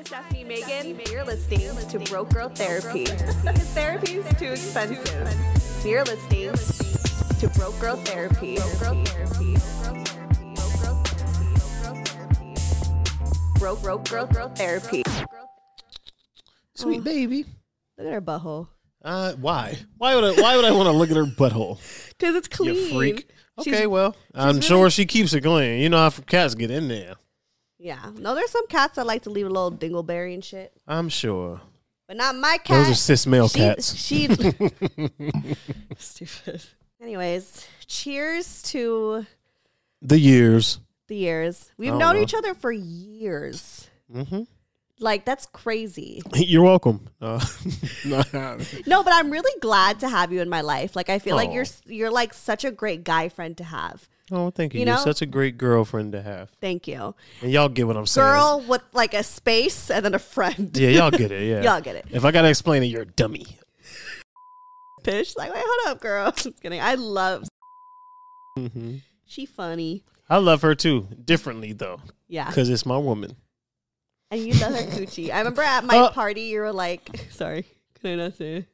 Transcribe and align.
Hi, 0.00 0.02
this 0.02 0.12
is 0.12 0.16
Stephanie 0.16 0.44
Megan. 0.44 1.00
You're 1.12 1.24
listening 1.24 1.88
to 1.88 1.98
Broke 2.10 2.32
Girl 2.32 2.48
Therapy. 2.48 3.04
Because 3.04 3.68
therapy 3.74 4.12
is 4.14 4.38
too 4.38 4.46
expensive. 4.46 5.84
You're 5.84 6.04
listening 6.04 6.52
to 7.38 7.48
Broke 7.58 7.78
Girl 7.78 7.96
Therapy. 7.96 8.56
Broke, 13.58 13.82
broke 13.82 14.08
girl, 14.08 14.26
girl 14.26 14.48
therapy. 14.48 15.02
Sweet 16.76 17.04
baby. 17.04 17.44
Look 17.98 18.06
at 18.06 18.12
her 18.14 18.22
butthole. 18.22 18.68
Uh, 19.04 19.34
why? 19.34 19.76
Why 19.98 20.14
would 20.14 20.24
I? 20.24 20.40
Why 20.40 20.56
would 20.56 20.64
I 20.64 20.70
want 20.70 20.86
to 20.86 20.92
look 20.92 21.10
at 21.10 21.16
her 21.16 21.24
butthole? 21.26 21.78
Because 22.18 22.36
it's 22.36 22.48
clean. 22.48 22.74
You 22.74 22.88
freak. 22.90 23.16
She's- 23.62 23.74
Okay, 23.74 23.86
well, 23.86 24.16
I'm 24.34 24.56
really- 24.56 24.62
sure 24.62 24.88
she 24.88 25.04
keeps 25.04 25.34
it 25.34 25.42
clean. 25.42 25.80
You 25.82 25.90
know 25.90 25.98
how 25.98 26.10
cats 26.10 26.54
get 26.54 26.70
in 26.70 26.88
there. 26.88 27.16
Yeah. 27.82 28.10
No, 28.16 28.34
there's 28.34 28.50
some 28.50 28.66
cats 28.66 28.96
that 28.96 29.06
like 29.06 29.22
to 29.22 29.30
leave 29.30 29.46
a 29.46 29.50
little 29.50 29.72
dingleberry 29.72 30.34
and 30.34 30.44
shit. 30.44 30.72
I'm 30.86 31.08
sure. 31.08 31.60
But 32.06 32.18
not 32.18 32.36
my 32.36 32.58
cat. 32.58 32.84
Those 32.86 32.90
are 32.90 32.94
cis 32.94 33.26
male 33.26 33.48
she, 33.48 33.58
cats. 33.58 33.94
She 33.96 34.26
stupid. 35.98 36.62
Anyways, 37.00 37.66
cheers 37.86 38.62
to 38.64 39.24
The 40.02 40.18
years. 40.18 40.80
the 41.08 41.16
years. 41.16 41.70
We've 41.78 41.94
known 41.94 42.14
well. 42.14 42.22
each 42.22 42.34
other 42.34 42.52
for 42.54 42.70
years. 42.70 43.88
hmm 44.12 44.42
Like 44.98 45.24
that's 45.24 45.46
crazy. 45.46 46.20
You're 46.34 46.64
welcome. 46.64 47.08
Uh, 47.20 47.42
no, 48.04 48.22
No, 48.86 49.02
but 49.02 49.14
I'm 49.14 49.30
really 49.30 49.58
glad 49.60 50.00
to 50.00 50.08
have 50.08 50.32
you 50.32 50.42
in 50.42 50.48
my 50.50 50.60
life. 50.60 50.94
Like 50.96 51.08
I 51.08 51.18
feel 51.18 51.36
like 51.36 51.52
you're 51.52 51.64
you're 51.86 52.10
like 52.10 52.34
such 52.34 52.64
a 52.64 52.70
great 52.70 53.04
guy 53.04 53.30
friend 53.30 53.56
to 53.56 53.64
have. 53.64 54.06
Oh, 54.32 54.50
thank 54.50 54.74
you. 54.74 54.80
You 54.80 54.86
You 54.86 54.92
are 54.92 54.98
such 54.98 55.22
a 55.22 55.26
great 55.26 55.58
girlfriend 55.58 56.12
to 56.12 56.22
have. 56.22 56.50
Thank 56.60 56.86
you. 56.88 57.14
And 57.42 57.50
y'all 57.50 57.68
get 57.68 57.86
what 57.86 57.96
I'm 57.96 58.06
saying. 58.06 58.26
Girl 58.26 58.64
with 58.66 58.82
like 58.92 59.14
a 59.14 59.22
space 59.22 59.90
and 59.90 60.04
then 60.04 60.14
a 60.14 60.18
friend. 60.18 60.70
Yeah, 60.76 60.90
y'all 60.90 61.10
get 61.10 61.30
it. 61.32 61.40
Yeah. 61.50 61.62
Y'all 61.62 61.80
get 61.80 61.96
it. 61.96 62.06
If 62.10 62.24
I 62.24 62.30
gotta 62.30 62.48
explain 62.48 62.82
it, 62.82 62.86
you're 62.86 63.02
a 63.02 63.06
dummy. 63.06 63.58
Pish. 65.02 65.36
Like, 65.36 65.52
wait, 65.52 65.62
hold 65.66 65.94
up, 65.96 66.00
girl. 66.02 66.30
Just 66.36 66.60
kidding. 66.62 66.80
I 66.80 66.94
love 66.94 67.48
hmm 68.56 68.96
she 69.26 69.46
funny. 69.46 70.02
I 70.28 70.38
love 70.38 70.62
her 70.62 70.74
too, 70.74 71.06
differently 71.24 71.72
though, 71.72 72.00
Yeah. 72.28 72.46
because 72.48 72.68
it's 72.68 72.84
my 72.84 72.96
woman. 72.98 73.36
And 74.32 74.40
you 74.40 74.52
love 74.54 74.74
her 74.74 74.82
coochie. 74.82 75.30
I 75.32 75.38
remember 75.38 75.62
at 75.62 75.84
my 75.84 75.96
Uh, 75.98 76.10
party 76.10 76.42
you 76.42 76.60
were 76.60 76.72
like 76.72 77.08
sorry, 77.30 77.64
can 78.00 78.10
I 78.10 78.14
not 78.24 78.34
say 78.34 78.54
it? 78.56 78.66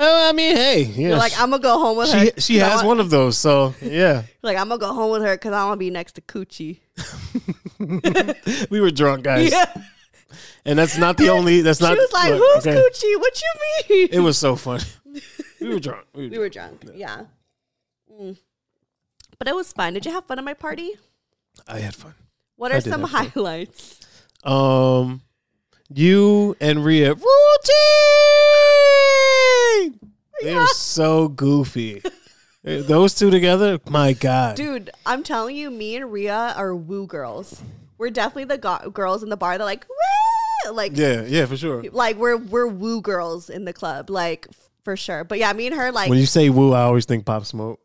Oh, 0.00 0.28
I 0.28 0.32
mean, 0.32 0.54
hey, 0.56 0.82
yeah. 0.82 1.08
You're 1.08 1.16
like, 1.16 1.32
I'm 1.40 1.50
gonna 1.50 1.62
go 1.62 1.78
home 1.78 1.96
with 1.98 2.12
her. 2.12 2.40
she 2.40 2.56
has 2.58 2.76
want- 2.76 2.86
one 2.86 3.00
of 3.00 3.10
those, 3.10 3.36
so 3.36 3.74
yeah. 3.82 4.22
Like, 4.42 4.56
I'm 4.56 4.68
gonna 4.68 4.78
go 4.78 4.92
home 4.94 5.10
with 5.10 5.22
her 5.22 5.34
because 5.34 5.52
I 5.52 5.64
want 5.64 5.74
to 5.74 5.78
be 5.78 5.90
next 5.90 6.12
to 6.12 6.20
Coochie. 6.20 6.78
we 8.70 8.80
were 8.80 8.90
drunk, 8.92 9.24
guys, 9.24 9.50
Yeah. 9.50 9.66
and 10.64 10.78
that's 10.78 10.96
not 10.98 11.16
the 11.16 11.30
only. 11.30 11.62
That's 11.62 11.80
not. 11.80 11.94
she 11.94 11.98
was 11.98 12.12
like, 12.12 12.30
look, 12.32 12.54
"Who's 12.54 12.66
okay. 12.66 12.76
Coochie? 12.78 13.18
What 13.20 13.42
you 13.42 13.96
mean?" 13.96 14.08
It 14.12 14.20
was 14.20 14.38
so 14.38 14.56
funny. 14.56 14.84
We 15.60 15.68
were 15.70 15.80
drunk. 15.80 16.06
We 16.14 16.24
were 16.26 16.30
we 16.30 16.38
were 16.38 16.48
drunk. 16.48 16.84
Yeah. 16.94 17.22
Mm. 18.12 18.38
But 19.38 19.48
it 19.48 19.56
was 19.56 19.72
fun. 19.72 19.94
Did 19.94 20.06
you 20.06 20.12
have 20.12 20.24
fun 20.26 20.38
at 20.38 20.44
my 20.44 20.54
party? 20.54 20.92
I 21.66 21.80
had 21.80 21.96
fun. 21.96 22.14
What 22.54 22.70
are 22.70 22.80
some 22.80 23.00
have 23.00 23.10
fun. 23.10 23.26
highlights? 23.34 23.98
Um, 24.44 25.20
you 25.92 26.56
and 26.60 26.84
Rhea 26.84 27.14
routine. 27.14 27.28
They 30.42 30.54
are 30.54 30.66
so 30.68 31.28
goofy. 31.28 32.02
Those 32.62 33.14
two 33.14 33.30
together, 33.30 33.78
my 33.88 34.12
God. 34.12 34.56
Dude, 34.56 34.90
I'm 35.06 35.22
telling 35.22 35.56
you, 35.56 35.70
me 35.70 35.96
and 35.96 36.12
Rhea 36.12 36.52
are 36.56 36.74
woo 36.74 37.06
girls. 37.06 37.62
We're 37.96 38.10
definitely 38.10 38.44
the 38.44 38.58
go- 38.58 38.90
girls 38.90 39.22
in 39.22 39.30
the 39.30 39.36
bar. 39.36 39.56
They're 39.58 39.64
like, 39.64 39.86
woo! 39.88 40.72
Like, 40.72 40.96
Yeah, 40.96 41.22
yeah, 41.22 41.46
for 41.46 41.56
sure. 41.56 41.82
like 41.92 42.16
we're 42.16 42.36
we're 42.36 42.66
woo 42.66 43.00
girls 43.00 43.48
in 43.48 43.64
the 43.64 43.72
club, 43.72 44.10
like 44.10 44.46
for 44.84 44.96
sure. 44.96 45.24
But 45.24 45.38
yeah, 45.38 45.52
me 45.52 45.66
and 45.68 45.74
her 45.76 45.90
like 45.92 46.10
When 46.10 46.18
you 46.18 46.26
say 46.26 46.50
woo, 46.50 46.72
I 46.74 46.82
always 46.82 47.06
think 47.06 47.24
Pop 47.24 47.44
Smoke. 47.46 47.80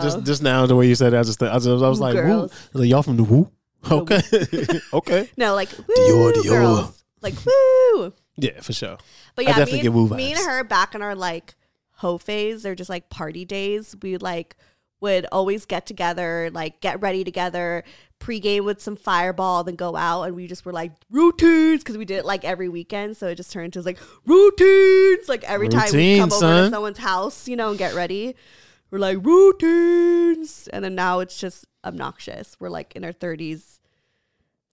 Just 0.00 0.18
Oh. 0.18 0.20
just 0.22 0.42
now, 0.42 0.66
the 0.66 0.74
way 0.74 0.88
you 0.88 0.94
said 0.96 1.12
that, 1.12 1.20
I 1.20 1.22
just, 1.22 1.40
I 1.42 1.54
was, 1.54 1.66
I 1.68 1.72
was 1.72 2.00
Woo 2.00 2.06
like, 2.06 2.14
girls. 2.14 2.50
woo. 2.50 2.56
I 2.56 2.68
was 2.72 2.80
like, 2.80 2.88
y'all 2.90 3.02
from 3.02 3.16
the 3.16 3.22
woo? 3.24 3.50
Okay, 3.90 4.20
okay. 4.92 5.28
no, 5.36 5.54
like 5.54 5.68
woo 5.86 5.94
Dior, 5.94 6.32
Dior. 6.32 6.48
girls, 6.48 7.03
like 7.24 7.34
woo. 7.44 8.12
Yeah, 8.36 8.60
for 8.60 8.72
sure. 8.72 8.98
But 9.34 9.46
I 9.46 9.48
yeah, 9.48 9.56
definitely 9.56 9.78
me, 9.78 9.82
get 9.82 9.92
woo 9.92 10.06
and, 10.06 10.16
me 10.16 10.32
and 10.32 10.46
her 10.46 10.62
back 10.62 10.94
in 10.94 11.02
our 11.02 11.14
like 11.14 11.54
hoe 11.96 12.18
phase 12.18 12.64
or 12.66 12.74
just 12.74 12.90
like 12.90 13.08
party 13.08 13.44
days, 13.44 13.96
we 14.02 14.16
like 14.16 14.56
would 15.00 15.26
always 15.32 15.66
get 15.66 15.86
together, 15.86 16.50
like 16.52 16.80
get 16.80 17.00
ready 17.02 17.24
together, 17.24 17.84
pregame 18.20 18.64
with 18.64 18.80
some 18.80 18.96
fireball, 18.96 19.62
then 19.62 19.76
go 19.76 19.96
out, 19.96 20.22
and 20.22 20.34
we 20.34 20.46
just 20.46 20.64
were 20.64 20.72
like 20.72 20.92
routines 21.10 21.82
because 21.82 21.98
we 21.98 22.04
did 22.04 22.18
it 22.18 22.24
like 22.24 22.44
every 22.44 22.68
weekend. 22.68 23.16
So 23.16 23.28
it 23.28 23.34
just 23.34 23.52
turned 23.52 23.74
to 23.74 23.82
like 23.82 23.98
routines, 24.24 25.28
like 25.28 25.44
every 25.44 25.68
time 25.68 25.90
we 25.92 26.18
come 26.18 26.30
Routines, 26.30 26.42
over 26.42 26.64
to 26.64 26.70
someone's 26.70 26.98
house, 26.98 27.48
you 27.48 27.56
know, 27.56 27.70
and 27.70 27.78
get 27.78 27.94
ready. 27.94 28.34
We're 28.90 28.98
like 28.98 29.18
routines, 29.24 30.68
and 30.72 30.84
then 30.84 30.94
now 30.94 31.20
it's 31.20 31.38
just 31.38 31.66
obnoxious. 31.84 32.56
We're 32.58 32.70
like 32.70 32.94
in 32.96 33.04
our 33.04 33.12
thirties. 33.12 33.80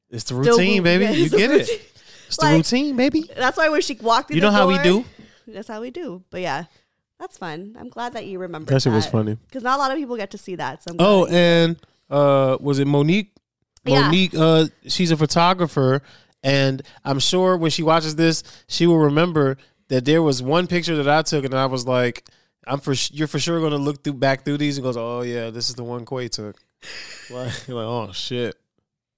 It's 0.10 0.26
the 0.26 0.36
routine, 0.36 0.84
baby. 0.84 1.06
Yeah, 1.06 1.12
you 1.12 1.30
get 1.30 1.50
routine. 1.50 1.76
it. 1.76 2.01
It's 2.32 2.38
the 2.38 2.46
Like- 2.46 2.56
routine, 2.58 2.96
baby. 2.96 3.30
That's 3.36 3.58
why 3.58 3.70
when 3.70 3.82
she 3.82 3.96
walked 4.02 4.28
through 4.30 4.36
You 4.36 4.42
the 4.42 4.48
know 4.48 4.54
how 4.54 4.68
we 4.68 4.78
do? 4.80 5.06
That's 5.48 5.68
how 5.68 5.82
we 5.82 5.92
do. 5.92 6.24
But 6.30 6.42
yeah, 6.42 6.66
that's 7.20 7.38
fun. 7.38 7.76
I'm 7.80 7.90
glad 7.90 8.14
that 8.14 8.26
you 8.26 8.40
remember. 8.40 8.72
That 8.74 8.82
shit 8.82 8.94
was 8.94 9.06
funny. 9.06 9.38
because 9.48 9.64
not 9.64 9.76
a 9.78 9.82
lot 9.82 9.92
of 9.92 9.98
people 9.98 10.16
get 10.16 10.32
to 10.32 10.38
see 10.38 10.56
that. 10.56 10.82
So 10.84 10.96
Oh, 11.00 11.26
and 11.28 11.76
uh, 12.10 12.58
was 12.60 12.80
it 12.80 12.86
Monique? 12.88 13.32
Yeah. 13.84 14.02
Monique, 14.02 14.34
uh, 14.36 14.68
she's 14.88 15.12
a 15.12 15.18
photographer, 15.18 16.02
and 16.44 16.82
I'm 17.04 17.20
sure 17.20 17.58
when 17.58 17.72
she 17.72 17.84
watches 17.84 18.16
this, 18.16 18.44
she 18.68 18.86
will 18.88 19.00
remember 19.00 19.58
that 19.90 20.06
there 20.06 20.22
was 20.24 20.42
one 20.42 20.68
picture 20.68 20.96
that 20.96 21.10
I 21.10 21.22
took, 21.24 21.44
and 21.46 21.54
I 21.54 21.66
was 21.66 21.86
like, 21.88 22.24
"I'm 22.66 22.80
for 22.80 22.94
sh- 22.96 23.12
you're 23.14 23.28
for 23.28 23.40
sure 23.40 23.60
going 23.60 23.72
to 23.72 23.78
look 23.78 24.04
through 24.04 24.14
back 24.14 24.46
through 24.46 24.58
these," 24.60 24.78
and 24.78 24.84
goes, 24.84 24.96
"Oh 24.98 25.22
yeah, 25.24 25.50
this 25.50 25.68
is 25.70 25.76
the 25.76 25.84
one 25.84 26.06
Quay 26.06 26.28
took." 26.30 26.56
like, 27.32 27.68
like, 27.68 27.70
oh 27.70 28.12
shit, 28.14 28.56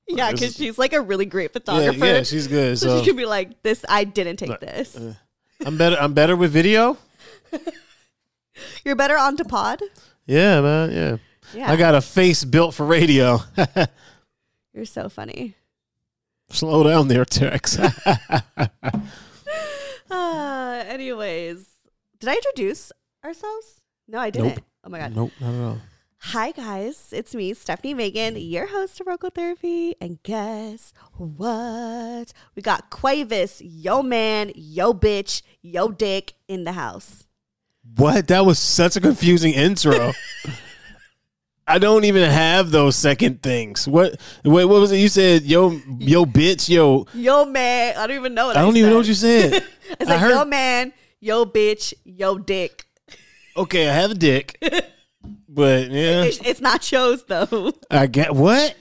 yeah, 0.08 0.32
because 0.32 0.56
she's 0.56 0.78
like 0.78 0.94
a 0.94 1.02
really 1.02 1.26
great 1.26 1.54
photographer. 1.54 2.06
yeah, 2.06 2.24
she's 2.24 2.48
good. 2.48 2.78
so, 2.78 2.88
So, 2.88 3.00
she 3.00 3.06
could 3.08 3.18
be 3.18 3.26
like, 3.26 3.62
"This, 3.64 3.84
I 3.88 4.04
didn't 4.04 4.38
take 4.38 4.60
this. 4.60 4.96
uh, 4.96 5.14
I'm 5.66 5.78
better. 5.78 5.98
I'm 6.00 6.14
better 6.14 6.36
with 6.36 6.52
video. 6.52 6.98
You're 8.86 8.96
better 8.96 9.18
on 9.18 9.38
to 9.38 9.46
pod." 9.46 9.82
Yeah, 10.26 10.62
man. 10.62 10.92
Yeah, 10.92 11.18
Yeah, 11.54 11.72
I 11.72 11.76
got 11.76 11.96
a 11.96 12.02
face 12.02 12.44
built 12.44 12.74
for 12.74 12.86
radio. 12.86 13.40
You're 14.74 14.86
so 14.86 15.10
funny. 15.10 15.56
Slow 16.50 16.84
down 16.84 17.08
there, 17.08 17.26
Tex. 17.26 17.78
Uh, 20.12 20.84
anyways, 20.88 21.66
did 22.20 22.30
I 22.30 22.36
introduce 22.36 22.92
ourselves? 23.24 23.82
No, 24.08 24.20
I 24.20 24.30
didn't. 24.30 24.48
Nope. 24.58 24.60
Oh 24.84 24.90
my 24.90 25.00
god. 25.00 25.16
nope, 25.16 25.32
not 25.40 25.54
at 25.54 25.62
all. 25.64 25.78
Hi 26.28 26.52
guys, 26.52 27.10
it's 27.12 27.36
me, 27.36 27.54
Stephanie 27.54 27.94
Megan, 27.94 28.38
your 28.38 28.68
host 28.68 29.00
of 29.00 29.06
Broke 29.06 29.22
Girl 29.22 29.30
Therapy, 29.30 29.94
and 30.00 30.24
guess 30.24 30.94
what? 31.18 32.32
We 32.56 32.62
got 32.62 32.90
Quavis, 32.90 33.62
yo 33.64 34.02
man, 34.02 34.52
yo 34.56 34.94
bitch, 34.94 35.42
yo 35.62 35.90
dick 35.90 36.34
in 36.48 36.64
the 36.64 36.72
house. 36.72 37.26
What? 37.98 38.28
That 38.30 38.46
was 38.46 38.58
such 38.58 38.96
a 38.96 39.02
confusing 39.02 39.54
intro. 39.54 40.14
I 41.68 41.78
don't 41.78 42.06
even 42.06 42.30
have 42.30 42.72
those 42.72 42.96
second 42.96 43.42
things. 43.44 43.86
What? 43.88 44.20
Wait, 44.46 44.66
what 44.66 44.80
was 44.80 44.92
it? 44.94 44.98
You 45.00 45.10
said 45.10 45.44
yo, 45.44 45.72
yo, 46.00 46.26
bitch, 46.26 46.70
yo. 46.70 47.06
Yo 47.14 47.46
man, 47.46 47.96
I 47.98 48.08
don't 48.08 48.16
even 48.18 48.34
know 48.34 48.48
what 48.48 48.56
I 48.58 48.62
I, 48.62 48.64
don't 48.64 48.78
even 48.78 48.90
know 48.92 48.98
what 48.98 49.06
said. 49.08 49.10
you 49.10 49.52
said. 49.52 49.64
It's 50.00 50.10
I 50.10 50.14
like 50.14 50.20
heard- 50.22 50.32
yo 50.32 50.46
man, 50.46 50.94
yo 51.20 51.46
bitch, 51.46 51.94
yo 52.06 52.38
dick. 52.38 52.86
Okay, 53.56 53.88
I 53.90 53.94
have 53.94 54.12
a 54.12 54.16
dick, 54.16 54.58
but 55.54 55.90
yeah, 55.92 56.24
It's, 56.24 56.40
it's 56.40 56.62
not 56.62 56.84
shows 56.84 57.24
though. 57.26 57.72
I 57.92 58.08
get 58.08 58.34
what? 58.36 58.76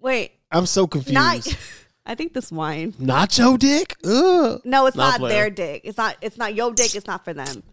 Wait, 0.00 0.32
I'm 0.50 0.66
so 0.66 0.86
confused. 0.86 1.14
not. 1.14 1.46
I 2.08 2.14
think 2.14 2.34
this 2.34 2.52
wine. 2.52 2.92
Nacho 2.92 3.58
dick? 3.58 3.96
Ugh. 4.04 4.60
No, 4.64 4.86
it's 4.86 4.96
Not 4.96 5.12
not 5.12 5.18
player. 5.18 5.34
their 5.34 5.50
dick. 5.50 5.80
It's 5.84 5.98
not. 5.98 6.16
It's 6.20 6.36
not 6.38 6.54
yo 6.54 6.72
dick. 6.72 6.94
It's 6.94 7.06
not 7.08 7.24
for 7.24 7.34
them. 7.34 7.64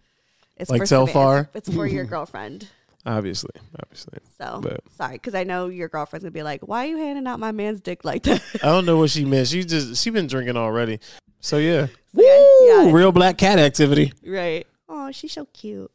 It's 0.58 0.70
Like 0.72 0.80
for 0.82 0.86
so 0.88 1.06
Savannah. 1.06 1.14
far? 1.14 1.50
It's, 1.54 1.68
it's 1.68 1.78
for 1.78 1.86
your 1.86 2.06
girlfriend. 2.14 2.68
Obviously, 3.06 3.52
obviously. 3.84 4.20
So 4.40 4.62
But- 4.64 4.80
sorry, 4.98 5.14
because 5.14 5.36
I 5.36 5.44
know 5.44 5.68
your 5.68 5.88
girlfriend's 5.90 6.24
gonna 6.24 6.32
be 6.32 6.42
like, 6.42 6.62
"Why 6.68 6.86
are 6.86 6.90
you 6.90 6.98
handing 6.98 7.28
out 7.28 7.40
my 7.40 7.52
man's 7.52 7.80
dick 7.82 8.04
like 8.06 8.24
that?" 8.24 8.42
I 8.64 8.68
don't 8.68 8.86
know 8.86 8.98
what 8.98 9.10
she 9.12 9.26
meant. 9.26 9.50
She 9.50 9.64
just 9.66 10.02
she 10.02 10.10
been 10.10 10.26
drinking 10.28 10.58
already. 10.58 11.00
So 11.42 11.58
yeah, 11.58 11.88
yeah, 12.14 12.22
Woo! 12.22 12.24
yeah, 12.24 12.80
it's- 12.82 12.94
real 12.94 13.12
black 13.12 13.38
cat 13.38 13.60
activity. 13.60 14.14
Right. 14.26 14.66
Oh, 14.90 15.12
she's 15.12 15.34
so 15.34 15.46
cute. 15.54 15.92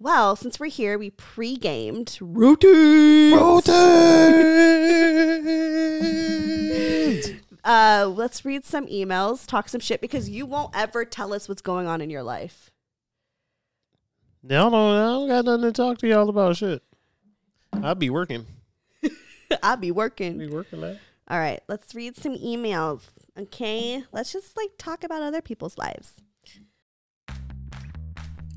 Well, 0.00 0.36
since 0.36 0.60
we're 0.60 0.66
here, 0.70 0.96
we 0.96 1.10
pre-gamed 1.10 2.18
routine. 2.20 3.36
Uh, 7.64 8.06
let's 8.06 8.46
read 8.46 8.64
some 8.64 8.86
emails, 8.86 9.46
talk 9.46 9.68
some 9.68 9.80
shit 9.80 10.00
because 10.00 10.30
you 10.30 10.46
won't 10.46 10.74
ever 10.74 11.04
tell 11.04 11.34
us 11.34 11.50
what's 11.50 11.60
going 11.60 11.86
on 11.86 12.00
in 12.00 12.08
your 12.08 12.22
life. 12.22 12.70
Y'all 14.42 14.70
don't, 14.70 14.96
I 14.96 15.04
don't 15.04 15.28
got 15.28 15.44
nothing 15.44 15.62
to 15.64 15.72
talk 15.72 15.98
to 15.98 16.08
y'all 16.08 16.30
about 16.30 16.56
shit. 16.56 16.82
I'll 17.74 17.94
be 17.94 18.08
working. 18.08 18.46
I'll 19.62 19.76
be 19.76 19.90
working. 19.90 20.38
Be 20.38 20.48
working, 20.48 20.80
man. 20.80 20.98
All 21.28 21.38
right, 21.38 21.60
let's 21.68 21.94
read 21.94 22.16
some 22.16 22.38
emails. 22.38 23.02
Okay, 23.38 24.02
let's 24.12 24.32
just 24.32 24.56
like 24.56 24.70
talk 24.78 25.04
about 25.04 25.20
other 25.20 25.42
people's 25.42 25.76
lives. 25.76 26.22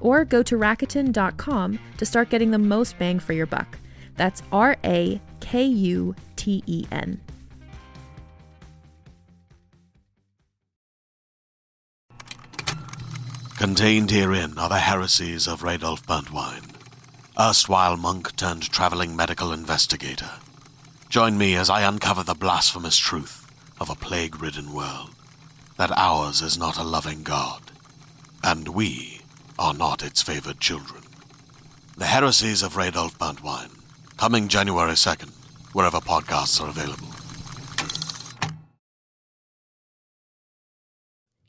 Or 0.00 0.24
go 0.24 0.42
to 0.42 0.56
Rakuten.com 0.56 1.78
to 1.96 2.06
start 2.06 2.30
getting 2.30 2.50
the 2.50 2.58
most 2.58 2.98
bang 2.98 3.18
for 3.18 3.32
your 3.32 3.46
buck. 3.46 3.78
That's 4.16 4.42
R 4.52 4.76
A 4.84 5.20
K 5.40 5.64
U 5.64 6.14
T 6.36 6.62
E 6.66 6.86
N. 6.92 7.20
Contained 13.56 14.10
herein 14.10 14.58
are 14.58 14.68
the 14.68 14.78
heresies 14.80 15.46
of 15.46 15.62
Radolf 15.62 16.04
Burntwine, 16.04 16.74
erstwhile 17.38 17.96
monk 17.96 18.36
turned 18.36 18.70
traveling 18.70 19.16
medical 19.16 19.52
investigator. 19.52 20.30
Join 21.08 21.38
me 21.38 21.54
as 21.54 21.70
I 21.70 21.82
uncover 21.82 22.22
the 22.22 22.34
blasphemous 22.34 22.98
truth 22.98 23.46
of 23.80 23.88
a 23.88 23.94
plague 23.94 24.42
ridden 24.42 24.74
world 24.74 25.10
that 25.76 25.92
ours 25.96 26.42
is 26.42 26.58
not 26.58 26.78
a 26.78 26.84
loving 26.84 27.22
God, 27.22 27.62
and 28.42 28.68
we 28.68 29.13
are 29.58 29.74
not 29.74 30.02
its 30.02 30.22
favored 30.22 30.60
children. 30.60 31.02
The 31.96 32.06
heresies 32.06 32.62
of 32.62 32.74
Radolf 32.74 33.16
Burntwine, 33.18 33.70
coming 34.16 34.48
January 34.48 34.92
2nd, 34.92 35.30
wherever 35.72 35.98
podcasts 35.98 36.60
are 36.60 36.68
available. 36.68 37.08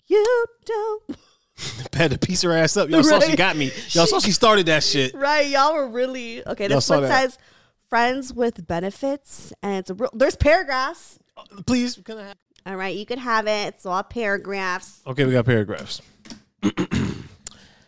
You 0.07 0.45
don't. 0.65 1.03
Had 1.93 2.11
to 2.11 2.17
piece 2.19 2.41
her 2.41 2.51
ass 2.51 2.75
up. 2.77 2.89
Y'all 2.89 3.03
saw 3.03 3.19
she 3.21 3.35
got 3.35 3.55
me. 3.55 3.71
Y'all 3.89 4.05
saw 4.05 4.19
she 4.19 4.31
started 4.31 4.65
that 4.67 4.83
shit. 4.83 5.13
Right, 5.15 5.47
y'all 5.47 5.73
were 5.73 5.87
really 5.87 6.45
okay. 6.45 6.65
Y'all 6.67 6.77
This 6.77 6.85
saw 6.85 6.95
one 6.95 7.03
that. 7.03 7.21
says 7.21 7.37
friends 7.89 8.33
with 8.33 8.67
benefits, 8.67 9.53
and 9.63 9.77
it's 9.77 9.89
a 9.89 9.93
real. 9.93 10.09
There's 10.13 10.35
paragraphs. 10.35 11.17
Please, 11.65 11.95
can 12.03 12.17
I 12.17 12.27
have? 12.27 12.37
All 12.65 12.75
right, 12.75 12.95
you 12.95 13.05
can 13.05 13.19
have 13.19 13.47
it. 13.47 13.75
It's 13.75 13.85
all 13.85 14.03
paragraphs. 14.03 15.01
Okay, 15.07 15.23
we 15.25 15.31
got 15.31 15.45
paragraphs. 15.45 16.01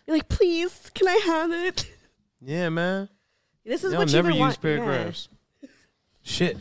You're 0.08 0.18
like, 0.18 0.30
please, 0.30 0.90
can 0.94 1.08
I 1.08 1.20
have 1.26 1.52
it? 1.52 1.86
Yeah, 2.42 2.70
man. 2.70 3.10
This 3.66 3.84
is 3.84 3.92
what 3.92 3.92
Y'all 3.92 4.00
what 4.00 4.14
never 4.14 4.30
you 4.30 4.36
use 4.36 4.40
want. 4.42 4.62
paragraphs. 4.62 5.30
Shit. 6.24 6.58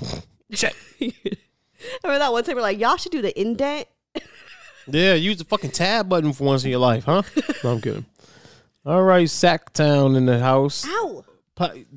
Shit. 0.50 0.74
Yeah. 0.98 1.10
Remember 2.04 2.18
that 2.18 2.32
one 2.32 2.44
time 2.44 2.56
we're 2.56 2.62
like, 2.62 2.78
y'all 2.78 2.96
should 2.96 3.12
do 3.12 3.22
the 3.22 3.38
indent. 3.40 3.86
Yeah, 4.86 5.14
use 5.14 5.36
the 5.36 5.44
fucking 5.44 5.70
tab 5.70 6.08
button 6.08 6.32
for 6.32 6.44
once 6.44 6.64
in 6.64 6.70
your 6.70 6.80
life, 6.80 7.04
huh? 7.04 7.22
No, 7.62 7.72
I'm 7.72 7.80
kidding. 7.80 8.06
All 8.84 9.02
right, 9.02 9.26
Sactown 9.28 10.16
in 10.16 10.26
the 10.26 10.40
house. 10.40 10.84
Ow, 10.88 11.24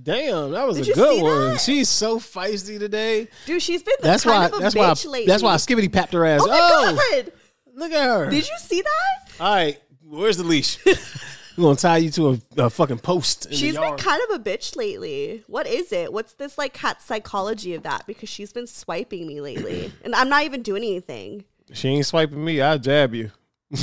Damn, 0.02 0.52
that 0.52 0.68
was 0.68 0.78
Did 0.78 0.90
a 0.90 0.94
good 0.94 1.24
one. 1.24 1.50
that? 1.54 1.62
She's 1.62 1.88
so 1.90 2.20
feisty 2.20 2.78
today. 2.78 3.30
dude, 3.46 3.62
she's 3.62 3.82
been 3.82 3.96
the 4.02 4.08
That's 4.08 4.24
kind 4.26 4.52
why. 4.52 4.60
That's 4.60 4.76
why. 4.76 4.90
bitch 4.92 5.06
lately. 5.10 5.26
That's 5.26 5.42
why 5.42 5.54
I 5.54 5.56
skibbity 5.56 5.92
papped 5.92 6.14
her 6.14 6.26
ass. 6.26 6.42
Oh 6.44 6.48
my 6.48 7.22
god! 7.24 7.32
look 7.74 7.92
at 7.94 8.06
her. 8.06 8.30
Did 8.30 8.48
you 8.48 8.56
see 8.60 8.82
that? 8.82 9.42
All 9.42 9.56
right, 9.56 9.82
where's 10.13 10.38
the 10.38 10.44
leash? 10.44 10.77
We're 11.57 11.65
gonna 11.65 11.75
tie 11.75 11.98
you 11.98 12.10
to 12.12 12.30
a, 12.57 12.63
a 12.65 12.69
fucking 12.69 13.00
post. 13.00 13.45
In 13.45 13.51
She's 13.51 13.75
the 13.75 13.81
been 13.81 13.95
kind 13.98 14.21
of 14.30 14.39
a 14.42 14.44
bitch 14.44 14.75
lately. 14.75 15.44
What 15.45 15.68
is 15.68 15.92
it? 15.92 16.12
What's 16.12 16.33
this 16.33 16.57
like 16.57 16.74
cat 16.74 17.01
psychology 17.01 17.75
of 17.75 17.83
that? 17.83 18.07
Because 18.07 18.27
she's 18.27 18.51
been 18.51 18.65
swiping 18.65 19.27
me 19.27 19.39
lately, 19.39 19.92
and 20.04 20.15
I'm 20.15 20.30
not 20.30 20.45
even 20.45 20.63
doing 20.63 20.83
anything. 20.83 21.44
She 21.71 21.89
ain't 21.89 22.06
swiping 22.07 22.44
me. 22.44 22.60
I'll 22.62 22.80
jab 22.80 23.13
you. 23.13 23.31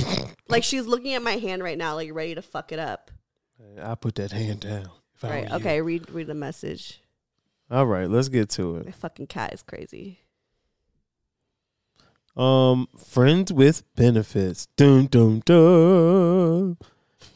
Like 0.48 0.64
she's 0.64 0.84
looking 0.84 1.14
at 1.14 1.22
my 1.22 1.36
hand 1.36 1.62
right 1.62 1.78
now, 1.78 1.94
like 1.94 2.12
ready 2.12 2.34
to 2.34 2.42
fuck 2.42 2.72
it 2.72 2.80
up. 2.80 3.12
I 3.80 3.94
put 3.94 4.16
that 4.16 4.32
hand 4.32 4.60
down. 4.60 4.88
if 5.14 5.22
Right? 5.22 5.44
were 5.44 5.48
you. 5.50 5.54
Okay. 5.54 5.80
Read 5.80 6.10
read 6.10 6.26
the 6.26 6.34
message. 6.34 7.00
All 7.70 7.86
right, 7.86 8.10
let's 8.10 8.28
get 8.28 8.50
to 8.50 8.78
it. 8.78 8.86
My 8.86 8.90
fucking 8.90 9.28
cat 9.28 9.54
is 9.54 9.62
crazy. 9.62 10.18
Um, 12.36 12.88
friends 12.96 13.52
with 13.52 13.82
benefits. 13.96 14.66
Dun 14.76 15.06
dun 15.06 15.42
dun. 15.44 16.76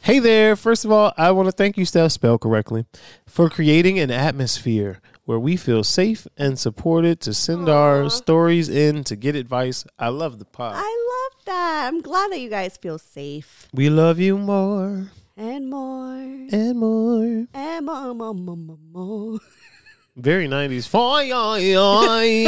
Hey 0.03 0.19
there. 0.19 0.55
First 0.57 0.85
of 0.85 0.93
all, 0.93 1.13
I 1.17 1.31
want 1.33 1.47
to 1.47 1.53
thank 1.53 1.77
you, 1.77 1.85
Steph, 1.85 2.13
spell 2.13 2.39
correctly, 2.39 2.85
for 3.27 3.49
creating 3.49 3.99
an 3.99 4.11
atmosphere 4.11 5.01
where 5.25 5.39
we 5.39 5.57
feel 5.57 5.83
safe 5.83 6.27
and 6.37 6.59
supported 6.59 7.21
to 7.21 7.33
send 7.33 7.69
our 7.69 8.11
stories 8.11 8.69
in 8.69 9.03
to 9.05 9.17
get 9.17 9.35
advice. 9.35 9.85
I 9.99 10.09
love 10.09 10.39
the 10.39 10.45
pod. 10.45 10.75
I 10.77 10.81
love 10.81 11.45
that. 11.47 11.89
I'm 11.89 12.01
glad 12.03 12.31
that 12.33 12.41
you 12.41 12.51
guys 12.51 12.77
feel 12.77 12.99
safe 12.99 13.69
we 13.73 13.89
love 13.89 14.19
you 14.19 14.37
more 14.39 15.11
and 15.37 15.69
more 15.69 16.15
and 16.17 16.79
more. 16.79 17.47
and 17.55 17.87
more, 17.87 18.15
more, 18.15 18.35
more, 18.35 18.57
more, 18.57 18.79
more. 18.93 19.39
Very 20.17 20.47
90s. 20.47 20.87
Foy, 20.87 21.25
yoy, 21.25 21.73
yoy. 21.73 22.45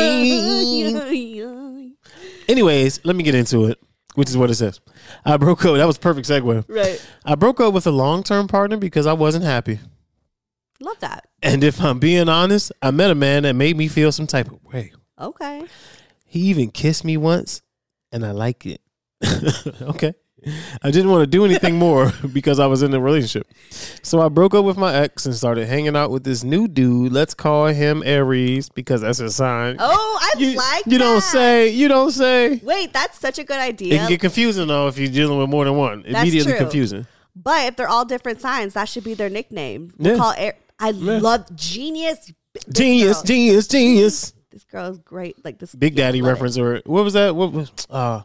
Anyways, 2.49 3.05
let 3.05 3.17
me 3.17 3.23
get 3.25 3.35
into 3.35 3.67
it, 3.67 3.79
which 4.15 4.29
is 4.29 4.37
what 4.37 4.51
it 4.51 4.55
says. 4.55 4.81
I 5.25 5.37
broke 5.37 5.65
up. 5.65 5.77
That 5.77 5.87
was 5.87 5.99
perfect 5.99 6.29
segue. 6.29 6.65
right. 6.69 7.07
I 7.25 7.35
broke 7.35 7.61
up 7.61 7.75
with 7.75 7.87
a 7.87 7.91
long 7.91 8.23
term 8.23 8.49
partner 8.49 8.77
because 8.77 9.07
I 9.07 9.13
wasn't 9.13 9.45
happy. 9.45 9.81
Love 10.81 10.99
that. 11.01 11.29
And 11.43 11.65
if 11.65 11.81
I'm 11.81 11.99
being 11.99 12.29
honest, 12.29 12.73
I 12.83 12.91
met 12.91 13.11
a 13.11 13.15
man 13.15 13.45
that 13.45 13.55
made 13.55 13.77
me 13.77 13.89
feel 13.89 14.13
some 14.13 14.27
type 14.27 14.51
of 14.51 14.63
way. 14.65 14.93
Okay. 15.19 15.65
He 16.27 16.41
even 16.41 16.71
kissed 16.71 17.05
me 17.05 17.17
once, 17.17 17.63
and 18.13 18.25
I 18.25 18.33
like 18.33 18.67
it. 18.67 18.81
okay. 19.83 20.15
I 20.83 20.91
didn't 20.91 21.11
want 21.11 21.23
to 21.23 21.27
do 21.27 21.45
anything 21.45 21.77
more 21.77 22.13
because 22.33 22.59
I 22.61 22.67
was 22.67 22.83
in 22.83 22.93
a 22.95 23.01
relationship. 23.01 23.47
So 24.03 24.21
I 24.21 24.29
broke 24.29 24.55
up 24.55 24.65
with 24.65 24.77
my 24.77 24.95
ex 24.95 25.27
and 25.27 25.35
started 25.35 25.67
hanging 25.67 25.97
out 25.97 26.11
with 26.11 26.25
this 26.25 26.45
new 26.45 26.69
dude. 26.69 27.13
Let's 27.13 27.35
call 27.35 27.67
him 27.67 28.03
Aries 28.05 28.69
because 28.69 29.01
that's 29.01 29.19
his 29.19 29.35
sign. 29.35 29.77
Oh, 29.79 30.19
I 30.21 30.39
you, 30.39 30.57
like 30.57 30.87
you 30.87 30.99
don't 30.99 31.21
say. 31.23 31.69
You 31.69 31.89
don't 31.89 32.11
say. 32.13 32.61
Wait, 32.63 32.93
that's 32.93 33.19
such 33.19 33.39
a 33.39 33.45
good 33.45 33.59
idea. 33.59 33.95
It 33.95 33.99
can 33.99 34.09
get 34.09 34.21
confusing 34.21 34.69
though 34.69 34.89
if 34.89 34.99
you're 34.99 35.11
dealing 35.11 35.39
with 35.39 35.49
more 35.49 35.65
than 35.65 35.77
one. 35.77 36.05
Immediately 36.05 36.53
true. 36.53 36.61
confusing. 36.61 37.07
but 37.35 37.67
if 37.67 37.77
they're 37.77 37.89
all 37.89 38.05
different 38.05 38.41
signs, 38.41 38.75
that 38.75 38.89
should 38.89 39.05
be 39.05 39.15
their 39.15 39.29
nickname. 39.31 39.93
We'll 39.99 40.13
Yeah. 40.13 40.19
call 40.19 40.35
Air- 40.37 40.57
I 40.79 40.91
love 40.93 41.55
genius. 41.57 42.33
Genius, 42.73 43.23
genius, 43.23 43.67
genius. 43.69 44.33
This 44.51 44.65
girl 44.65 44.91
is 44.91 44.99
great. 44.99 45.45
Like 45.45 45.59
this 45.59 45.75
Big 45.75 45.95
Daddy 45.97 46.23
love 46.23 46.29
it. 46.29 46.33
reference 46.33 46.57
or 46.59 46.81
what 46.87 47.05
was 47.05 47.13
that? 47.13 47.37
What 47.37 47.53
was 47.53 47.71
uh 47.91 48.23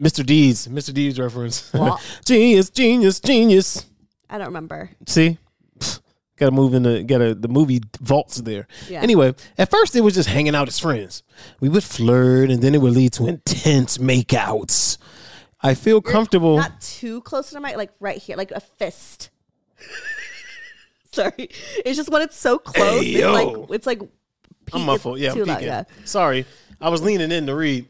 Mr. 0.00 0.24
Deeds 0.24 0.68
Mr. 0.68 0.92
Deeds 0.92 1.18
reference? 1.18 1.72
What? 1.72 2.00
genius, 2.24 2.70
genius, 2.70 3.20
genius. 3.20 3.86
I 4.28 4.38
don't 4.38 4.48
remember. 4.48 4.90
See, 5.06 5.38
got 6.36 6.46
to 6.46 6.50
move 6.50 6.74
in 6.74 6.82
the 6.82 7.02
got 7.02 7.18
to 7.18 7.34
the 7.34 7.48
movie 7.48 7.80
vaults 8.00 8.36
there. 8.36 8.66
Yeah. 8.88 9.02
Anyway, 9.02 9.34
at 9.58 9.70
first 9.70 9.94
it 9.94 10.00
was 10.00 10.14
just 10.14 10.28
hanging 10.28 10.54
out 10.54 10.68
as 10.68 10.78
friends. 10.78 11.22
We 11.60 11.68
would 11.68 11.84
flirt, 11.84 12.50
and 12.50 12.62
then 12.62 12.74
it 12.74 12.80
would 12.80 12.94
lead 12.94 13.12
to 13.14 13.26
intense 13.26 13.98
makeouts. 13.98 14.98
I 15.60 15.74
feel 15.74 16.00
comfortable. 16.00 16.56
Not 16.56 16.80
too 16.80 17.20
close 17.20 17.48
to 17.48 17.54
the 17.54 17.60
mic, 17.60 17.76
like 17.76 17.92
right 18.00 18.18
here, 18.18 18.36
like 18.36 18.50
a 18.50 18.60
fist. 18.60 19.30
Sorry, 21.12 21.50
it's 21.84 21.96
just 21.96 22.08
when 22.10 22.22
it's 22.22 22.36
so 22.36 22.58
close. 22.58 23.02
Hey, 23.02 23.14
it's 23.16 23.26
like 23.26 23.70
it's 23.70 23.86
like. 23.86 24.00
I'm 24.72 24.86
muffled. 24.86 25.18
Yeah, 25.18 25.30
I'm 25.30 25.36
too 25.36 25.44
loud, 25.44 25.62
yeah. 25.62 25.84
Sorry, 26.04 26.46
I 26.80 26.88
was 26.88 27.02
leaning 27.02 27.30
in 27.30 27.46
to 27.46 27.54
read. 27.54 27.86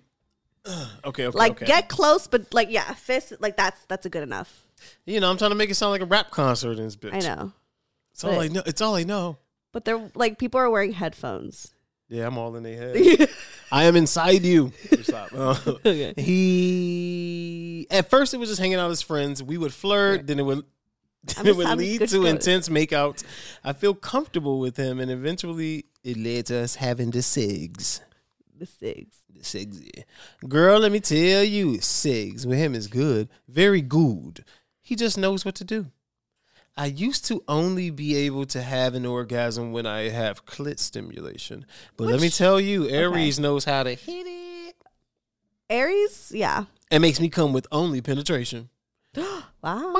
okay, 1.04 1.26
okay, 1.26 1.28
Like 1.38 1.52
okay. 1.52 1.66
get 1.66 1.88
close, 1.88 2.26
but 2.26 2.52
like 2.54 2.70
yeah, 2.70 2.92
fist. 2.94 3.32
Like 3.40 3.56
that's 3.56 3.84
that's 3.86 4.06
a 4.06 4.10
good 4.10 4.22
enough. 4.22 4.64
you 5.06 5.20
know, 5.20 5.30
I'm 5.30 5.36
trying 5.38 5.50
to 5.50 5.56
make 5.56 5.70
it 5.70 5.74
sound 5.74 5.92
like 5.92 6.02
a 6.02 6.06
rap 6.06 6.30
concert 6.30 6.78
in 6.78 6.84
this 6.84 6.96
bitch. 6.96 7.14
I 7.14 7.18
know, 7.20 7.52
It's 8.12 8.24
all 8.24 8.40
I 8.40 8.48
know. 8.48 8.62
It's 8.66 8.80
all 8.80 8.94
I 8.94 9.04
know. 9.04 9.38
but 9.72 9.84
they're 9.84 10.10
like 10.14 10.38
people 10.38 10.60
are 10.60 10.70
wearing 10.70 10.92
headphones. 10.92 11.72
Yeah, 12.08 12.26
I'm 12.26 12.36
all 12.36 12.54
in 12.56 12.62
their 12.62 12.76
head. 12.76 13.28
I 13.72 13.84
am 13.84 13.96
inside 13.96 14.42
you. 14.42 14.72
Stop. 15.02 15.30
Uh, 15.34 15.56
okay. 15.86 16.12
he 16.16 17.86
at 17.90 18.10
first 18.10 18.34
it 18.34 18.36
was 18.38 18.48
just 18.50 18.60
hanging 18.60 18.76
out 18.78 18.90
as 18.90 19.02
friends. 19.02 19.42
We 19.42 19.56
would 19.58 19.72
flirt, 19.72 20.26
then 20.26 20.38
it 20.38 20.42
would 20.42 20.64
then 21.24 21.46
it 21.46 21.56
would 21.56 21.66
I'm 21.66 21.78
lead 21.78 22.06
to 22.08 22.26
intense 22.26 22.68
makeouts. 22.68 23.24
I 23.64 23.72
feel 23.72 23.94
comfortable 23.94 24.58
with 24.60 24.76
him, 24.76 25.00
and 25.00 25.10
eventually 25.10 25.86
it 26.04 26.16
led 26.16 26.46
to 26.46 26.56
us 26.58 26.74
having 26.74 27.10
the 27.12 27.20
sigs. 27.20 28.00
The 28.58 28.66
six. 28.66 29.16
Sigs. 29.42 30.04
Girl, 30.48 30.78
let 30.80 30.92
me 30.92 31.00
tell 31.00 31.42
you, 31.44 31.72
sigs 31.78 32.46
with 32.46 32.58
him 32.58 32.74
is 32.74 32.86
good, 32.86 33.28
very 33.48 33.80
good. 33.82 34.44
He 34.80 34.96
just 34.96 35.18
knows 35.18 35.44
what 35.44 35.54
to 35.56 35.64
do. 35.64 35.86
I 36.76 36.86
used 36.86 37.26
to 37.26 37.44
only 37.48 37.90
be 37.90 38.16
able 38.16 38.46
to 38.46 38.62
have 38.62 38.94
an 38.94 39.04
orgasm 39.04 39.72
when 39.72 39.84
I 39.86 40.08
have 40.08 40.46
clit 40.46 40.78
stimulation, 40.78 41.66
but 41.96 42.06
let 42.06 42.20
me 42.20 42.30
tell 42.30 42.58
you, 42.60 42.88
Aries 42.88 43.38
knows 43.38 43.64
how 43.66 43.82
to 43.82 43.94
hit 43.94 44.26
it. 44.26 44.74
Aries, 45.68 46.32
yeah. 46.34 46.64
It 46.90 47.00
makes 47.00 47.20
me 47.20 47.28
come 47.28 47.52
with 47.52 47.66
only 47.72 48.00
penetration. 48.00 48.68
Wow. 49.62 49.92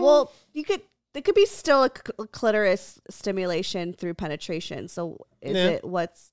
Well, 0.00 0.32
you 0.52 0.62
could. 0.62 0.82
There 1.14 1.22
could 1.22 1.34
be 1.34 1.46
still 1.46 1.82
a 1.82 1.90
clitoris 1.90 3.00
stimulation 3.10 3.92
through 3.92 4.14
penetration. 4.14 4.86
So 4.88 5.26
is 5.40 5.56
Yeah. 5.56 5.66
it 5.70 5.84
what's 5.84 6.30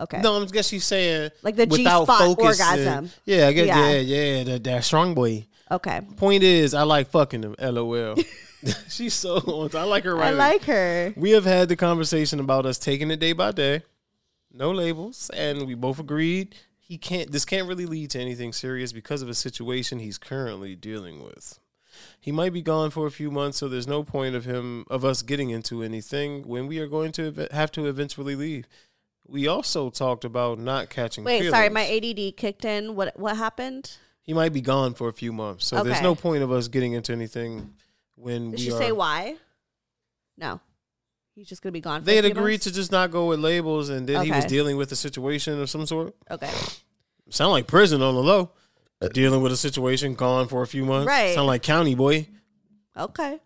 okay? 0.00 0.20
No, 0.20 0.42
I 0.42 0.46
guess 0.46 0.68
she's 0.68 0.84
saying 0.84 1.30
Like 1.42 1.56
the 1.56 1.66
without 1.66 2.00
G-spot 2.00 2.18
focusing. 2.18 2.46
orgasm. 2.66 3.10
Yeah, 3.24 3.48
I 3.48 3.52
guess 3.52 3.66
Yeah. 3.66 3.90
yeah, 3.90 4.00
yeah, 4.00 4.44
that, 4.44 4.64
that 4.64 4.84
strong 4.84 5.14
boy. 5.14 5.46
Okay. 5.70 6.00
Point 6.16 6.42
is, 6.42 6.74
I 6.74 6.82
like 6.82 7.08
fucking 7.10 7.42
him. 7.42 7.54
LOL. 7.58 8.16
she's 8.88 9.14
so 9.14 9.36
on. 9.38 9.70
I 9.74 9.84
like 9.84 10.04
her. 10.04 10.14
Right. 10.14 10.28
I 10.28 10.30
like 10.30 10.64
her. 10.64 11.12
We 11.16 11.30
have 11.30 11.44
had 11.44 11.68
the 11.68 11.76
conversation 11.76 12.38
about 12.40 12.66
us 12.66 12.78
taking 12.78 13.10
it 13.10 13.18
day 13.20 13.32
by 13.32 13.52
day, 13.52 13.82
no 14.52 14.70
labels, 14.70 15.30
and 15.34 15.66
we 15.66 15.74
both 15.74 15.98
agreed 15.98 16.54
he 16.78 16.98
can't. 16.98 17.32
This 17.32 17.44
can't 17.46 17.66
really 17.66 17.86
lead 17.86 18.10
to 18.10 18.20
anything 18.20 18.52
serious 18.52 18.92
because 18.92 19.22
of 19.22 19.28
a 19.28 19.34
situation 19.34 19.98
he's 20.00 20.18
currently 20.18 20.76
dealing 20.76 21.24
with. 21.24 21.58
He 22.20 22.30
might 22.32 22.52
be 22.52 22.62
gone 22.62 22.90
for 22.90 23.06
a 23.06 23.10
few 23.10 23.30
months, 23.30 23.58
so 23.58 23.68
there's 23.68 23.86
no 23.88 24.02
point 24.02 24.34
of 24.34 24.44
him 24.44 24.84
of 24.90 25.04
us 25.04 25.22
getting 25.22 25.50
into 25.50 25.82
anything 25.82 26.42
when 26.46 26.66
we 26.66 26.78
are 26.78 26.86
going 26.88 27.12
to 27.12 27.48
have 27.52 27.72
to 27.72 27.86
eventually 27.86 28.36
leave. 28.36 28.66
We 29.26 29.48
also 29.48 29.90
talked 29.90 30.24
about 30.24 30.58
not 30.58 30.90
catching. 30.90 31.24
Wait, 31.24 31.48
sorry, 31.50 31.70
my 31.70 31.86
ADD 31.86 32.36
kicked 32.36 32.64
in. 32.64 32.94
What 32.94 33.18
what 33.18 33.36
happened? 33.36 33.96
He 34.22 34.32
might 34.32 34.52
be 34.52 34.60
gone 34.60 34.94
for 34.94 35.08
a 35.08 35.12
few 35.12 35.32
months, 35.32 35.66
so 35.66 35.82
there's 35.82 36.02
no 36.02 36.14
point 36.14 36.42
of 36.42 36.50
us 36.50 36.68
getting 36.68 36.92
into 36.92 37.12
anything 37.12 37.74
when 38.16 38.52
Did 38.52 38.60
we 38.60 38.70
say 38.70 38.92
why? 38.92 39.36
No, 40.36 40.60
he's 41.34 41.48
just 41.48 41.62
gonna 41.62 41.72
be 41.72 41.80
gone. 41.80 42.00
For 42.00 42.06
They 42.06 42.16
had 42.16 42.24
agreed 42.24 42.54
months? 42.54 42.64
to 42.64 42.72
just 42.72 42.90
not 42.92 43.10
go 43.10 43.26
with 43.26 43.40
labels, 43.40 43.88
and 43.88 44.06
then 44.06 44.24
he 44.24 44.30
was 44.30 44.44
dealing 44.46 44.76
with 44.76 44.92
a 44.92 44.96
situation 44.96 45.60
of 45.60 45.68
some 45.68 45.86
sort. 45.86 46.14
Okay. 46.30 46.50
Sound 47.30 47.52
like 47.52 47.66
prison 47.66 48.02
on 48.02 48.14
the 48.14 48.22
low. 48.22 48.50
Dealing 49.12 49.42
with 49.42 49.52
a 49.52 49.56
situation, 49.56 50.14
gone 50.14 50.48
for 50.48 50.62
a 50.62 50.66
few 50.66 50.84
months. 50.84 51.06
Right. 51.08 51.34
Sound 51.34 51.46
like 51.46 51.62
county 51.62 51.94
boy. 51.94 52.26
Okay. 52.96 53.38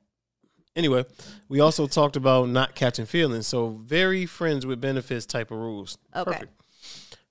Anyway, 0.79 1.05
we 1.49 1.59
also 1.59 1.89
talked 1.89 2.15
about 2.15 2.49
not 2.49 2.77
catching 2.77 3.05
feelings. 3.05 3.49
So 3.49 3.71
very 3.71 4.27
friends 4.27 4.65
with 4.65 4.81
benefits 4.81 5.27
type 5.27 5.51
of 5.51 5.59
rules. 5.59 5.99
Okay. 6.15 6.43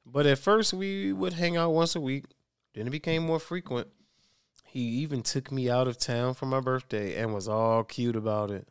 But 0.06 0.26
at 0.26 0.38
first 0.38 0.74
we 0.74 1.14
would 1.14 1.32
hang 1.34 1.56
out 1.56 1.72
once 1.72 1.96
a 1.96 2.02
week. 2.02 2.26
Then 2.74 2.88
it 2.88 2.90
became 2.92 3.26
more 3.26 3.40
frequent. 3.40 3.88
He 4.66 4.82
even 4.82 5.24
took 5.24 5.50
me 5.50 5.70
out 5.70 5.88
of 5.88 5.98
town 5.98 6.34
for 6.34 6.46
my 6.46 6.60
birthday 6.60 7.16
and 7.16 7.34
was 7.34 7.48
all 7.48 7.86
cute 7.86 8.18
about 8.18 8.52
it. 8.52 8.68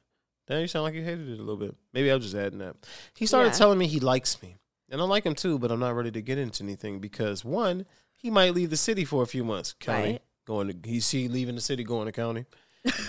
Now 0.46 0.58
you 0.58 0.66
sound 0.66 0.84
like 0.84 0.94
you 0.94 1.02
hated 1.02 1.30
it 1.30 1.38
a 1.40 1.42
little 1.42 1.56
bit. 1.56 1.74
Maybe 1.94 2.10
I'm 2.10 2.20
just 2.20 2.34
adding 2.34 2.58
that. 2.58 2.76
He 3.14 3.24
started 3.24 3.48
Yeah. 3.54 3.58
telling 3.58 3.78
me 3.78 3.86
he 3.86 3.98
likes 3.98 4.42
me. 4.42 4.56
And 4.90 5.00
I 5.00 5.04
like 5.04 5.24
him 5.24 5.34
too, 5.34 5.58
but 5.58 5.72
I'm 5.72 5.80
not 5.80 5.96
ready 5.96 6.10
to 6.10 6.20
get 6.20 6.36
into 6.36 6.62
anything 6.62 7.00
because 7.00 7.46
one, 7.46 7.86
he 8.14 8.30
might 8.30 8.54
leave 8.54 8.68
the 8.68 8.76
city 8.76 9.06
for 9.06 9.22
a 9.22 9.26
few 9.26 9.42
months. 9.42 9.74
County. 9.80 10.12
Right. 10.12 10.22
Going 10.44 10.68
to 10.68 10.88
he's 10.88 11.06
see 11.06 11.28
leaving 11.28 11.54
the 11.54 11.60
city, 11.62 11.82
going 11.82 12.06
to 12.06 12.12
county. 12.12 12.44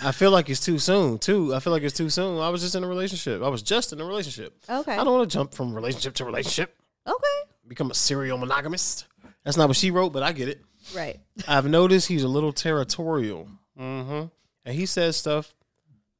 I 0.03 0.12
feel 0.12 0.31
like 0.31 0.50
it's 0.50 0.60
too 0.60 0.79
soon, 0.79 1.19
too. 1.19 1.53
I 1.53 1.60
feel 1.60 1.72
like 1.74 1.84
it's 1.84 1.98
too 1.98 2.10
soon. 2.10 2.39
I 2.39 2.50
was 2.50 2.62
just 2.62 2.75
in 2.75 2.84
a 2.84 2.88
relationship. 2.88 3.41
I 3.43 3.50
was 3.50 3.62
just 3.62 3.93
in 3.93 4.01
a 4.01 4.05
relationship. 4.05 4.53
Okay. 4.69 4.93
I 4.93 5.03
don't 5.03 5.13
want 5.17 5.29
to 5.29 5.38
jump 5.38 5.53
from 5.53 5.74
relationship 5.74 6.13
to 6.15 6.25
relationship, 6.25 6.75
Okay. 7.05 7.51
become 7.67 7.91
a 7.91 7.93
serial 7.93 8.38
monogamist. 8.38 9.05
That's 9.43 9.57
not 9.57 9.67
what 9.67 9.77
she 9.77 9.91
wrote, 9.91 10.13
but 10.13 10.24
I 10.24 10.31
get 10.31 10.50
it. 10.50 10.62
Right. 10.96 11.19
I've 11.48 11.67
noticed 11.67 12.07
he's 12.07 12.24
a 12.24 12.27
little 12.27 12.51
territorial. 12.53 13.48
Mm-hmm. 13.79 14.25
And 14.65 14.75
he 14.75 14.86
says 14.86 15.15
stuff 15.17 15.53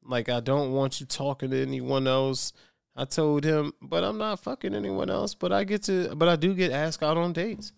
like, 0.04 0.28
I 0.28 0.40
don't 0.40 0.72
want 0.72 1.00
you 1.00 1.06
talking 1.06 1.50
to 1.50 1.60
anyone 1.60 2.06
else. 2.06 2.52
I 2.96 3.04
told 3.04 3.44
him, 3.44 3.72
but 3.82 4.02
I'm 4.04 4.18
not 4.18 4.40
fucking 4.40 4.74
anyone 4.74 5.10
else. 5.10 5.34
But 5.34 5.52
I 5.52 5.64
get 5.64 5.82
to, 5.84 6.14
but 6.16 6.28
I 6.28 6.36
do 6.36 6.54
get 6.54 6.72
asked 6.72 7.02
out 7.02 7.16
on 7.16 7.32
dates. 7.32 7.72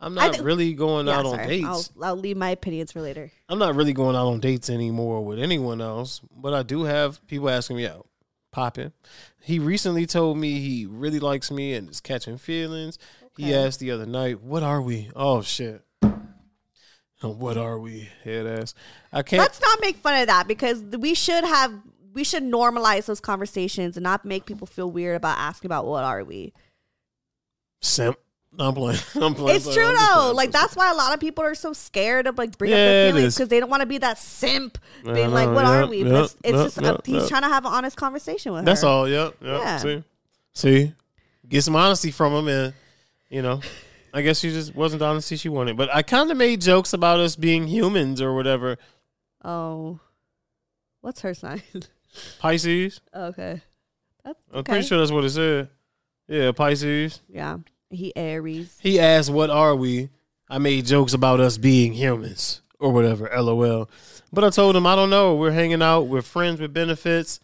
I'm 0.00 0.14
not 0.14 0.38
really 0.40 0.74
going 0.74 1.06
Yeah, 1.06 1.18
out 1.18 1.26
on 1.26 1.38
dates. 1.38 1.66
I'll 1.66 2.04
I'll 2.04 2.16
leave 2.16 2.36
my 2.36 2.50
opinions 2.50 2.92
for 2.92 3.00
later. 3.00 3.30
I'm 3.48 3.58
not 3.58 3.74
really 3.74 3.92
going 3.92 4.16
out 4.16 4.26
on 4.26 4.40
dates 4.40 4.68
anymore 4.68 5.24
with 5.24 5.38
anyone 5.38 5.80
else, 5.80 6.20
but 6.36 6.52
I 6.52 6.62
do 6.62 6.84
have 6.84 7.24
people 7.26 7.48
asking 7.48 7.76
me 7.76 7.86
out. 7.86 8.06
Popping. 8.52 8.92
He 9.40 9.58
recently 9.58 10.06
told 10.06 10.38
me 10.38 10.60
he 10.60 10.86
really 10.86 11.18
likes 11.20 11.50
me 11.50 11.74
and 11.74 11.88
is 11.90 12.00
catching 12.00 12.38
feelings. 12.38 12.98
He 13.36 13.52
asked 13.52 13.80
the 13.80 13.90
other 13.90 14.06
night, 14.06 14.42
"What 14.42 14.62
are 14.62 14.80
we?" 14.80 15.10
Oh 15.16 15.42
shit. 15.42 15.82
What 17.22 17.56
are 17.56 17.78
we? 17.78 18.10
Head 18.22 18.46
ass. 18.46 18.74
I 19.10 19.22
can't. 19.22 19.40
Let's 19.40 19.60
not 19.60 19.80
make 19.80 19.96
fun 19.96 20.20
of 20.20 20.26
that 20.26 20.46
because 20.46 20.82
we 20.82 21.14
should 21.14 21.42
have 21.44 21.72
we 22.12 22.22
should 22.22 22.42
normalize 22.42 23.06
those 23.06 23.20
conversations 23.20 23.96
and 23.96 24.04
not 24.04 24.24
make 24.26 24.44
people 24.44 24.66
feel 24.66 24.90
weird 24.90 25.16
about 25.16 25.38
asking 25.38 25.68
about 25.68 25.86
what 25.86 26.04
are 26.04 26.22
we. 26.22 26.52
simp. 27.80 28.18
No, 28.56 28.68
I'm 28.68 28.74
playing. 28.74 29.00
I'm 29.16 29.34
playing. 29.34 29.56
It's 29.56 29.66
I'm 29.66 29.74
true 29.74 29.96
though. 30.12 30.32
Like 30.34 30.52
that's 30.52 30.76
why 30.76 30.90
a 30.90 30.94
lot 30.94 31.12
of 31.12 31.20
people 31.20 31.42
are 31.44 31.54
so 31.54 31.72
scared 31.72 32.26
of 32.26 32.38
like 32.38 32.56
bringing 32.56 32.76
Yeah, 32.76 32.84
up 32.84 32.88
their 32.90 33.12
feelings 33.12 33.34
because 33.34 33.48
they 33.48 33.58
don't 33.60 33.70
want 33.70 33.80
to 33.80 33.86
be 33.86 33.98
that 33.98 34.18
simp 34.18 34.78
being 35.02 35.30
like, 35.32 35.48
"What 35.48 35.64
yeah, 35.64 35.82
are 35.82 35.86
we?" 35.86 36.04
But 36.04 36.24
it's, 36.24 36.36
it's 36.44 36.76
just 36.76 36.82
yeah, 36.82 36.92
uh, 36.92 36.98
he's 37.04 37.28
trying 37.28 37.42
to 37.42 37.48
have 37.48 37.64
an 37.64 37.72
honest 37.72 37.96
conversation 37.96 38.52
with 38.52 38.60
her. 38.60 38.66
That's 38.66 38.84
all. 38.84 39.08
Yep. 39.08 39.36
Yeah. 39.42 39.78
See, 39.78 40.04
see, 40.52 40.92
get 41.48 41.62
some 41.62 41.74
honesty 41.76 42.10
from 42.10 42.32
him, 42.32 42.48
and 42.48 42.74
you 43.28 43.42
know, 43.42 43.60
I 44.12 44.22
guess 44.22 44.38
she 44.38 44.50
just 44.50 44.74
wasn't 44.74 45.00
the 45.00 45.06
honesty 45.06 45.36
she 45.36 45.48
wanted. 45.48 45.76
But 45.76 45.92
I 45.92 46.02
kind 46.02 46.30
of 46.30 46.36
made 46.36 46.60
jokes 46.60 46.92
about 46.92 47.18
us 47.18 47.34
being 47.34 47.66
humans 47.66 48.22
or 48.22 48.34
whatever. 48.34 48.78
Oh, 49.44 49.98
what's 51.00 51.22
her 51.22 51.34
sign? 51.34 51.62
Pisces. 52.38 53.00
okay, 53.12 53.62
that's 54.24 54.38
I'm 54.52 54.62
pretty 54.62 54.86
sure 54.86 54.98
that's 54.98 55.10
what 55.10 55.24
it 55.24 55.30
said. 55.30 55.68
Yeah, 56.28 56.52
Pisces. 56.52 57.20
Yeah, 57.28 57.58
he 57.94 58.12
Aries. 58.16 58.76
He 58.80 58.98
asked, 59.00 59.30
"What 59.30 59.50
are 59.50 59.74
we?" 59.74 60.10
I 60.48 60.58
made 60.58 60.86
jokes 60.86 61.12
about 61.14 61.40
us 61.40 61.56
being 61.56 61.92
humans 61.94 62.60
or 62.78 62.92
whatever. 62.92 63.30
LOL. 63.34 63.88
But 64.32 64.44
I 64.44 64.50
told 64.50 64.76
him 64.76 64.86
I 64.86 64.94
don't 64.96 65.10
know. 65.10 65.34
We're 65.34 65.52
hanging 65.52 65.82
out. 65.82 66.02
We're 66.02 66.22
friends 66.22 66.60
with 66.60 66.72
benefits, 66.74 67.40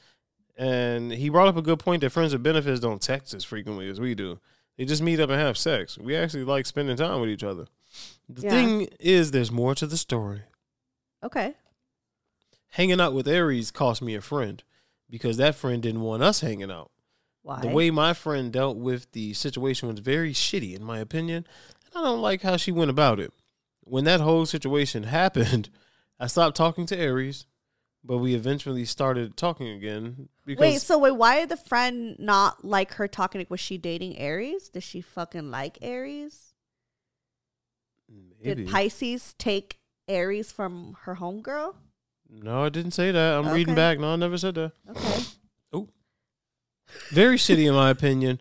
and 0.57 1.13
he 1.13 1.29
brought 1.29 1.49
up 1.49 1.57
a 1.57 1.63
good 1.63 1.79
point 1.79 2.03
that 2.03 2.11
friends 2.11 2.33
with 2.33 2.43
benefits 2.43 2.81
don't 2.81 3.01
text 3.01 3.33
as 3.35 3.45
frequently 3.45 3.89
as 3.89 4.01
we 4.01 4.15
do. 4.15 4.39
They 4.77 4.85
just 4.85 5.03
meet 5.03 5.21
up 5.21 5.31
and 5.31 5.41
have 5.41 5.57
sex. 5.59 5.99
We 5.99 6.17
actually 6.17 6.45
like 6.45 6.67
spending 6.67 6.97
time 6.97 7.21
with 7.21 7.31
each 7.31 7.45
other. 7.45 7.67
The 8.29 8.43
Yeah. 8.43 8.51
thing 8.51 8.89
is, 8.99 9.31
there's 9.31 9.51
more 9.51 9.75
to 9.75 9.87
the 9.87 9.97
story. 9.97 10.43
Okay, 11.23 11.55
Hanging 12.75 13.01
out 13.01 13.13
with 13.15 13.27
Aries 13.27 13.71
cost 13.73 14.01
me 14.01 14.15
a 14.15 14.21
friend 14.21 14.63
because 15.11 15.37
that 15.39 15.57
friend 15.57 15.83
didn't 15.83 16.03
want 16.03 16.23
us 16.23 16.41
hanging 16.41 16.71
out. 16.71 16.91
Why? 17.43 17.61
The 17.61 17.69
way 17.69 17.91
my 17.91 18.13
friend 18.13 18.53
dealt 18.53 18.77
with 18.77 19.11
the 19.13 19.33
situation 19.35 19.89
was 19.89 19.99
very 19.99 20.33
shitty, 20.33 20.75
in 20.77 20.85
my 20.85 20.99
opinion. 20.99 21.47
And 21.87 22.05
I 22.05 22.07
don't 22.07 22.21
like 22.21 22.43
how 22.43 22.57
she 22.57 22.73
went 22.73 22.91
about 22.91 23.19
it. 23.21 23.33
When 23.85 24.05
that 24.05 24.21
whole 24.21 24.47
situation 24.47 25.03
happened, 25.05 25.71
I 26.19 26.27
stopped 26.27 26.57
talking 26.57 26.87
to 26.87 26.99
Aries, 26.99 27.47
but 28.05 28.19
we 28.19 28.35
eventually 28.35 28.85
started 28.85 29.37
talking 29.37 29.69
again 29.69 30.29
because 30.45 30.61
Wait, 30.61 30.81
so 30.81 30.99
wait, 30.99 31.13
why 31.13 31.41
did 31.41 31.49
the 31.49 31.57
friend 31.57 32.17
not 32.19 32.65
like 32.65 32.95
her 32.95 33.09
talking? 33.09 33.45
Was 33.49 33.61
she 33.61 33.79
dating 33.79 34.19
Aries? 34.19 34.69
Did 34.69 34.83
she 34.83 35.01
fucking 35.01 35.51
like 35.51 35.79
Aries? 35.81 36.53
maybe. 38.43 38.65
Did 38.65 38.73
Pisces 38.73 39.35
take 39.39 39.79
Aries 40.09 40.53
from 40.53 40.97
her 41.03 41.17
homegirl? 41.17 41.75
no, 42.29 42.65
I 42.65 42.69
didn't 42.69 42.93
say 42.93 43.11
that. 43.11 43.39
I'm 43.39 43.53
reading 43.53 43.75
back. 43.75 43.99
No, 43.99 44.13
I 44.13 44.17
never 44.17 44.39
said 44.39 44.55
that. 44.55 44.73
Okay. 44.89 45.23
Very 47.11 47.37
shitty, 47.37 47.67
in 47.67 47.75
my 47.75 47.91
opinion. 47.91 48.39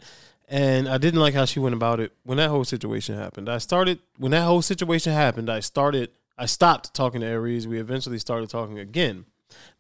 And 0.47 0.89
I 0.89 0.97
didn't 0.97 1.19
like 1.19 1.35
how 1.35 1.45
she 1.45 1.59
went 1.59 1.75
about 1.75 1.99
it 1.99 2.11
when 2.23 2.37
that 2.37 2.49
whole 2.49 2.65
situation 2.65 3.15
happened. 3.15 3.49
I 3.49 3.59
started 3.59 3.99
when 4.17 4.31
that 4.31 4.43
whole 4.43 4.63
situation 4.63 5.13
happened. 5.13 5.49
I 5.49 5.59
started. 5.59 6.09
I 6.37 6.45
stopped 6.47 6.93
talking 6.93 7.21
to 7.21 7.27
Aries. 7.27 7.67
We 7.67 7.79
eventually 7.79 8.17
started 8.17 8.49
talking 8.49 8.79
again 8.79 9.25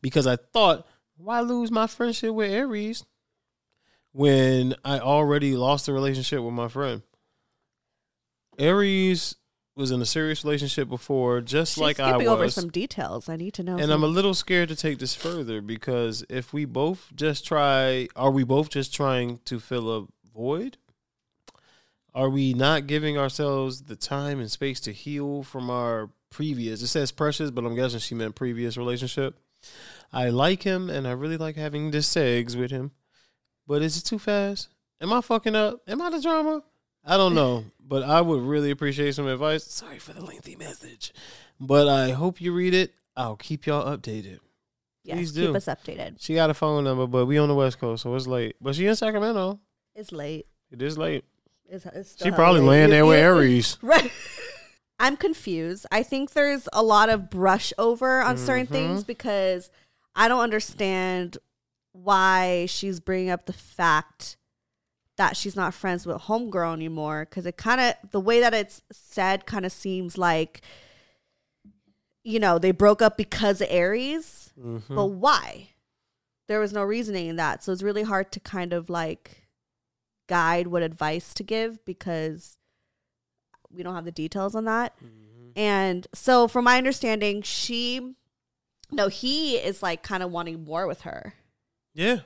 because 0.01 0.27
I 0.27 0.35
thought 0.35 0.85
why 1.17 1.41
lose 1.41 1.71
my 1.71 1.87
friendship 1.87 2.33
with 2.33 2.51
Aries 2.51 3.03
when 4.11 4.75
I 4.85 4.99
already 4.99 5.55
lost 5.55 5.85
the 5.85 5.93
relationship 5.93 6.41
with 6.41 6.53
my 6.53 6.67
friend? 6.67 7.01
Aries 8.57 9.35
was 9.79 9.91
in 9.91 10.01
a 10.01 10.05
serious 10.05 10.43
relationship 10.43 10.89
before, 10.89 11.41
just 11.41 11.75
She's 11.75 11.81
like 11.81 11.99
I 11.99 12.17
was. 12.17 12.27
over 12.27 12.49
some 12.49 12.69
details. 12.69 13.29
I 13.29 13.37
need 13.37 13.53
to 13.55 13.63
know. 13.63 13.77
and 13.77 13.91
I'm 13.91 14.03
a 14.03 14.07
little 14.07 14.33
scared 14.33 14.69
to 14.69 14.75
take 14.75 14.99
this 14.99 15.15
further 15.15 15.61
because 15.61 16.23
if 16.29 16.53
we 16.53 16.65
both 16.65 17.11
just 17.15 17.45
try, 17.47 18.07
are 18.15 18.29
we 18.29 18.43
both 18.43 18.69
just 18.69 18.93
trying 18.93 19.39
to 19.45 19.59
fill 19.59 19.89
a 19.89 20.05
void? 20.35 20.77
Are 22.13 22.29
we 22.29 22.53
not 22.53 22.87
giving 22.87 23.17
ourselves 23.17 23.83
the 23.83 23.95
time 23.95 24.39
and 24.39 24.51
space 24.51 24.79
to 24.81 24.91
heal 24.91 25.43
from 25.43 25.69
our 25.69 26.09
previous? 26.29 26.81
It 26.81 26.87
says 26.87 27.11
precious, 27.11 27.49
but 27.49 27.63
I'm 27.65 27.75
guessing 27.75 27.99
she 27.99 28.15
meant 28.15 28.35
previous 28.35 28.77
relationship. 28.77 29.39
I 30.11 30.29
like 30.29 30.63
him 30.63 30.89
and 30.89 31.07
I 31.07 31.11
really 31.11 31.37
like 31.37 31.55
having 31.55 31.91
the 31.91 31.99
segs 31.99 32.55
with 32.55 32.71
him, 32.71 32.91
but 33.67 33.81
is 33.81 33.97
it 33.97 34.01
too 34.01 34.19
fast? 34.19 34.69
Am 34.99 35.13
I 35.13 35.21
fucking 35.21 35.55
up? 35.55 35.81
Am 35.87 36.01
I 36.01 36.09
the 36.09 36.21
drama? 36.21 36.63
I 37.05 37.17
don't 37.17 37.33
know, 37.33 37.65
but 37.79 38.03
I 38.03 38.21
would 38.21 38.41
really 38.41 38.71
appreciate 38.71 39.15
some 39.15 39.27
advice. 39.27 39.63
Sorry 39.63 39.99
for 39.99 40.13
the 40.13 40.23
lengthy 40.23 40.55
message, 40.55 41.13
but 41.59 41.87
I 41.87 42.11
hope 42.11 42.39
you 42.41 42.53
read 42.53 42.73
it. 42.73 42.93
I'll 43.15 43.35
keep 43.35 43.65
y'all 43.65 43.85
updated. 43.97 44.39
yes, 45.03 45.17
please 45.17 45.31
keep 45.31 45.55
us 45.55 45.65
updated. 45.65 46.17
She 46.19 46.35
got 46.35 46.49
a 46.49 46.53
phone 46.53 46.83
number, 46.83 47.07
but 47.07 47.25
we 47.25 47.37
on 47.37 47.47
the 47.49 47.55
West 47.55 47.79
Coast, 47.79 48.03
so 48.03 48.13
it's 48.15 48.27
late. 48.27 48.55
But 48.61 48.75
she 48.75 48.85
in 48.85 48.95
Sacramento. 48.95 49.59
It's 49.95 50.11
late. 50.11 50.45
It 50.71 50.81
is 50.81 50.97
late. 50.97 51.25
It's, 51.67 51.85
it's 51.85 52.11
still 52.11 52.25
She 52.27 52.31
probably 52.31 52.61
late. 52.61 52.67
laying 52.69 52.89
there 52.91 53.05
with 53.05 53.19
Aries. 53.23 53.77
Right. 53.83 54.11
I'm 55.01 55.15
confused. 55.15 55.85
I 55.91 56.03
think 56.03 56.31
there's 56.33 56.67
a 56.73 56.83
lot 56.83 57.09
of 57.09 57.29
brush 57.29 57.71
over 57.77 58.21
on 58.21 58.37
certain 58.37 58.65
Mm-hmm. 58.65 58.73
things 58.73 59.03
because 59.05 59.69
I 60.15 60.27
don't 60.27 60.41
understand 60.41 61.37
why 61.93 62.65
she's 62.67 62.99
bringing 62.99 63.29
up 63.29 63.45
the 63.45 63.53
fact 63.53 64.37
that 65.19 65.35
she's 65.35 65.55
not 65.55 65.73
friends 65.73 66.05
with 66.05 66.15
homegirl 66.15 66.73
anymore 66.73 67.27
because 67.29 67.45
it 67.45 67.57
kind 67.57 67.81
of 67.81 67.93
the 68.11 68.21
way 68.21 68.39
that 68.39 68.53
it's 68.53 68.81
said 68.89 69.45
kind 69.45 69.65
of 69.65 69.71
seems 69.73 70.17
like 70.17 70.61
you 72.23 72.39
know 72.39 72.57
they 72.57 72.71
broke 72.71 73.01
up 73.01 73.17
because 73.17 73.59
of 73.59 73.67
aries. 73.69 74.53
Mm-hmm. 74.57 74.95
but 74.95 75.05
why? 75.07 75.71
There 76.47 76.61
was 76.61 76.71
no 76.71 76.83
reasoning 76.83 77.27
in 77.27 77.35
that. 77.35 77.63
So 77.63 77.73
it's 77.73 77.83
really 77.83 78.03
hard 78.03 78.31
to 78.31 78.39
kind 78.39 78.71
of 78.71 78.89
like 78.89 79.45
guide 80.27 80.67
what 80.67 80.83
advice 80.83 81.33
to 81.33 81.43
give 81.43 81.83
because 81.83 82.57
we 83.69 83.83
don't 83.83 83.95
have 83.95 84.05
the 84.05 84.11
details 84.11 84.55
on 84.55 84.63
that. 84.65 84.95
And 85.55 86.07
so 86.13 86.47
from 86.47 86.63
my 86.63 86.77
understanding 86.77 87.41
she 87.41 88.15
no 88.89 89.09
he 89.09 89.57
is 89.57 89.83
like 89.83 90.01
kind 90.01 90.23
of 90.23 90.31
wanting 90.31 90.63
more 90.63 90.87
with 90.87 91.01
her. 91.01 91.33
Yeah. 91.93 92.19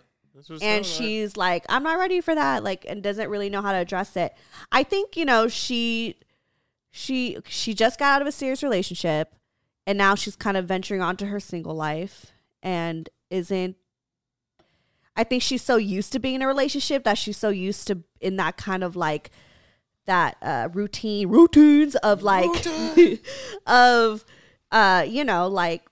And 0.61 0.85
she's 0.85 1.37
like 1.37 1.65
i'm 1.69 1.83
not 1.83 1.99
ready 1.99 2.19
for 2.21 2.33
that 2.33 2.63
like 2.63 2.85
and 2.87 3.03
doesn't 3.03 3.29
really 3.29 3.49
know 3.49 3.61
how 3.61 3.71
to 3.71 3.77
address 3.77 4.15
it. 4.17 4.33
I 4.71 4.83
think 4.83 5.15
you 5.15 5.25
know 5.25 5.47
she 5.47 6.15
she 6.91 7.37
she 7.47 7.73
just 7.73 7.97
got 7.99 8.15
out 8.15 8.21
of 8.21 8.27
a 8.27 8.31
serious 8.31 8.61
relationship 8.61 9.33
and 9.85 9.97
now 9.97 10.15
she's 10.15 10.35
kind 10.35 10.57
of 10.57 10.65
venturing 10.65 11.01
onto 11.01 11.25
her 11.25 11.39
single 11.39 11.73
life 11.75 12.31
and 12.61 13.09
isn't 13.29 13.75
i 15.15 15.23
think 15.23 15.41
she's 15.41 15.63
so 15.63 15.75
used 15.75 16.11
to 16.11 16.19
being 16.19 16.35
in 16.35 16.41
a 16.43 16.47
relationship 16.47 17.03
that 17.03 17.17
she's 17.17 17.37
so 17.37 17.49
used 17.49 17.87
to 17.87 18.03
in 18.21 18.35
that 18.35 18.57
kind 18.57 18.83
of 18.83 18.95
like 18.95 19.31
that 20.05 20.37
uh 20.41 20.69
routine 20.73 21.29
routines 21.29 21.95
of 21.95 22.21
like 22.21 22.49
of 23.65 24.23
uh 24.71 25.03
you 25.07 25.23
know 25.23 25.47
like 25.47 25.83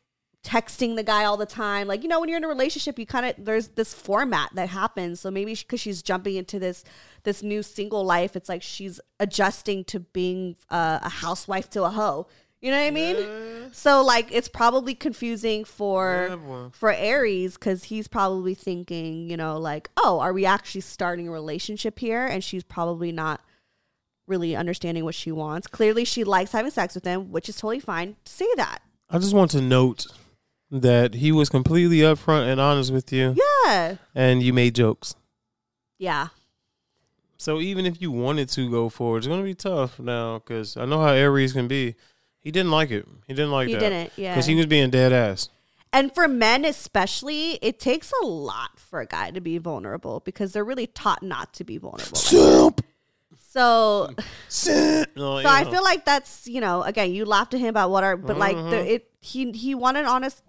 texting 0.43 0.95
the 0.95 1.03
guy 1.03 1.23
all 1.25 1.37
the 1.37 1.45
time. 1.45 1.87
Like 1.87 2.01
you 2.03 2.09
know 2.09 2.19
when 2.19 2.27
you're 2.29 2.37
in 2.37 2.43
a 2.43 2.47
relationship 2.47 2.97
you 2.97 3.05
kind 3.05 3.25
of 3.25 3.35
there's 3.45 3.69
this 3.69 3.93
format 3.93 4.49
that 4.55 4.69
happens. 4.69 5.19
So 5.19 5.29
maybe 5.29 5.53
because 5.53 5.79
she's 5.79 6.01
jumping 6.01 6.35
into 6.35 6.57
this 6.59 6.83
this 7.23 7.43
new 7.43 7.61
single 7.61 8.03
life 8.03 8.35
it's 8.35 8.49
like 8.49 8.63
she's 8.63 8.99
adjusting 9.19 9.83
to 9.85 9.99
being 9.99 10.55
uh, 10.69 10.99
a 11.03 11.09
housewife 11.09 11.69
to 11.71 11.83
a 11.83 11.89
hoe. 11.89 12.27
You 12.59 12.69
know 12.71 12.77
what 12.79 12.87
i 12.87 12.91
mean? 12.91 13.71
So 13.71 14.03
like 14.03 14.31
it's 14.31 14.47
probably 14.47 14.93
confusing 14.95 15.63
for 15.63 16.27
Yeah, 16.29 16.35
boy. 16.35 16.69
for 16.73 16.91
aries 16.91 17.55
because 17.55 17.85
he's 17.85 18.07
probably 18.07 18.53
thinking 18.55 19.29
you 19.29 19.37
know 19.37 19.57
like 19.59 19.89
oh 19.97 20.19
are 20.19 20.33
we 20.33 20.45
actually 20.45 20.81
starting 20.81 21.27
a 21.27 21.31
relationship 21.31 21.99
here? 21.99 22.25
And 22.25 22.43
she's 22.43 22.63
probably 22.63 23.11
not 23.11 23.41
really 24.27 24.55
understanding 24.55 25.03
what 25.03 25.15
she 25.15 25.31
wants. 25.31 25.67
Clearly 25.67 26.05
she 26.05 26.23
likes 26.23 26.51
having 26.51 26.71
sex 26.71 26.95
with 26.95 27.05
him 27.05 27.31
which 27.31 27.47
is 27.49 27.55
totally 27.57 27.79
fine. 27.79 28.15
To 28.25 28.31
say 28.31 28.47
that. 28.57 28.79
I 29.09 29.17
just 29.17 29.33
want 29.33 29.51
to 29.51 29.61
note 29.61 30.07
that 30.71 31.15
he 31.15 31.31
was 31.31 31.49
completely 31.49 31.97
upfront 31.97 32.49
and 32.51 32.59
honest 32.61 32.91
with 32.93 33.11
you, 33.11 33.35
yeah 33.67 33.95
and 34.15 34.41
you 34.41 34.53
made 34.53 34.73
jokes. 34.75 35.15
yeah 35.97 36.29
So 37.37 37.59
even 37.59 37.85
if 37.85 38.01
you 38.01 38.11
wanted 38.11 38.49
to 38.49 38.69
go 38.69 38.87
forward, 38.89 39.19
it's 39.19 39.27
gonna 39.27 39.43
be 39.43 39.55
tough 39.55 39.99
now 39.99 40.39
because 40.39 40.77
I 40.77 40.85
know 40.85 41.01
how 41.01 41.09
Aries 41.13 41.53
can 41.53 41.67
be. 41.67 41.95
He 42.39 42.51
didn't 42.51 42.71
like 42.71 42.89
it. 42.91 43.07
He 43.27 43.33
didn't 43.33 43.51
like 43.51 43.67
He 43.67 43.73
that. 43.75 43.81
He 43.83 43.89
didn't, 43.89 44.13
yeah. 44.15 44.33
Because 44.33 44.45
he 44.47 44.55
was 44.55 44.65
being 44.65 44.89
dead 44.89 45.11
ass. 45.13 45.49
And 45.93 46.13
for 46.15 46.27
men 46.27 46.63
especially, 46.65 47.59
it 47.61 47.77
takes 47.79 48.13
a 48.21 48.25
lot 48.25 48.79
for 48.79 49.01
a 49.01 49.05
guy 49.05 49.29
to 49.31 49.41
be 49.41 49.57
vulnerable 49.57 50.21
because 50.21 50.53
they're 50.53 50.63
really 50.63 50.87
taught 50.87 51.21
not 51.21 51.53
to 51.55 51.63
be 51.65 51.77
vulnerable. 51.77 52.15
Simp. 52.15 52.85
So, 53.37 54.09
so 54.47 55.03
I 55.17 55.65
feel 55.69 55.83
like 55.83 56.05
that's 56.05 56.47
you 56.47 56.61
know 56.61 56.83
again 56.83 57.11
you 57.13 57.25
laughed 57.25 57.53
at 57.53 57.59
him 57.59 57.67
about 57.67 57.89
what 57.91 58.03
are 58.05 58.15
but 58.15 58.37
like 58.37 58.55
Mm-hmm. 58.55 58.69
the, 58.69 58.93
it 58.93 59.11
he 59.19 59.51
he 59.51 59.75
wanted 59.75 60.05
honest 60.05 60.41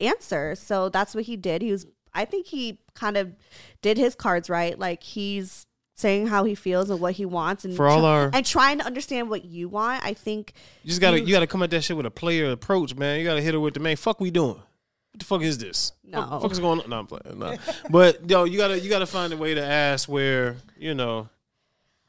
answer 0.00 0.54
so 0.54 0.88
that's 0.88 1.14
what 1.14 1.24
he 1.24 1.36
did 1.36 1.62
he 1.62 1.72
was 1.72 1.86
I 2.14 2.24
think 2.24 2.46
he 2.46 2.78
kind 2.94 3.16
of 3.16 3.34
did 3.82 3.98
his 3.98 4.14
cards 4.14 4.48
right 4.50 4.78
like 4.78 5.02
he's 5.02 5.66
saying 5.94 6.28
how 6.28 6.44
he 6.44 6.54
feels 6.54 6.90
and 6.90 7.00
what 7.00 7.14
he 7.14 7.24
wants 7.26 7.64
and 7.64 7.74
For 7.74 7.88
all 7.88 8.00
try- 8.00 8.08
our- 8.08 8.30
and 8.32 8.46
trying 8.46 8.78
to 8.78 8.86
understand 8.86 9.28
what 9.30 9.44
you 9.44 9.68
want 9.68 10.04
I 10.04 10.14
think 10.14 10.52
You 10.84 10.88
just 10.90 11.00
gotta 11.00 11.18
You- 11.20 11.26
you, 11.26 11.32
gotta 11.32 11.46
come 11.48 11.62
at 11.62 11.70
that 11.70 11.82
shit 11.82 11.96
with 11.96 12.06
a 12.06 12.10
player 12.10 12.50
approach, 12.52 12.94
man. 12.94 13.18
You 13.18 13.24
gotta 13.24 13.40
hit 13.42 13.54
her 13.54 13.60
with 13.60 13.74
the 13.74 13.80
man. 13.80 13.96
Fuck, 13.96 14.20
we 14.20 14.30
doing? 14.30 14.54
What 14.54 15.18
the 15.18 15.24
fuck 15.24 15.42
is 15.42 15.58
this? 15.58 15.92
No. 16.04 16.20
Fuck, 16.22 16.42
fuck 16.42 16.52
is 16.52 16.60
going 16.60 16.80
on? 16.82 16.88
No, 16.90 16.98
I'm 17.00 17.06
playing. 17.08 17.38
No. 17.38 17.56
but 17.90 18.30
yo, 18.30 18.44
you 18.44 18.56
gotta 18.58 18.78
you 18.78 18.88
gotta 18.88 19.06
find 19.06 19.32
a 19.32 19.36
way 19.36 19.54
to 19.54 19.64
ask 19.64 20.08
where 20.08 20.56
you 20.78 20.94
know 20.94 21.28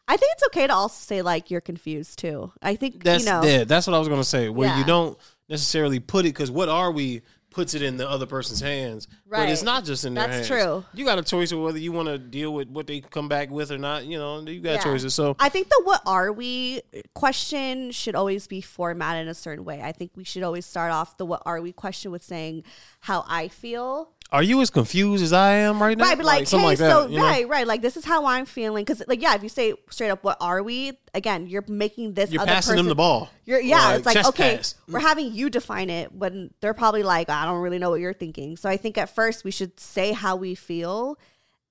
I 0.08 0.17
think 0.17 0.32
it's 0.34 0.43
okay 0.47 0.67
to 0.67 0.73
also 0.73 0.95
say 0.95 1.21
like 1.23 1.49
you're 1.52 1.62
confused 1.62 2.19
too 2.19 2.52
I 2.62 2.75
think 2.75 3.04
that's 3.04 3.23
you 3.25 3.32
know 3.32 3.43
yeah, 3.43 3.63
that's 3.63 3.88
what 3.88 3.95
I 3.95 3.99
was 3.99 4.08
gonna 4.08 4.23
say. 4.23 4.49
Where 4.49 4.67
Yeah. 4.67 4.78
you 4.80 4.86
don't 4.86 5.17
necessarily 5.49 5.99
put 5.99 6.25
it 6.25 6.30
because 6.30 6.52
what 6.52 6.69
are 6.69 6.91
we 6.91 7.23
puts 7.51 7.73
it 7.73 7.81
in 7.81 7.97
the 7.97 8.07
other 8.07 8.25
person's 8.25 8.59
hands, 8.59 9.07
but 9.29 9.49
it's 9.49 9.63
not 9.63 9.83
just 9.83 10.05
in 10.05 10.13
their 10.13 10.27
hands. 10.27 10.47
That's 10.47 10.62
hands. 10.62 10.63
true. 10.65 10.85
You 10.93 11.05
got 11.05 11.17
a 11.17 11.23
choice 11.23 11.51
of 11.51 11.59
whether 11.59 11.79
you 11.79 11.91
want 11.91 12.07
to 12.07 12.17
deal 12.19 12.53
with 12.53 12.69
what 12.69 12.85
they 12.88 13.01
come 13.01 13.27
back 13.27 13.49
with 13.49 13.71
or 13.71 13.77
not. 13.77 14.05
You 14.05 14.17
know, 14.19 14.39
you 14.41 14.62
got 14.62 14.73
Yeah. 14.73 14.83
choices. 14.83 15.15
So 15.15 15.35
I 15.39 15.49
think 15.49 15.69
the 15.69 15.81
what 15.83 16.01
are 16.05 16.31
we 16.31 16.81
question 17.15 17.91
should 17.91 18.15
always 18.15 18.47
be 18.47 18.62
formatted 18.62 19.23
in 19.23 19.27
a 19.27 19.33
certain 19.33 19.65
way. 19.65 19.81
I 19.81 19.91
think 19.91 20.12
we 20.15 20.23
should 20.23 20.43
always 20.43 20.65
start 20.65 20.91
off 20.91 21.17
the 21.17 21.25
what 21.25 21.41
are 21.45 21.59
we 21.62 21.71
question 21.71 22.12
with 22.12 22.23
saying 22.23 22.63
how 23.01 23.25
I 23.27 23.47
feel. 23.47 24.12
Are 24.31 24.43
you 24.43 24.61
as 24.61 24.69
confused 24.69 25.23
as 25.23 25.33
I 25.33 25.53
am 25.53 25.81
right 25.81 25.97
now? 25.97 26.03
Right, 26.03 26.17
but 26.17 26.25
like, 26.25 26.47
something 26.47 26.59
hey, 26.61 26.67
like 26.67 26.77
that, 26.79 26.91
so 26.91 27.07
you 27.07 27.17
know? 27.17 27.23
right, 27.23 27.47
right, 27.47 27.65
like 27.65 27.81
this 27.81 27.97
is 27.97 28.05
how 28.05 28.25
I'm 28.25 28.45
feeling 28.45 28.85
because, 28.85 29.01
like, 29.07 29.21
yeah, 29.21 29.33
if 29.33 29.41
you 29.43 29.49
say 29.49 29.73
straight 29.89 30.09
up, 30.09 30.23
"What 30.23 30.37
are 30.39 30.61
we?" 30.61 30.93
Again, 31.13 31.47
you're 31.47 31.63
making 31.67 32.13
this. 32.13 32.31
You're 32.31 32.41
other 32.43 32.51
passing 32.51 32.75
them 32.75 32.85
person- 32.85 32.89
the 32.89 32.95
ball. 32.95 33.29
You're 33.45 33.59
yeah, 33.59 33.87
Like, 33.87 33.97
it's 33.97 34.05
like 34.05 34.25
okay, 34.27 34.57
pass. 34.57 34.75
we're 34.87 34.99
having 34.99 35.33
you 35.33 35.49
define 35.49 35.89
it 35.89 36.11
when 36.13 36.53
they're 36.61 36.75
probably 36.75 37.01
like, 37.03 37.29
I 37.29 37.45
don't 37.45 37.61
really 37.61 37.79
know 37.79 37.89
what 37.89 37.99
you're 37.99 38.13
thinking. 38.13 38.55
So 38.57 38.69
I 38.69 38.77
think 38.77 38.97
at 38.97 39.13
first 39.13 39.43
we 39.43 39.51
should 39.51 39.79
say 39.79 40.11
how 40.11 40.35
we 40.35 40.53
feel, 40.53 41.17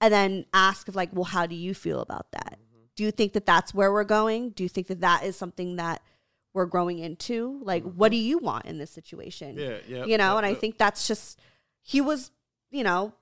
and 0.00 0.12
then 0.12 0.44
ask 0.52 0.88
if 0.88 0.96
like, 0.96 1.10
well, 1.12 1.24
how 1.24 1.46
do 1.46 1.54
you 1.54 1.74
feel 1.74 2.00
about 2.00 2.32
that? 2.32 2.58
Do 2.96 3.04
you 3.04 3.12
think 3.12 3.34
that 3.34 3.46
that's 3.46 3.72
where 3.72 3.92
we're 3.92 4.02
going? 4.02 4.50
Do 4.50 4.64
you 4.64 4.68
think 4.68 4.88
that 4.88 5.00
that 5.02 5.22
is 5.22 5.36
something 5.36 5.76
that 5.76 6.02
we're 6.52 6.66
growing 6.66 6.98
into? 6.98 7.60
Like, 7.62 7.84
what 7.84 8.10
do 8.10 8.16
you 8.16 8.38
want 8.38 8.64
in 8.64 8.78
this 8.78 8.90
situation? 8.90 9.56
Yeah, 9.56 9.76
yeah, 9.86 10.04
You 10.06 10.18
know, 10.18 10.32
yeah, 10.32 10.36
and 10.38 10.44
I 10.46 10.54
think 10.54 10.78
that's 10.78 11.06
just 11.06 11.38
he 11.82 12.00
was, 12.00 12.32
you 12.70 12.85
know. 12.85 13.12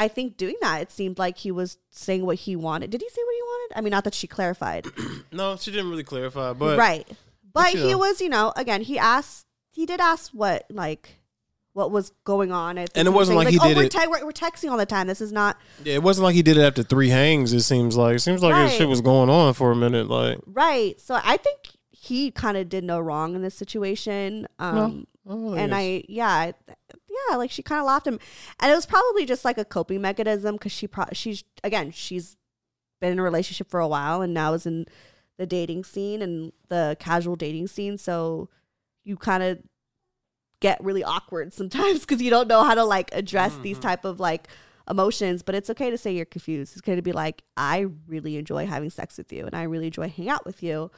I 0.00 0.08
think 0.08 0.36
doing 0.36 0.56
that, 0.62 0.82
it 0.82 0.90
seemed 0.90 1.16
like 1.18 1.38
he 1.38 1.50
was 1.52 1.78
saying 1.90 2.26
what 2.26 2.36
he 2.38 2.56
wanted. 2.56 2.90
Did 2.90 3.00
he 3.00 3.08
say 3.08 3.22
what 3.24 3.34
he 3.34 3.42
wanted? 3.42 3.78
I 3.78 3.80
mean, 3.82 3.92
not 3.92 4.02
that 4.04 4.14
she 4.14 4.26
clarified. 4.26 4.86
No, 5.32 5.56
she 5.56 5.70
didn't 5.70 5.90
really 5.90 6.02
clarify, 6.04 6.52
but 6.54 6.76
right 6.78 7.06
but, 7.52 7.72
you 7.74 7.80
he 7.80 7.90
know. 7.92 7.98
was 7.98 8.20
you 8.20 8.28
know 8.28 8.52
again 8.56 8.80
he 8.82 8.98
asked 8.98 9.46
he 9.72 9.86
did 9.86 10.00
ask 10.00 10.30
what 10.32 10.64
like 10.70 11.20
what 11.72 11.90
was 11.90 12.10
going 12.24 12.52
on 12.52 12.78
I 12.78 12.82
think 12.86 12.92
And 12.96 13.06
it 13.06 13.10
was 13.10 13.28
wasn't 13.28 13.38
saying, 13.40 13.44
like 13.44 13.52
he 13.52 13.58
oh 13.60 13.68
did 13.68 13.76
we're, 13.76 13.84
it- 13.84 13.90
te- 13.92 14.06
we're, 14.08 14.24
we're 14.24 14.32
texting 14.32 14.70
all 14.70 14.76
the 14.78 14.86
time 14.86 15.06
this 15.06 15.20
is 15.20 15.30
not 15.32 15.56
Yeah, 15.84 15.94
it 15.94 16.02
wasn't 16.02 16.24
like 16.24 16.34
he 16.34 16.42
did 16.42 16.56
it 16.56 16.62
after 16.62 16.82
three 16.82 17.08
hangs. 17.10 17.52
It 17.52 17.60
seems 17.62 17.96
like 17.96 18.16
it 18.16 18.20
seems 18.20 18.42
like 18.42 18.52
Right. 18.52 18.70
shit 18.70 18.88
was 18.88 19.00
going 19.02 19.28
on 19.30 19.52
for 19.54 19.70
a 19.70 19.76
minute. 19.76 20.08
Like 20.08 20.38
right 20.46 20.98
so 21.00 21.18
i 21.22 21.36
think 21.36 21.58
he 21.90 22.30
kind 22.30 22.56
of 22.56 22.68
did 22.68 22.82
no 22.84 22.98
wrong 23.00 23.34
in 23.34 23.42
this 23.42 23.54
situation 23.54 24.46
um 24.58 25.06
I 25.26 25.30
don't 25.32 25.58
and 25.58 25.72
it's- 25.72 25.74
i 25.74 26.04
yeah 26.08 26.28
I, 26.28 26.54
yeah 27.30 27.36
like 27.36 27.50
she 27.50 27.62
kind 27.62 27.80
of 27.80 27.86
laughed 27.86 28.06
him 28.06 28.18
and 28.60 28.70
it 28.70 28.74
was 28.74 28.86
probably 28.86 29.24
just 29.24 29.44
like 29.44 29.58
a 29.58 29.64
coping 29.64 30.00
mechanism 30.00 30.56
because 30.56 30.72
she 30.72 30.86
pro- 30.86 31.04
she's 31.12 31.44
again 31.64 31.90
she's 31.90 32.36
been 33.00 33.12
in 33.12 33.18
a 33.18 33.22
relationship 33.22 33.68
for 33.68 33.80
a 33.80 33.88
while 33.88 34.22
and 34.22 34.32
now 34.32 34.52
is 34.52 34.66
in 34.66 34.86
the 35.36 35.46
dating 35.46 35.84
scene 35.84 36.22
and 36.22 36.52
the 36.68 36.96
casual 36.98 37.36
dating 37.36 37.66
scene 37.66 37.98
so 37.98 38.48
you 39.04 39.16
kind 39.16 39.42
of 39.42 39.58
get 40.60 40.82
really 40.82 41.04
awkward 41.04 41.52
sometimes 41.52 42.00
because 42.06 42.22
you 42.22 42.30
don't 42.30 42.48
know 42.48 42.62
how 42.64 42.74
to 42.74 42.84
like 42.84 43.12
address 43.12 43.56
these 43.58 43.78
type 43.78 44.04
of 44.04 44.18
like 44.18 44.48
emotions 44.88 45.42
but 45.42 45.54
it's 45.54 45.68
okay 45.68 45.90
to 45.90 45.98
say 45.98 46.12
you're 46.12 46.24
confused. 46.24 46.72
It's 46.72 46.82
okay 46.82 46.94
to 46.94 47.02
be 47.02 47.12
like 47.12 47.42
i 47.56 47.86
really 48.06 48.36
enjoy 48.36 48.66
having 48.66 48.90
sex 48.90 49.18
with 49.18 49.32
you 49.32 49.44
and 49.44 49.54
i 49.54 49.64
really 49.64 49.86
enjoy 49.86 50.08
hanging 50.08 50.30
out 50.30 50.46
with 50.46 50.62
you 50.62 50.90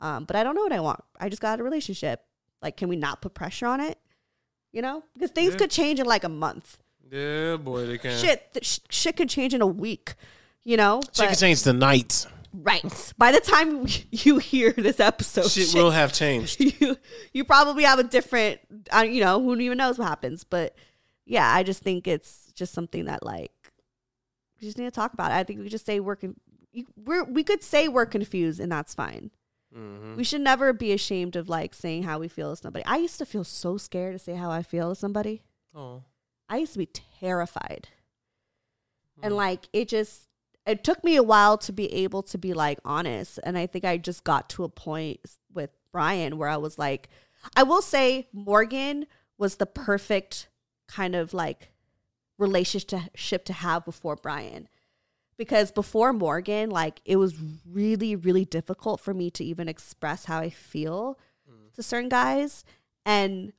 um, 0.00 0.24
but 0.24 0.36
i 0.36 0.42
don't 0.42 0.54
know 0.54 0.62
what 0.62 0.72
i 0.72 0.80
want. 0.80 1.02
I 1.18 1.28
just 1.28 1.40
got 1.40 1.50
out 1.50 1.54
of 1.54 1.60
a 1.60 1.64
relationship. 1.64 2.22
Like 2.60 2.76
can 2.76 2.88
we 2.88 2.96
not 2.96 3.22
put 3.22 3.34
pressure 3.34 3.66
on 3.66 3.80
it 3.80 3.98
you 4.72 4.82
know 4.82 5.02
because 5.14 5.30
things 5.30 5.52
Yeah. 5.52 5.58
could 5.58 5.70
change 5.70 5.98
in 6.00 6.06
like 6.06 6.24
a 6.24 6.28
month 6.28 6.78
Yeah, 7.10 7.56
boy, 7.56 7.86
they 7.86 7.98
can. 7.98 8.16
shit 8.18 8.52
th- 8.52 8.64
sh- 8.66 8.78
shit 8.90 9.16
could 9.16 9.28
change 9.28 9.54
in 9.54 9.62
a 9.62 9.66
week 9.66 10.14
you 10.64 10.76
know 10.76 11.00
Shit 11.02 11.14
can 11.14 11.28
But- 11.30 11.38
change 11.38 11.62
tonight. 11.62 12.26
right 12.52 13.12
by 13.18 13.30
the 13.32 13.40
time 13.40 13.86
you 14.10 14.38
hear 14.38 14.72
this 14.72 15.00
episode 15.00 15.50
Shit 15.50 15.74
will 15.74 15.90
have 15.90 16.12
changed. 16.12 16.60
you 16.80 16.96
you 17.32 17.44
probably 17.44 17.84
have 17.84 17.98
a 17.98 18.04
different 18.04 18.60
uh, 18.94 19.00
you 19.00 19.20
know 19.22 19.40
who 19.42 19.56
even 19.58 19.78
knows 19.78 19.98
what 19.98 20.08
happens 20.08 20.44
but 20.44 20.74
yeah 21.26 21.50
i 21.54 21.62
just 21.62 21.82
think 21.82 22.06
it's 22.08 22.50
just 22.54 22.72
something 22.72 23.04
that 23.04 23.22
like 23.24 23.52
we 24.60 24.66
just 24.66 24.76
need 24.78 24.84
to 24.86 24.90
talk 24.90 25.12
about 25.12 25.30
it. 25.30 25.34
i 25.34 25.44
think 25.44 25.58
we 25.58 25.64
could 25.66 25.70
just 25.72 25.86
say 25.86 26.00
we're, 26.00 26.16
con- 26.16 26.36
we're 26.96 27.24
we 27.24 27.44
could 27.44 27.62
say 27.62 27.86
we're 27.88 28.06
confused 28.06 28.60
and 28.60 28.70
that's 28.72 28.94
fine 28.94 29.30
Mm-hmm. 29.76 30.16
we 30.16 30.24
should 30.24 30.40
never 30.40 30.72
be 30.72 30.92
ashamed 30.92 31.36
of 31.36 31.48
like 31.50 31.74
saying 31.74 32.04
how 32.04 32.18
we 32.18 32.28
feel 32.28 32.50
to 32.50 32.56
somebody. 32.56 32.84
I 32.86 32.96
used 32.96 33.18
to 33.18 33.26
feel 33.26 33.44
so 33.44 33.76
scared 33.76 34.14
to 34.14 34.18
say 34.18 34.34
how 34.34 34.50
i 34.50 34.62
feel 34.62 34.88
to 34.90 34.94
somebody. 34.94 35.42
Oh, 35.74 36.02
i 36.48 36.56
used 36.56 36.72
to 36.72 36.78
be 36.78 36.88
terrified. 37.20 37.88
And 39.22 39.32
Hmm. 39.32 39.36
like 39.38 39.68
it 39.72 39.88
just 39.88 40.28
it 40.66 40.84
took 40.84 41.02
me 41.04 41.16
a 41.16 41.22
while 41.22 41.58
to 41.58 41.72
be 41.72 41.92
able 41.92 42.22
to 42.22 42.38
be 42.38 42.54
like 42.54 42.78
honest. 42.84 43.38
And 43.42 43.58
i 43.58 43.66
think 43.66 43.84
i 43.84 43.98
just 43.98 44.24
got 44.24 44.48
to 44.50 44.64
a 44.64 44.68
point 44.68 45.20
with 45.52 45.70
brian 45.92 46.38
where 46.38 46.48
i 46.48 46.56
was 46.56 46.78
like 46.78 47.08
i 47.56 47.62
will 47.62 47.82
say 47.82 48.28
morgan 48.32 49.06
was 49.38 49.56
the 49.56 49.66
perfect 49.66 50.48
kind 50.86 51.14
of 51.14 51.32
like 51.34 51.70
relationship 52.38 53.44
to 53.44 53.52
have 53.52 53.84
before 53.84 54.16
brian 54.16 54.68
because 55.38 55.70
before 55.70 56.12
morgan 56.12 56.68
like 56.68 57.00
it 57.04 57.16
was 57.16 57.34
really 57.70 58.14
really 58.14 58.44
difficult 58.44 59.00
for 59.00 59.14
me 59.14 59.30
to 59.30 59.44
even 59.44 59.68
express 59.68 60.26
how 60.26 60.38
i 60.38 60.50
feel 60.50 61.18
mm. 61.48 61.72
to 61.74 61.82
certain 61.82 62.08
guys 62.08 62.64
and 63.06 63.52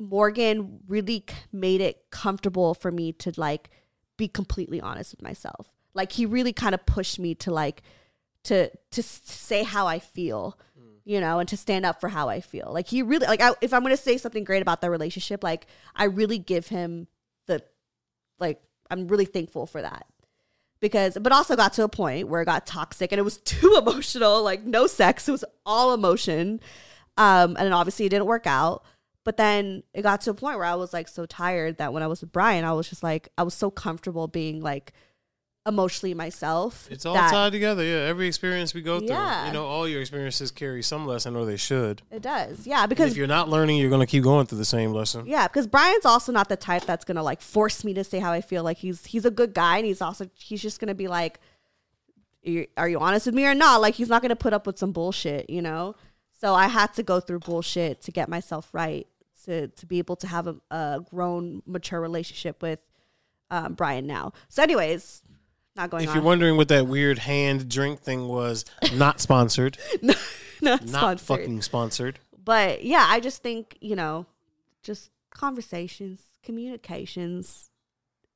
morgan 0.00 0.80
really 0.88 1.24
made 1.52 1.80
it 1.80 2.10
comfortable 2.10 2.74
for 2.74 2.90
me 2.90 3.12
to 3.12 3.32
like 3.36 3.70
be 4.16 4.28
completely 4.28 4.80
honest 4.80 5.12
with 5.12 5.22
myself. 5.22 5.68
Like 5.94 6.12
he 6.12 6.26
really 6.26 6.52
kind 6.52 6.74
of 6.74 6.86
pushed 6.86 7.18
me 7.18 7.34
to 7.36 7.50
like 7.50 7.82
to 8.44 8.70
to 8.90 9.02
say 9.02 9.62
how 9.62 9.86
I 9.86 9.98
feel, 9.98 10.58
mm. 10.78 10.98
you 11.04 11.20
know, 11.20 11.38
and 11.38 11.48
to 11.48 11.56
stand 11.56 11.84
up 11.84 12.00
for 12.00 12.08
how 12.08 12.28
I 12.28 12.40
feel. 12.40 12.70
Like 12.72 12.86
he 12.86 13.02
really 13.02 13.26
like 13.26 13.40
I, 13.40 13.52
if 13.60 13.72
I'm 13.72 13.82
going 13.82 13.96
to 13.96 14.02
say 14.02 14.16
something 14.16 14.44
great 14.44 14.62
about 14.62 14.80
the 14.80 14.90
relationship, 14.90 15.42
like 15.42 15.66
I 15.96 16.04
really 16.04 16.38
give 16.38 16.68
him 16.68 17.08
the 17.46 17.62
like 18.38 18.62
I'm 18.90 19.08
really 19.08 19.24
thankful 19.24 19.66
for 19.66 19.82
that. 19.82 20.06
Because 20.82 21.16
but 21.18 21.32
also 21.32 21.56
got 21.56 21.72
to 21.74 21.84
a 21.84 21.88
point 21.88 22.28
where 22.28 22.42
it 22.42 22.44
got 22.44 22.66
toxic 22.66 23.10
and 23.12 23.18
it 23.18 23.22
was 23.22 23.38
too 23.44 23.76
emotional, 23.78 24.42
like 24.42 24.64
no 24.64 24.86
sex, 24.86 25.26
it 25.26 25.32
was 25.32 25.46
all 25.64 25.94
emotion. 25.94 26.60
Um 27.16 27.56
and 27.58 27.72
obviously 27.72 28.04
it 28.04 28.10
didn't 28.10 28.26
work 28.26 28.46
out. 28.46 28.84
But 29.24 29.38
then 29.38 29.84
it 29.94 30.02
got 30.02 30.20
to 30.22 30.30
a 30.30 30.34
point 30.34 30.58
where 30.58 30.66
I 30.66 30.74
was 30.74 30.92
like 30.92 31.08
so 31.08 31.24
tired 31.24 31.78
that 31.78 31.94
when 31.94 32.02
I 32.02 32.08
was 32.08 32.20
with 32.20 32.32
Brian, 32.32 32.64
I 32.64 32.72
was 32.74 32.90
just 32.90 33.02
like 33.02 33.30
I 33.38 33.44
was 33.44 33.54
so 33.54 33.70
comfortable 33.70 34.28
being 34.28 34.60
like 34.60 34.92
emotionally 35.64 36.12
myself. 36.14 36.88
it's 36.90 37.06
all 37.06 37.14
that 37.14 37.30
tied 37.30 37.52
together. 37.52 37.84
Yeah, 37.84 38.08
every 38.08 38.26
experience 38.26 38.74
we 38.74 38.82
go 38.82 38.98
through. 38.98 39.08
Yeah. 39.10 39.46
You 39.46 39.52
know, 39.52 39.64
all 39.64 39.86
your 39.86 40.00
experiences 40.00 40.50
carry 40.50 40.82
some 40.82 41.06
lesson, 41.06 41.36
or 41.36 41.44
they 41.44 41.56
should. 41.56 42.02
It 42.10 42.22
does. 42.22 42.66
Yeah, 42.66 42.80
And 42.82 42.88
because 42.88 43.12
if 43.12 43.16
you're 43.16 43.26
not 43.28 43.48
learning, 43.48 43.76
you're 43.78 43.90
gonna 43.90 44.06
keep 44.06 44.24
going 44.24 44.46
through 44.46 44.58
the 44.58 44.64
same 44.64 44.92
lesson. 44.92 45.26
yeah, 45.26 45.46
because 45.46 45.66
Brian's 45.66 46.04
also 46.04 46.32
not 46.32 46.48
the 46.48 46.56
type 46.56 46.84
that's 46.84 47.04
gonna 47.04 47.22
like 47.22 47.40
force 47.40 47.84
me 47.84 47.94
to 47.94 48.02
say 48.04 48.18
how 48.18 48.32
I 48.32 48.40
feel. 48.40 48.64
Like 48.64 48.78
he's 48.78 49.06
he's 49.06 49.24
a 49.24 49.30
good 49.30 49.54
guy, 49.54 49.76
and 49.78 49.86
he's 49.86 50.00
also 50.02 50.28
he's 50.34 50.60
just 50.62 50.80
gonna 50.80 50.94
be 50.94 51.06
like, 51.08 51.38
"Are 52.76 52.88
you 52.88 52.98
honest 52.98 53.26
with 53.26 53.34
me 53.34 53.46
or 53.46 53.54
not?" 53.54 53.80
Like 53.80 53.94
he's 53.94 54.08
not 54.08 54.22
gonna 54.22 54.36
put 54.36 54.52
up 54.52 54.66
with 54.66 54.78
some 54.78 54.92
bullshit, 54.92 55.48
you 55.48 55.62
know. 55.62 55.94
So 56.40 56.54
I 56.54 56.66
had 56.66 56.92
to 56.94 57.04
go 57.04 57.20
through 57.20 57.38
bullshit 57.38 58.02
to 58.02 58.10
get 58.10 58.28
myself 58.28 58.68
right 58.72 59.06
to 59.44 59.68
to 59.68 59.86
be 59.86 59.98
able 59.98 60.16
to 60.16 60.26
have 60.26 60.48
a, 60.48 60.56
a 60.72 61.04
grown, 61.08 61.62
mature 61.66 62.00
relationship 62.00 62.62
with 62.62 62.80
um, 63.50 63.74
Brian 63.74 64.06
now. 64.06 64.32
So, 64.48 64.62
anyways, 64.62 65.22
not 65.76 65.90
going 65.90 66.04
If 66.04 66.10
on. 66.10 66.16
you're 66.16 66.24
wondering 66.24 66.56
what 66.56 66.68
that 66.68 66.86
weird 66.86 67.18
hand 67.18 67.68
drink 67.68 68.00
thing 68.00 68.28
was, 68.28 68.64
not 68.94 69.20
sponsored, 69.20 69.78
not 70.02 70.16
not 70.60 70.88
sponsored. 70.88 71.20
fucking 71.26 71.62
sponsored. 71.62 72.18
but 72.44 72.84
yeah, 72.84 73.06
I 73.08 73.20
just 73.20 73.42
think, 73.42 73.76
you 73.80 73.96
know, 73.96 74.26
just 74.82 75.10
conversations, 75.30 76.20
communications. 76.42 77.70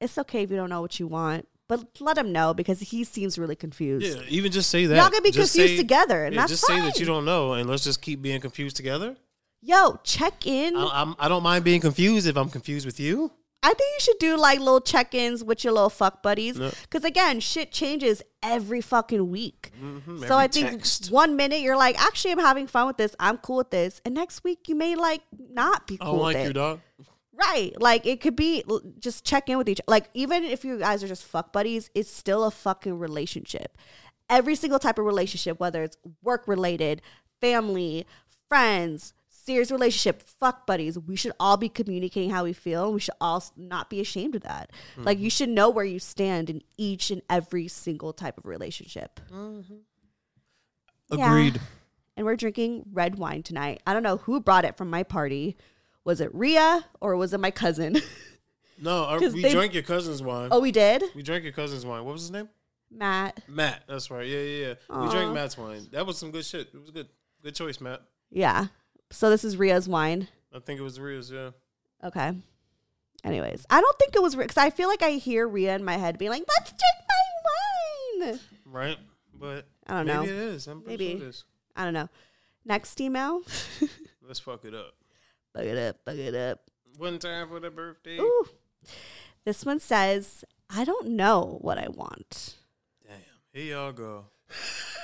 It's 0.01 0.18
okay 0.18 0.42
if 0.42 0.51
you 0.51 0.57
don't 0.57 0.68
know 0.70 0.81
what 0.81 0.99
you 1.01 1.07
want, 1.07 1.49
but 1.68 2.01
let 2.01 2.18
him 2.18 2.33
know 2.33 2.53
because 2.55 2.81
he 2.81 3.05
seems 3.05 3.38
really 3.38 3.57
confused. 3.57 4.07
Yeah, 4.16 4.22
even 4.29 4.53
just 4.53 4.70
say 4.70 4.87
that. 4.87 4.94
Y'all 4.96 5.09
gonna 5.11 5.22
be 5.22 5.31
Just 5.31 5.55
confused 5.55 5.75
say- 5.75 5.77
together, 5.79 6.25
and 6.25 6.35
yeah, 6.35 6.42
that's 6.42 6.53
just 6.53 6.66
fine. 6.66 6.81
say 6.81 6.85
that 6.87 7.01
you 7.01 7.07
don't 7.07 7.25
know, 7.25 7.55
and 7.55 7.68
let's 7.68 7.85
just 7.85 8.03
keep 8.03 8.20
being 8.22 8.40
confused 8.40 8.77
together. 8.77 9.16
Yo, 9.62 9.99
check 10.05 10.46
in. 10.46 10.77
I, 10.77 10.88
I'm, 11.03 11.16
I 11.18 11.29
don't 11.29 11.42
mind 11.42 11.64
being 11.64 11.81
confused 11.81 12.27
if 12.27 12.37
I'm 12.37 12.51
confused 12.51 12.87
with 12.87 13.01
you. 13.01 13.33
I 13.67 13.75
think 13.75 13.91
you 13.97 14.01
should 14.01 14.19
do 14.21 14.37
like 14.37 14.59
little 14.61 14.81
check-ins 14.81 15.43
with 15.43 15.65
your 15.65 15.73
little 15.73 15.91
fuck 15.91 16.23
buddies. 16.23 16.57
Because 16.57 17.05
again, 17.05 17.41
shit 17.41 17.73
changes 17.73 18.23
every 18.43 18.81
fucking 18.81 19.29
week. 19.29 19.73
Mhm, 19.83 20.27
so 20.29 20.37
I 20.39 20.47
think 20.47 20.71
text. 20.71 21.11
one 21.11 21.35
minute 21.35 21.61
you're 21.63 21.77
like, 21.77 22.01
actually, 22.01 22.31
I'm 22.33 22.39
having 22.39 22.69
fun 22.69 22.87
with 22.87 22.97
this. 22.97 23.17
I'm 23.19 23.39
cool 23.39 23.57
with 23.57 23.71
this, 23.71 24.01
and 24.05 24.15
next 24.15 24.45
week 24.45 24.69
you 24.69 24.77
may 24.77 24.95
like 24.95 25.23
not 25.51 25.87
be 25.89 25.99
I 26.01 26.05
cool 26.05 26.13
don't 26.19 26.27
with 26.27 26.35
like 26.37 26.45
it. 26.45 26.47
you, 26.47 26.53
dog. 26.53 26.81
Right. 27.33 27.73
Like 27.81 28.07
it 28.07 28.21
could 28.21 28.37
be 28.37 28.63
just 28.99 29.25
check 29.25 29.49
in 29.51 29.59
with 29.59 29.69
each 29.69 29.81
like 29.89 30.09
even 30.15 30.45
if 30.45 30.65
you 30.65 30.79
guys 30.79 31.03
are 31.03 31.09
just 31.09 31.25
fuck 31.25 31.53
buddies, 31.53 31.91
it's 31.95 32.11
still 32.11 32.45
a 32.45 32.51
fucking 32.53 32.99
relationship. 32.99 33.77
Every 34.31 34.55
single 34.55 34.79
type 34.79 34.99
of 34.99 35.05
relationship, 35.05 35.59
whether 35.61 35.83
it's 35.83 35.97
work 36.23 36.47
related, 36.49 37.03
family, 37.41 38.07
friends, 38.49 39.13
serious 39.47 39.71
relationship, 39.71 40.23
fuck 40.23 40.67
buddies, 40.67 40.99
we 40.99 41.17
should 41.17 41.33
all 41.41 41.57
be 41.57 41.69
communicating 41.71 42.29
how 42.31 42.45
we 42.45 42.53
feel 42.53 42.85
and 42.87 42.95
we 42.95 43.01
should 43.01 43.15
all 43.21 43.43
not 43.57 43.89
be 43.89 44.01
ashamed 44.01 44.35
of 44.35 44.43
that. 44.43 44.71
Like 44.99 45.19
you 45.19 45.31
should 45.31 45.49
know 45.49 45.71
where 45.71 45.85
you 45.85 45.99
stand 45.99 46.51
in 46.51 46.63
each 46.77 47.11
and 47.11 47.23
every 47.31 47.69
single 47.69 48.13
type 48.13 48.37
of 48.39 48.45
relationship. 48.47 49.21
Yeah. 49.33 49.63
Agreed. 51.35 51.61
And 52.17 52.27
we're 52.27 52.37
drinking 52.37 52.85
red 52.93 53.17
wine 53.19 53.43
tonight. 53.43 53.83
I 53.87 53.93
don't 53.93 54.03
know 54.03 54.17
who 54.17 54.41
brought 54.41 54.65
it 54.65 54.77
from 54.77 54.91
my 54.91 55.03
party. 55.03 55.57
Was 56.05 56.21
it 56.21 56.35
Ria 56.35 56.85
or 57.01 57.17
was 57.17 57.33
it 57.33 57.41
my 57.41 57.51
cousin? 57.51 57.97
No, 58.79 59.05
uh, 59.05 59.19
'Cause 59.19 59.33
we 59.33 59.41
they- 59.41 59.53
drank 59.55 59.73
your 59.73 59.83
cousin's 59.83 60.23
wine. 60.23 60.51
oh, 60.53 60.61
we 60.61 60.71
did? 60.71 61.03
We 61.15 61.23
drank 61.23 61.45
your 61.45 61.55
cousin's 61.55 61.87
wine. 61.87 62.05
What 62.05 62.13
was 62.13 62.21
his 62.21 62.31
name? 62.31 62.51
Matt. 62.91 63.41
Matt. 63.49 63.85
That's 63.89 64.11
right. 64.11 64.27
Yeah, 64.29 64.39
yeah, 64.41 64.75
yeah. 64.91 65.01
We 65.03 65.09
drank 65.09 65.33
Matt's 65.33 65.57
wine. 65.57 65.89
That 65.93 66.05
was 66.05 66.19
some 66.19 66.31
good 66.31 66.45
shit. 66.45 66.69
It 66.75 66.79
was 66.83 66.91
good. 66.91 67.09
Good 67.43 67.55
choice, 67.55 67.81
Matt. 67.81 68.03
Yeah. 68.31 68.67
So 69.11 69.31
this 69.31 69.45
is 69.45 69.57
Ria's 69.57 69.88
wine. 69.88 70.29
I 70.55 70.59
think 70.59 70.81
it 70.81 70.83
was 70.83 70.99
Ria's. 71.01 71.31
Yeah. 71.31 71.51
Okay. 72.03 72.33
Anyways, 73.25 73.66
I 73.71 73.81
don't 73.81 73.99
think 73.99 74.14
it 74.14 74.23
was 74.23 74.37
because 74.37 74.57
I 74.57 74.71
feel 74.71 74.88
like 74.88 75.03
I 75.03 75.12
hear 75.12 75.49
Ria 75.49 75.75
in 75.75 75.85
my 75.85 75.97
head 75.97 76.19
being 76.19 76.31
like, 76.31 76.45
"Let's 76.49 76.71
drink 76.71 76.81
my 78.21 78.27
wine." 78.27 78.40
Right. 78.64 78.99
But 79.35 79.66
I 79.87 79.95
don't 79.95 80.07
know. 80.07 80.21
maybe 80.21 80.33
it 80.33 80.38
is. 80.38 80.66
I'm 80.66 80.83
Maybe. 80.87 81.11
sure 81.19 81.27
it 81.27 81.29
is. 81.29 81.45
I 81.75 81.85
don't 81.85 81.92
know. 81.95 82.09
Next 82.64 83.01
email. 83.01 83.42
Let's 84.27 84.40
fuck 84.40 84.64
it 84.64 84.75
up. 84.75 84.95
Bug 85.55 85.66
it 85.66 85.77
up. 85.77 86.05
Bug 86.05 86.19
it 86.19 86.35
up. 86.35 86.61
One 86.99 87.19
time 87.19 87.49
for 87.49 87.61
the 87.61 87.71
birthday. 87.71 88.19
Ooh. 88.19 88.49
This 89.45 89.64
one 89.64 89.81
says, 89.81 90.45
"I 90.71 90.85
don't 90.85 91.09
know 91.11 91.59
what 91.61 91.79
I 91.79 91.88
want." 91.88 92.55
Damn. 93.07 93.16
Here 93.53 93.75
y'all 93.75 93.92
go. 93.92 94.27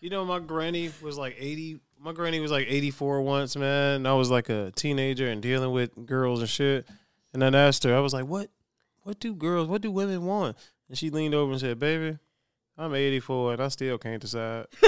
you 0.00 0.10
know, 0.10 0.24
my 0.24 0.38
granny 0.38 0.90
was 1.02 1.18
like 1.18 1.36
80. 1.38 1.80
My 2.00 2.12
granny 2.12 2.40
was 2.40 2.50
like 2.50 2.66
84 2.68 3.22
once, 3.22 3.56
man. 3.56 3.96
And 3.96 4.08
I 4.08 4.14
was 4.14 4.30
like 4.30 4.48
a 4.48 4.70
teenager 4.72 5.28
and 5.28 5.42
dealing 5.42 5.72
with 5.72 6.06
girls 6.06 6.40
and 6.40 6.48
shit. 6.48 6.86
And 7.32 7.44
I 7.44 7.48
asked 7.58 7.84
her, 7.84 7.94
I 7.94 8.00
was 8.00 8.12
like, 8.12 8.26
what? 8.26 8.50
What 9.02 9.20
do 9.20 9.34
girls, 9.34 9.68
what 9.68 9.80
do 9.80 9.90
women 9.90 10.26
want? 10.26 10.56
And 10.88 10.96
she 10.98 11.10
leaned 11.10 11.34
over 11.34 11.52
and 11.52 11.60
said, 11.60 11.78
baby, 11.78 12.18
I'm 12.76 12.94
84 12.94 13.54
and 13.54 13.62
I 13.62 13.68
still 13.68 13.98
can't 13.98 14.20
decide. 14.20 14.66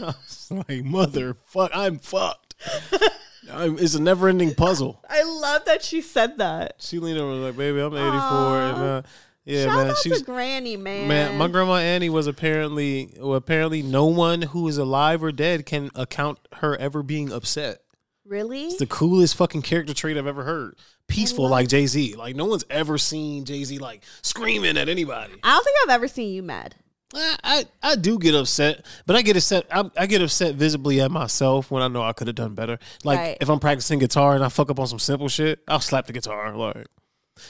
I 0.00 0.06
was 0.06 0.50
like, 0.50 0.82
mother, 0.82 1.36
fuck, 1.44 1.70
I'm 1.74 1.98
fucked. 1.98 2.54
I'm, 3.52 3.78
it's 3.78 3.94
a 3.94 4.02
never 4.02 4.28
ending 4.28 4.54
puzzle. 4.54 5.02
I 5.08 5.22
love 5.22 5.66
that 5.66 5.82
she 5.82 6.00
said 6.00 6.38
that. 6.38 6.76
She 6.78 6.98
leaned 6.98 7.18
over 7.18 7.32
and 7.32 7.42
was 7.42 7.50
like, 7.50 7.58
baby, 7.58 7.80
I'm 7.80 7.92
84. 7.92 8.02
Aw. 8.02 8.70
And, 8.70 8.78
uh, 8.78 9.02
yeah, 9.44 9.64
Shout 9.64 9.76
man. 9.76 9.90
out 9.90 9.96
She 9.98 10.08
to 10.08 10.14
was, 10.14 10.22
Granny, 10.22 10.76
man. 10.76 11.08
Man, 11.08 11.36
my 11.38 11.48
grandma 11.48 11.74
Annie 11.76 12.10
was 12.10 12.26
apparently 12.26 13.14
well, 13.18 13.34
apparently 13.34 13.82
no 13.82 14.06
one 14.06 14.42
who 14.42 14.66
is 14.68 14.78
alive 14.78 15.22
or 15.22 15.32
dead 15.32 15.66
can 15.66 15.90
account 15.94 16.38
her 16.54 16.76
ever 16.76 17.02
being 17.02 17.30
upset. 17.32 17.78
really? 18.24 18.66
It's 18.66 18.76
the 18.78 18.86
coolest 18.86 19.36
fucking 19.36 19.62
character 19.62 19.92
trait 19.94 20.16
I've 20.16 20.26
ever 20.26 20.44
heard. 20.44 20.76
Peaceful 21.08 21.48
like 21.48 21.68
Jay 21.68 21.86
Z. 21.86 22.14
Like 22.16 22.34
no 22.34 22.46
one's 22.46 22.64
ever 22.70 22.96
seen 22.96 23.44
Jay 23.44 23.62
Z 23.64 23.78
like 23.78 24.02
screaming 24.22 24.78
at 24.78 24.88
anybody. 24.88 25.34
I 25.42 25.50
don't 25.54 25.64
think 25.64 25.76
I've 25.84 25.90
ever 25.94 26.08
seen 26.08 26.32
you 26.32 26.42
mad. 26.42 26.76
I, 27.14 27.36
I 27.44 27.64
I 27.82 27.96
do 27.96 28.18
get 28.18 28.34
upset, 28.34 28.84
but 29.06 29.14
I 29.14 29.20
get 29.22 29.36
upset. 29.36 29.66
I, 29.70 29.88
I 29.96 30.06
get 30.06 30.22
upset 30.22 30.54
visibly 30.54 31.00
at 31.02 31.10
myself 31.10 31.70
when 31.70 31.82
I 31.82 31.88
know 31.88 32.02
I 32.02 32.12
could 32.14 32.26
have 32.26 32.34
done 32.34 32.54
better. 32.54 32.78
Like 33.04 33.18
Right. 33.18 33.38
if 33.40 33.50
I'm 33.50 33.60
practicing 33.60 33.98
guitar 33.98 34.34
and 34.34 34.42
I 34.42 34.48
fuck 34.48 34.70
up 34.70 34.80
on 34.80 34.86
some 34.88 34.98
simple 34.98 35.28
shit, 35.28 35.60
I'll 35.68 35.78
slap 35.80 36.06
the 36.06 36.12
guitar. 36.14 36.56
Like 36.56 36.86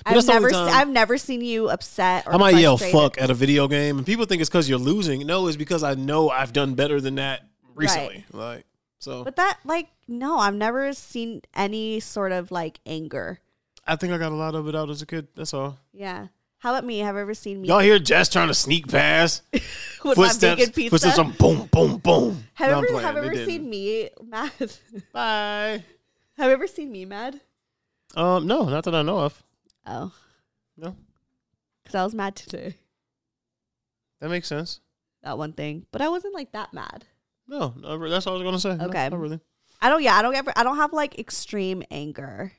I've 0.07 0.27
never, 0.27 0.51
se- 0.51 0.57
I've 0.57 0.89
never 0.89 1.19
seen 1.19 1.41
you 1.43 1.69
upset. 1.69 2.27
Or 2.27 2.35
I 2.35 2.37
might 2.39 2.57
yell 2.57 2.77
"fuck" 2.79 3.21
at 3.21 3.31
a 3.31 3.35
video 3.35 3.69
game, 3.69 3.99
and 3.99 4.07
people 4.07 4.25
think 4.25 4.41
it's 4.41 4.49
because 4.51 4.69
you're 4.69 4.79
losing. 4.79 5.27
No, 5.27 5.47
it's 5.47 5.57
because 5.57 5.83
I 5.83 5.95
know 5.95 6.31
I've 6.31 6.53
done 6.53 6.75
better 6.75 7.01
than 7.01 7.17
that 7.17 7.43
recently. 7.75 8.25
Like 8.33 8.65
so, 8.99 9.23
But 9.25 9.37
that, 9.37 9.59
like, 9.65 9.89
no, 10.09 10.39
I've 10.39 10.55
never 10.55 10.93
seen 10.95 11.43
any 11.55 12.01
sort 12.01 12.33
of 12.33 12.51
like 12.51 12.81
anger. 12.87 13.41
I 13.87 13.97
think 13.97 14.13
I 14.15 14.19
got 14.19 14.33
a 14.33 14.37
lot 14.37 14.55
of 14.55 14.67
it 14.69 14.75
out 14.75 14.89
as 14.89 15.03
a 15.03 15.07
kid. 15.07 15.29
That's 15.37 15.53
all. 15.53 15.79
Yeah. 15.93 16.29
How 16.57 16.71
about 16.71 16.87
me? 16.87 17.01
Have 17.01 17.17
you 17.17 17.21
ever 17.21 17.35
seen 17.35 17.61
me 17.61 17.69
Y'all 17.69 17.81
hear 17.81 17.99
Jess 17.99 18.31
trying 18.31 18.49
to 18.49 18.55
sneak 18.55 18.89
past 18.89 19.43
with 19.53 19.63
my 20.03 20.15
footsteps? 20.15 20.59
vegan 20.59 20.73
pizza? 20.73 20.91
Footsteps 20.91 21.19
on 21.19 21.33
boom, 21.33 21.69
boom, 21.71 21.99
boom. 21.99 22.43
have 22.55 22.71
No, 22.71 22.79
you 22.79 22.85
ever, 22.85 22.87
playing. 22.93 23.07
have 23.07 23.17
ever 23.19 23.35
seen 23.45 23.69
me 23.69 24.09
mad? 24.27 24.51
Bye. 25.13 25.85
Have 26.39 26.47
you 26.47 26.53
ever 26.55 26.67
seen 26.67 26.91
me 26.91 27.05
mad? 27.05 27.39
Um, 28.17 28.47
no, 28.47 28.65
not 28.65 28.85
that 28.85 28.95
I 28.95 29.03
know 29.03 29.19
of. 29.19 29.44
Oh, 29.87 30.13
No, 30.77 30.97
because 31.83 31.95
I 31.95 32.05
was 32.05 32.15
mad 32.15 32.37
today. 32.37 32.77
that 34.21 34.31
makes 34.31 34.49
sense. 34.49 34.81
That 35.23 35.39
one 35.39 35.53
thing, 35.53 35.87
but 35.93 36.01
I 36.03 36.09
wasn't 36.09 36.35
like 36.35 36.53
that 36.53 36.73
mad. 36.73 37.05
No, 37.47 37.75
no, 37.77 38.09
that's 38.09 38.27
all 38.27 38.35
I 38.35 38.37
was 38.39 38.45
gonna 38.45 38.61
say. 38.61 38.77
No, 38.77 38.87
Okay. 38.91 39.09
not 39.09 39.19
really. 39.19 39.41
I 39.81 39.89
don't. 39.91 40.03
Yeah, 40.03 40.17
I 40.17 40.23
don't 40.23 40.35
ever. 40.35 40.53
I 40.57 40.63
don't 40.63 40.77
have 40.77 40.93
like 40.93 41.19
extreme 41.19 41.83
anger. 41.91 42.53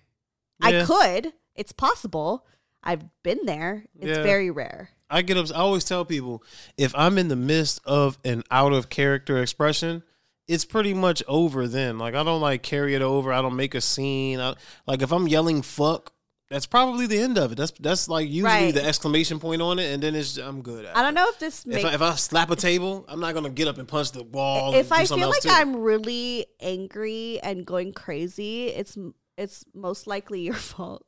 I 0.61 0.83
could. 0.83 1.33
It's 1.55 1.71
possible. 1.71 2.45
I've 2.83 3.03
been 3.23 3.45
there. 3.45 3.85
It's 3.95 4.17
Yeah. 4.17 4.23
very 4.23 4.51
rare. 4.51 4.89
I 5.09 5.21
get 5.23 5.37
up. 5.37 5.47
I 5.51 5.55
always 5.55 5.85
tell 5.85 6.05
people 6.05 6.43
if 6.77 6.93
I'm 6.95 7.17
in 7.17 7.27
the 7.29 7.35
midst 7.35 7.81
of 7.85 8.17
an 8.23 8.43
out 8.51 8.73
of 8.73 8.89
character 8.89 9.41
expression, 9.41 10.03
it's 10.47 10.65
pretty 10.65 10.93
much 10.93 11.23
over. 11.27 11.67
Then, 11.67 11.97
like, 11.97 12.13
I 12.15 12.23
don't 12.23 12.41
like 12.41 12.61
carry 12.63 12.93
it 12.95 13.01
over. 13.01 13.33
I 13.33 13.41
don't 13.41 13.55
make 13.55 13.73
a 13.75 13.81
scene. 13.81 14.39
I, 14.39 14.53
like, 14.85 15.01
if 15.01 15.11
I'm 15.11 15.27
yelling 15.27 15.61
"fuck," 15.63 16.13
that's 16.49 16.65
probably 16.67 17.07
the 17.07 17.17
end 17.17 17.37
of 17.37 17.51
it. 17.51 17.55
That's 17.55 17.71
that's 17.79 18.07
like 18.07 18.27
usually 18.27 18.43
Right. 18.43 18.73
the 18.73 18.85
exclamation 18.85 19.39
point 19.39 19.61
on 19.61 19.79
it, 19.79 19.91
and 19.93 20.03
then 20.03 20.13
it's 20.15 20.37
I'm 20.37 20.61
good. 20.61 20.85
I 20.85 21.01
don't 21.01 21.13
know 21.15 21.27
if 21.29 21.39
this 21.39 21.65
If. 21.67 21.83
I, 21.85 21.93
if 21.93 22.01
I 22.01 22.15
slap 22.15 22.51
a 22.51 22.55
table, 22.55 23.03
I'm 23.07 23.19
not 23.19 23.33
gonna 23.33 23.49
get 23.49 23.67
up 23.67 23.77
and 23.77 23.87
punch 23.87 24.11
the 24.11 24.23
wall. 24.23 24.73
if 24.75 24.91
I 24.91 25.05
feel 25.05 25.29
like 25.29 25.41
too. 25.41 25.49
I'm 25.51 25.75
really 25.77 26.45
angry 26.61 27.39
and 27.41 27.65
going 27.65 27.93
crazy, 27.93 28.67
it's 28.67 28.97
it's 29.37 29.65
most 29.73 30.07
likely 30.07 30.41
your 30.41 30.53
fault. 30.71 31.03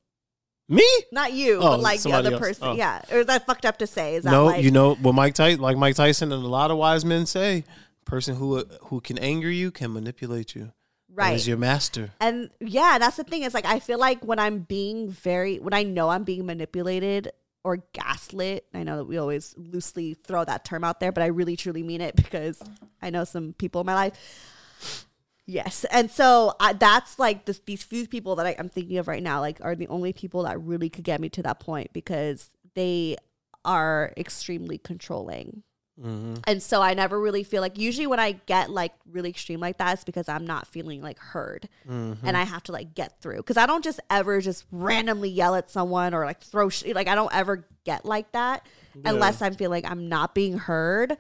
me, 0.70 0.86
Not 1.14 1.32
you, 1.34 1.58
Oh, 1.58 1.62
but 1.62 1.80
like 1.80 2.02
the 2.02 2.12
other 2.12 2.34
else. 2.34 2.40
person. 2.42 2.68
Oh. 2.70 2.74
Yeah. 2.74 3.02
Or 3.12 3.20
is 3.20 3.28
that 3.28 3.46
fucked 3.46 3.66
up 3.66 3.78
to 3.78 3.88
say? 3.88 4.16
Is 4.16 4.24
that 4.26 4.32
no, 4.32 4.46
like 4.48 4.64
you 4.64 4.72
know 4.72 4.96
what 4.96 5.14
Mike 5.16 5.34
Tyson, 5.36 5.62
like 5.62 5.78
Mike 5.78 5.96
Tyson, 5.96 6.32
and 6.34 6.44
a 6.44 6.48
lot 6.48 6.72
of 6.72 6.78
wise 6.78 7.06
men 7.06 7.26
say, 7.26 7.64
person 8.06 8.36
who 8.36 8.66
who 8.86 9.00
can 9.02 9.18
anger 9.20 9.50
you 9.52 9.70
can 9.72 9.94
manipulate 9.94 10.56
you. 10.56 10.72
Right? 11.18 11.36
is 11.36 11.48
your 11.48 11.58
master. 11.58 12.12
And 12.20 12.52
yeah, 12.60 12.98
that's 13.00 13.18
the 13.18 13.24
thing. 13.24 13.44
Is 13.44 13.54
like 13.54 13.66
I 13.66 13.80
feel 13.80 13.98
like 14.00 14.24
when 14.24 14.40
I'm 14.40 14.60
being 14.60 15.10
very 15.10 15.58
when 15.58 15.74
I 15.74 15.84
know 15.84 16.10
I'm 16.10 16.24
being 16.24 16.46
manipulated 16.46 17.32
or 17.64 17.78
gaslit, 17.92 18.66
I 18.74 18.84
know 18.84 18.98
that 18.98 19.06
we 19.06 19.18
always 19.18 19.56
loosely 19.58 20.14
throw 20.14 20.46
that 20.46 20.64
term 20.64 20.84
out 20.84 21.00
there, 21.00 21.12
but 21.12 21.24
I 21.24 21.28
really 21.28 21.56
truly 21.56 21.84
mean 21.84 22.02
it 22.02 22.16
because 22.16 22.62
I 23.02 23.10
know 23.10 23.24
some 23.24 23.54
people 23.54 23.82
in 23.82 23.88
my 23.88 23.96
life. 23.96 25.06
Yes, 25.50 25.86
and 25.92 26.12
so 26.12 26.54
I, 26.60 26.74
that's 26.74 27.18
like 27.20 27.46
this, 27.46 27.62
these 27.66 27.82
few 27.82 28.06
people 28.06 28.36
that 28.36 28.46
I, 28.46 28.56
I'm 28.60 28.68
thinking 28.68 28.98
of 28.98 29.08
right 29.08 29.24
now, 29.24 29.40
like 29.40 29.60
are 29.62 29.76
the 29.76 29.88
only 29.88 30.12
people 30.12 30.44
that 30.44 30.62
really 30.62 30.90
could 30.90 31.06
get 31.06 31.22
me 31.22 31.30
to 31.30 31.44
that 31.44 31.62
point 31.62 31.94
because 31.94 32.52
they 32.76 33.16
are 33.64 34.14
extremely 34.18 34.78
controlling. 34.78 35.64
Mm-hmm. 36.00 36.36
And 36.46 36.62
so 36.62 36.82
I 36.82 36.94
never 36.94 37.20
really 37.20 37.44
feel 37.44 37.62
like 37.62 37.78
usually 37.78 38.08
when 38.08 38.20
I 38.20 38.34
get 38.34 38.70
like 38.70 38.94
really 39.12 39.30
extreme 39.30 39.60
like 39.60 39.78
that, 39.78 39.94
it's 39.94 40.04
because 40.04 40.30
I'm 40.30 40.46
not 40.46 40.68
feeling 40.68 41.02
like 41.02 41.18
heard 41.18 41.68
mm-hmm. 41.90 42.26
and 42.26 42.38
I 42.38 42.44
have 42.44 42.64
to 42.64 42.72
like 42.72 42.94
get 42.94 43.20
through. 43.20 43.42
Cause 43.44 43.58
I 43.58 43.66
don't 43.66 43.84
just 43.84 44.00
ever 44.10 44.40
just 44.40 44.66
randomly 44.72 45.30
yell 45.30 45.56
at 45.56 45.72
someone 45.72 46.14
or 46.14 46.26
like 46.26 46.42
throw 46.42 46.70
sh- 46.70 46.86
like 46.94 47.08
I 47.08 47.16
don't 47.16 47.34
ever 47.34 47.68
get 47.84 48.06
like 48.06 48.32
that 48.34 48.66
unless 49.06 49.42
I'm 49.42 49.56
feeling 49.56 49.84
like 49.84 49.92
I'm 49.92 50.08
not 50.08 50.36
being 50.36 50.58
heard 50.58 51.18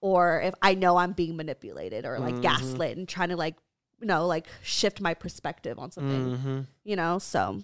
or 0.00 0.42
if 0.42 0.54
I 0.62 0.74
know 0.74 0.96
I'm 0.96 1.12
being 1.12 1.36
manipulated 1.36 2.04
or 2.04 2.18
like 2.18 2.34
mm-hmm. 2.34 2.42
gaslit 2.42 2.96
and 2.98 3.08
trying 3.08 3.30
to 3.30 3.36
like, 3.36 3.56
you 4.00 4.06
know, 4.06 4.26
like 4.26 4.46
shift 4.62 5.00
my 5.00 5.14
perspective 5.14 5.78
on 5.78 5.90
something, 5.90 6.36
Mm-hmm. 6.36 6.60
you 6.84 6.96
know? 6.96 7.18
So 7.18 7.62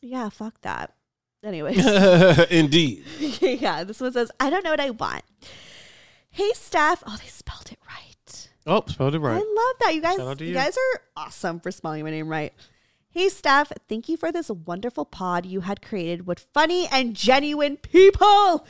yeah, 0.00 0.28
fuck 0.28 0.60
that. 0.62 0.94
Anyways. 1.42 1.84
Indeed. 2.50 3.04
yeah, 3.40 3.84
this 3.84 4.00
one 4.00 4.12
says, 4.12 4.30
I 4.38 4.50
don't 4.50 4.64
know 4.64 4.70
what 4.70 4.80
I 4.80 4.90
want. 4.90 5.24
Hey, 6.30 6.50
staff. 6.54 7.02
Oh, 7.06 7.16
they 7.20 7.28
spelled 7.28 7.70
it 7.72 7.78
right. 7.86 8.48
Oh, 8.66 8.84
spelled 8.86 9.14
it 9.14 9.18
right. 9.18 9.34
I 9.34 9.38
love 9.38 9.76
that. 9.80 9.94
You 9.94 10.00
guys, 10.00 10.16
Shout 10.16 10.28
out 10.28 10.38
to 10.38 10.44
you 10.44 10.50
you. 10.50 10.54
guys 10.54 10.76
are 10.76 11.00
awesome 11.16 11.60
for 11.60 11.70
spelling 11.70 12.04
my 12.04 12.10
name 12.10 12.28
right. 12.28 12.52
Hey, 13.10 13.28
staff. 13.28 13.70
Thank 13.90 14.08
you 14.08 14.16
for 14.16 14.32
this 14.32 14.48
wonderful 14.48 15.04
pod 15.04 15.44
you 15.44 15.60
had 15.60 15.82
created 15.82 16.26
with 16.26 16.46
funny 16.54 16.88
and 16.90 17.14
genuine 17.14 17.76
people. 17.76 18.66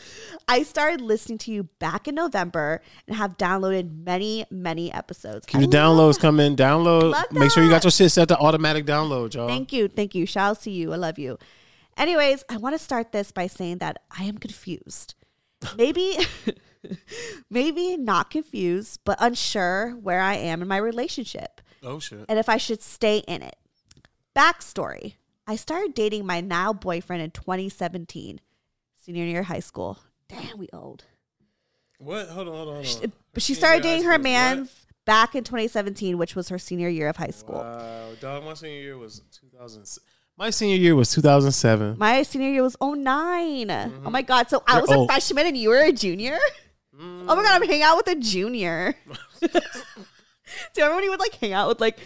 I 0.49 0.65
started 0.65 1.01
listening 1.01 1.39
to 1.39 1.53
you 1.53 1.65
back 1.79 2.09
in 2.09 2.17
November 2.17 2.81
and 3.07 3.17
have 3.17 3.39
downloaded 3.39 4.03
many, 4.05 4.45
many 4.51 4.93
episodes. 4.93 5.47
Keep 5.47 5.57
I 5.57 5.61
the 5.61 5.67
love 5.67 5.75
downloads 6.17 6.19
coming. 6.21 6.57
Download. 6.57 7.15
Make 7.31 7.53
sure 7.53 7.63
you 7.63 7.71
got 7.71 7.85
your 7.85 7.93
shit 7.93 8.11
set 8.11 8.27
to 8.29 8.39
automatic 8.39 8.85
download, 8.85 9.35
y'all. 9.35 9.47
Thank 9.47 9.73
you. 9.73 9.87
Thank 9.87 10.17
you. 10.17 10.27
Out 10.35 10.61
to 10.63 10.71
you. 10.73 10.93
I 10.93 10.97
love 10.97 11.21
you. 11.21 11.39
Anyways, 12.03 12.43
I 12.49 12.57
want 12.57 12.75
to 12.75 12.81
start 12.81 13.13
this 13.13 13.31
by 13.31 13.47
saying 13.47 13.79
that 13.79 14.03
I 14.11 14.25
am 14.25 14.39
confused. 14.39 15.15
Maybe, 15.79 16.17
maybe 17.51 17.97
not 17.97 18.29
confused, 18.29 18.99
but 19.05 19.17
unsure 19.21 19.91
where 19.91 20.21
I 20.21 20.35
am 20.35 20.63
in 20.63 20.67
my 20.67 20.79
relationship 20.79 21.61
oh 21.85 22.01
shit. 22.01 22.25
and 22.29 22.41
if 22.41 22.49
I 22.49 22.57
should 22.57 22.83
stay 22.83 23.19
in 23.29 23.43
it. 23.43 23.55
Backstory 24.35 25.15
I 25.47 25.55
started 25.55 25.95
dating 25.95 26.27
my 26.27 26.41
now 26.41 26.73
boyfriend 26.73 27.23
in 27.23 27.31
2017, 27.31 28.41
senior 29.01 29.25
year 29.25 29.41
of 29.41 29.47
high 29.47 29.61
school. 29.61 29.99
Damn, 30.29 30.59
we 30.59 30.69
old. 30.73 31.05
What? 31.99 32.29
Hold 32.31 32.49
on, 32.49 32.55
hold 32.55 32.69
on, 32.69 32.85
hold 32.85 33.05
on. 33.05 33.13
But 33.33 33.45
she 33.45 33.55
Senior 33.55 33.67
started 33.67 33.83
dating 33.85 34.07
her 34.07 34.19
man 34.19 34.63
what? 34.63 34.71
back 35.05 35.35
in 35.37 35.45
2017, 35.45 36.19
which 36.19 36.35
was 36.35 36.49
her 36.49 36.59
senior 36.59 36.89
year 36.89 37.09
of 37.09 37.17
high 37.17 37.31
school. 37.31 37.61
Wow, 37.61 38.11
dog. 38.21 38.45
My 38.45 38.55
senior 38.55 38.81
year 38.81 38.99
was 38.99 39.23
2000. 39.41 39.85
My 40.37 40.51
senior 40.51 40.77
year 40.77 40.95
was 40.97 41.13
2007. 41.13 41.97
My 41.99 42.23
senior 42.23 42.49
year 42.51 42.63
was 42.63 42.77
9 42.81 42.97
Mm-hmm. 43.69 44.07
Oh 44.07 44.11
my 44.11 44.23
god! 44.23 44.49
So 44.49 44.63
I 44.67 44.75
You're 44.75 44.83
was 44.83 44.91
a 44.91 45.07
freshman 45.07 45.47
and 45.47 45.57
you 45.57 45.69
were 45.69 45.83
a 45.83 45.93
junior. 45.93 46.39
Mm. 46.95 47.25
Oh 47.29 47.37
my 47.37 47.43
god! 47.43 47.53
I'm 47.61 47.63
hanging 47.63 47.83
out 47.83 47.97
with 47.97 48.09
a 48.09 48.17
junior. 48.17 48.95
Do 49.41 49.49
you 49.49 50.85
remember 50.85 50.97
when 50.97 51.05
you 51.05 51.11
would 51.11 51.21
like 51.21 51.35
hang 51.37 51.53
out 51.53 51.69
with 51.69 51.81
like, 51.81 51.99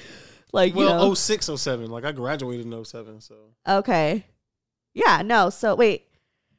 like 0.53 0.73
you 0.75 0.79
Well, 0.81 1.09
know? 1.09 1.15
06, 1.15 1.51
07. 1.57 1.91
Like 1.91 2.05
I 2.05 2.13
graduated 2.13 2.67
in 2.67 2.85
07, 2.85 3.21
so 3.21 3.35
okay, 3.67 4.25
yeah, 4.95 5.23
no. 5.25 5.51
So 5.51 5.75
wait, 5.75 6.07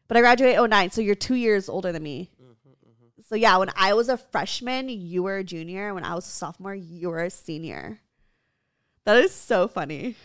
but 0.07 0.17
I 0.17 0.21
graduated 0.21 0.69
09, 0.69 0.91
so 0.91 1.01
you're 1.01 1.15
two 1.15 1.35
years 1.35 1.69
older 1.69 1.91
than 1.91 2.03
me. 2.03 2.29
Mm-hmm, 2.41 3.21
So 3.27 3.35
yeah, 3.35 3.57
when 3.57 3.69
I 3.75 3.93
was 3.93 4.09
a 4.09 4.17
freshman, 4.17 4.89
you 4.89 5.23
were 5.23 5.37
a 5.37 5.43
junior. 5.43 5.93
When 5.93 6.03
I 6.03 6.15
was 6.15 6.25
a 6.27 6.31
sophomore, 6.31 6.75
you 6.75 7.09
were 7.09 7.23
a 7.23 7.29
senior. 7.29 7.99
That 9.05 9.17
is 9.17 9.33
so 9.33 9.67
funny. 9.69 10.15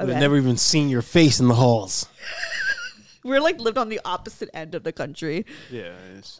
I've 0.00 0.08
never 0.08 0.36
even 0.36 0.56
seen 0.56 0.88
your 0.88 1.02
face 1.02 1.40
in 1.40 1.48
the 1.48 1.54
halls. 1.54 2.06
We're 3.24 3.40
like 3.40 3.60
lived 3.60 3.76
on 3.78 3.88
the 3.90 4.00
opposite 4.04 4.48
end 4.54 4.74
of 4.74 4.82
the 4.82 4.92
country. 4.92 5.44
Yeah, 5.70 5.92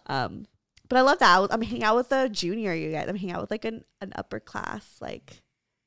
Um, 0.07 0.47
but 0.89 0.97
I 0.99 1.03
love 1.03 1.19
that. 1.19 1.37
I 1.37 1.39
was- 1.41 1.51
I'm 1.53 1.61
hanging 1.63 1.85
out 1.85 1.97
with 1.97 2.11
a 2.13 2.29
junior, 2.29 2.73
you 2.75 2.91
guys. 2.91 3.07
I'm 3.09 3.17
hanging 3.17 3.35
out 3.35 3.43
with 3.43 3.51
like 3.51 3.65
an, 3.67 3.85
an 4.01 4.13
upper 4.17 4.41
class, 4.41 4.97
like 5.01 5.43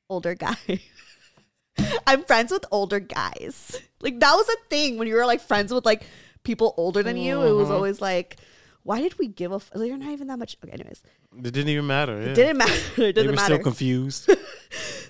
older 0.08 0.34
guy. 0.34 0.56
I'm 2.06 2.22
friends 2.24 2.52
with 2.52 2.64
older 2.70 3.00
guys. 3.00 3.80
Like 4.00 4.20
that 4.20 4.34
was 4.34 4.48
a 4.48 4.68
thing 4.70 4.96
when 4.96 5.08
you 5.08 5.14
were 5.16 5.26
like 5.26 5.40
friends 5.40 5.72
with 5.74 5.84
like 5.84 6.04
people 6.44 6.74
older 6.76 7.02
than 7.02 7.16
you. 7.16 7.42
It 7.42 7.52
was 7.52 7.70
always 7.70 8.00
like, 8.00 8.36
why 8.84 9.00
did 9.00 9.18
we 9.18 9.26
give 9.26 9.50
a? 9.50 9.56
F- 9.56 9.70
like, 9.74 9.88
you're 9.88 9.96
not 9.98 10.12
even 10.12 10.28
that 10.28 10.38
much. 10.38 10.56
Okay, 10.62 10.72
anyways, 10.72 11.02
it 11.38 11.42
didn't 11.42 11.68
even 11.70 11.86
matter. 11.86 12.20
Yeah. 12.20 12.28
it 12.28 12.34
didn't 12.34 12.58
matter. 12.58 12.72
It 12.96 12.96
they 12.96 13.12
doesn't 13.12 13.30
were 13.30 13.36
matter. 13.36 13.54
still 13.54 13.64
confused. 13.64 14.30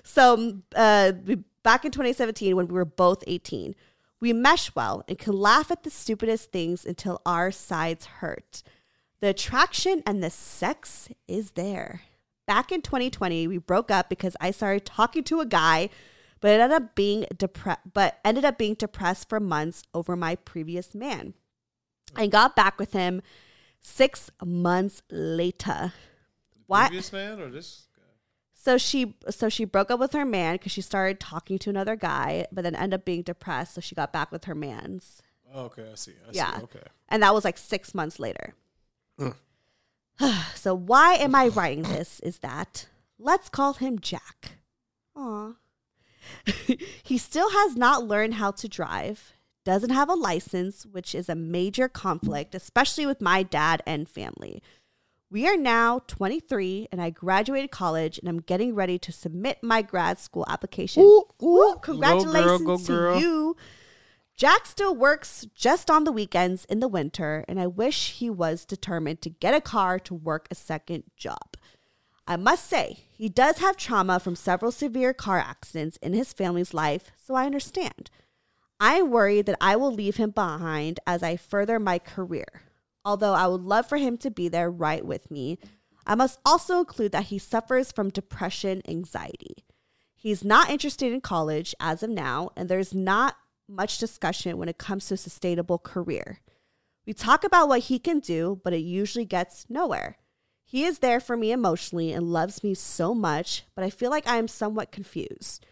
So, 0.03 0.33
um, 0.33 0.63
uh, 0.75 1.11
we- 1.25 1.43
back 1.65 1.83
in 1.83 1.91
2017, 1.91 2.55
when 2.55 2.67
we 2.67 2.75
were 2.75 2.85
both 2.85 3.23
18, 3.25 3.75
we 4.21 4.31
mesh 4.31 4.73
well 4.75 5.03
and 5.09 5.17
can 5.17 5.33
laugh 5.33 5.71
at 5.71 5.83
the 5.83 5.89
stupidest 5.89 6.51
things 6.51 6.85
until 6.85 7.21
our 7.25 7.51
sides 7.51 8.05
hurt. 8.05 8.63
The 9.19 9.29
attraction 9.29 10.03
and 10.05 10.23
the 10.23 10.29
sex 10.29 11.09
is 11.27 11.51
there. 11.51 12.03
Back 12.47 12.71
in 12.71 12.83
2020, 12.83 13.47
we 13.47 13.57
broke 13.57 13.89
up 13.89 14.07
because 14.09 14.37
I 14.39 14.51
started 14.51 14.85
talking 14.85 15.23
to 15.23 15.39
a 15.39 15.45
guy, 15.45 15.89
but 16.39 16.51
ended 16.51 16.71
up 16.71 16.93
being 16.93 17.25
depressed. 17.35 17.81
But 17.91 18.19
ended 18.23 18.45
up 18.45 18.59
being 18.59 18.75
depressed 18.75 19.27
for 19.27 19.39
months 19.39 19.81
over 19.93 20.15
my 20.15 20.35
previous 20.35 20.93
man. 20.93 21.33
I 22.15 22.27
got 22.27 22.55
back 22.55 22.77
with 22.77 22.93
him 22.93 23.23
six 23.81 24.29
months 24.45 25.01
later. 25.09 25.93
Why? 26.67 26.87
Previous 26.87 27.11
man 27.11 27.39
or 27.39 27.49
this? 27.49 27.87
So 28.65 28.79
she 28.79 29.15
so 29.29 29.47
she 29.47 29.63
broke 29.63 29.91
up 29.91 29.99
with 29.99 30.13
her 30.13 30.25
man 30.25 30.55
because 30.55 30.71
she 30.71 30.81
started 30.81 31.19
talking 31.19 31.59
to 31.59 31.69
another 31.69 31.95
guy, 31.95 32.47
but 32.51 32.63
then 32.63 32.73
ended 32.75 32.99
up 32.99 33.05
being 33.05 33.21
depressed. 33.21 33.75
So 33.75 33.81
she 33.81 33.93
got 33.93 34.11
back 34.11 34.31
with 34.31 34.45
her 34.45 34.55
man's, 34.55 35.21
Oh, 35.53 35.65
okay, 35.65 35.87
I 35.91 35.95
see. 35.95 36.13
I 36.27 36.31
Yeah. 36.31 36.57
see. 36.57 36.63
Okay. 36.63 36.87
and 37.07 37.21
that 37.21 37.33
was 37.35 37.45
like 37.45 37.59
six 37.59 37.93
months 37.93 38.19
later. 38.19 38.55
so 40.55 40.73
why 40.73 41.13
am 41.13 41.35
I 41.35 41.49
writing 41.49 41.83
this? 41.83 42.19
Is 42.21 42.39
that 42.39 42.87
let's 43.19 43.49
call 43.49 43.73
him 43.73 43.99
Jack. 43.99 44.57
Aw. 45.15 45.53
he 47.03 47.17
still 47.19 47.51
has 47.51 47.75
not 47.75 48.03
learned 48.03 48.33
how 48.33 48.49
to 48.49 48.67
drive, 48.67 49.33
doesn't 49.63 49.91
have 49.91 50.09
a 50.09 50.15
license, 50.15 50.87
which 50.87 51.13
is 51.13 51.29
a 51.29 51.35
major 51.35 51.87
conflict, 51.87 52.55
especially 52.55 53.05
with 53.05 53.21
my 53.21 53.43
dad 53.43 53.83
and 53.85 54.09
family. 54.09 54.63
We 55.35 55.49
are 55.49 55.57
now 55.57 55.99
23 56.07 56.87
and 56.93 57.01
I 57.01 57.09
graduated 57.09 57.69
college 57.69 58.17
and 58.17 58.29
I'm 58.29 58.39
getting 58.39 58.73
ready 58.73 58.97
to 58.99 59.11
submit 59.11 59.61
my 59.61 59.81
grad 59.81 60.17
school 60.17 60.45
application. 60.47 61.03
Ooh, 61.03 61.25
Ooh, 61.43 61.75
congratulations 61.81 62.61
go 62.61 62.77
girl. 62.77 63.15
to 63.15 63.19
you. 63.19 63.57
Jack 64.37 64.65
still 64.65 64.95
works 64.95 65.45
just 65.53 65.91
on 65.91 66.05
the 66.05 66.11
weekends 66.13 66.63
in 66.63 66.79
the 66.79 66.87
winter, 66.87 67.43
and 67.49 67.59
I 67.59 67.67
wish 67.67 68.13
he 68.13 68.29
was 68.29 68.63
determined 68.63 69.19
to 69.23 69.29
get 69.29 69.53
a 69.53 69.59
car 69.59 69.99
to 69.99 70.13
work 70.13 70.47
a 70.49 70.55
second 70.55 71.03
job. 71.17 71.57
I 72.25 72.37
must 72.37 72.69
say, 72.69 72.99
he 73.11 73.27
does 73.27 73.57
have 73.57 73.75
trauma 73.75 74.21
from 74.21 74.37
several 74.37 74.71
severe 74.71 75.11
car 75.11 75.39
accidents 75.39 75.97
in 75.97 76.13
his 76.13 76.31
family's 76.31 76.73
life, 76.73 77.11
so 77.21 77.35
I 77.35 77.45
understand. 77.45 78.09
I 78.79 78.93
am 78.93 79.11
worried 79.11 79.47
that 79.47 79.57
I 79.59 79.75
will 79.75 79.91
leave 79.91 80.15
him 80.15 80.29
behind 80.29 81.01
as 81.05 81.23
I 81.23 81.35
further 81.35 81.77
my 81.77 81.99
career. 81.99 82.61
Although 83.05 83.33
I 83.33 83.45
would 83.45 83.61
love 83.61 83.87
for 83.87 83.97
him 83.97 84.17
to 84.17 84.31
be 84.31 84.49
there 84.49 84.69
right 84.69 85.05
with 85.05 85.29
me, 85.29 85.59
I 86.07 86.15
must 86.15 86.39
also 86.43 86.79
include 86.79 87.11
that 87.11 87.25
he 87.25 87.37
suffers 87.37 87.91
from 87.91 88.09
depression 88.09 88.81
anxiety. 88.87 89.63
He's 90.15 90.43
not 90.43 90.71
interested 90.71 91.13
in 91.13 91.21
college 91.21 91.75
as 91.79 92.01
of 92.01 92.09
now, 92.09 92.49
and 92.55 92.67
there's 92.67 92.95
not 92.95 93.35
much 93.67 93.99
discussion 93.99 94.57
when 94.57 94.69
it 94.69 94.79
comes 94.79 95.07
to 95.07 95.13
a 95.13 95.17
sustainable 95.17 95.77
career. 95.77 96.39
We 97.05 97.13
talk 97.13 97.43
about 97.43 97.67
what 97.67 97.81
he 97.81 97.99
can 97.99 98.19
do, 98.19 98.59
but 98.63 98.73
it 98.73 98.79
usually 98.79 99.25
gets 99.25 99.67
nowhere. 99.69 100.17
He 100.63 100.83
is 100.83 100.99
there 100.99 101.19
for 101.19 101.37
me 101.37 101.51
emotionally 101.51 102.11
and 102.11 102.33
loves 102.33 102.63
me 102.63 102.73
so 102.73 103.13
much, 103.13 103.63
but 103.75 103.83
I 103.83 103.91
feel 103.91 104.09
like 104.09 104.27
I 104.27 104.37
am 104.37 104.47
somewhat 104.47 104.91
confused. 104.91 105.63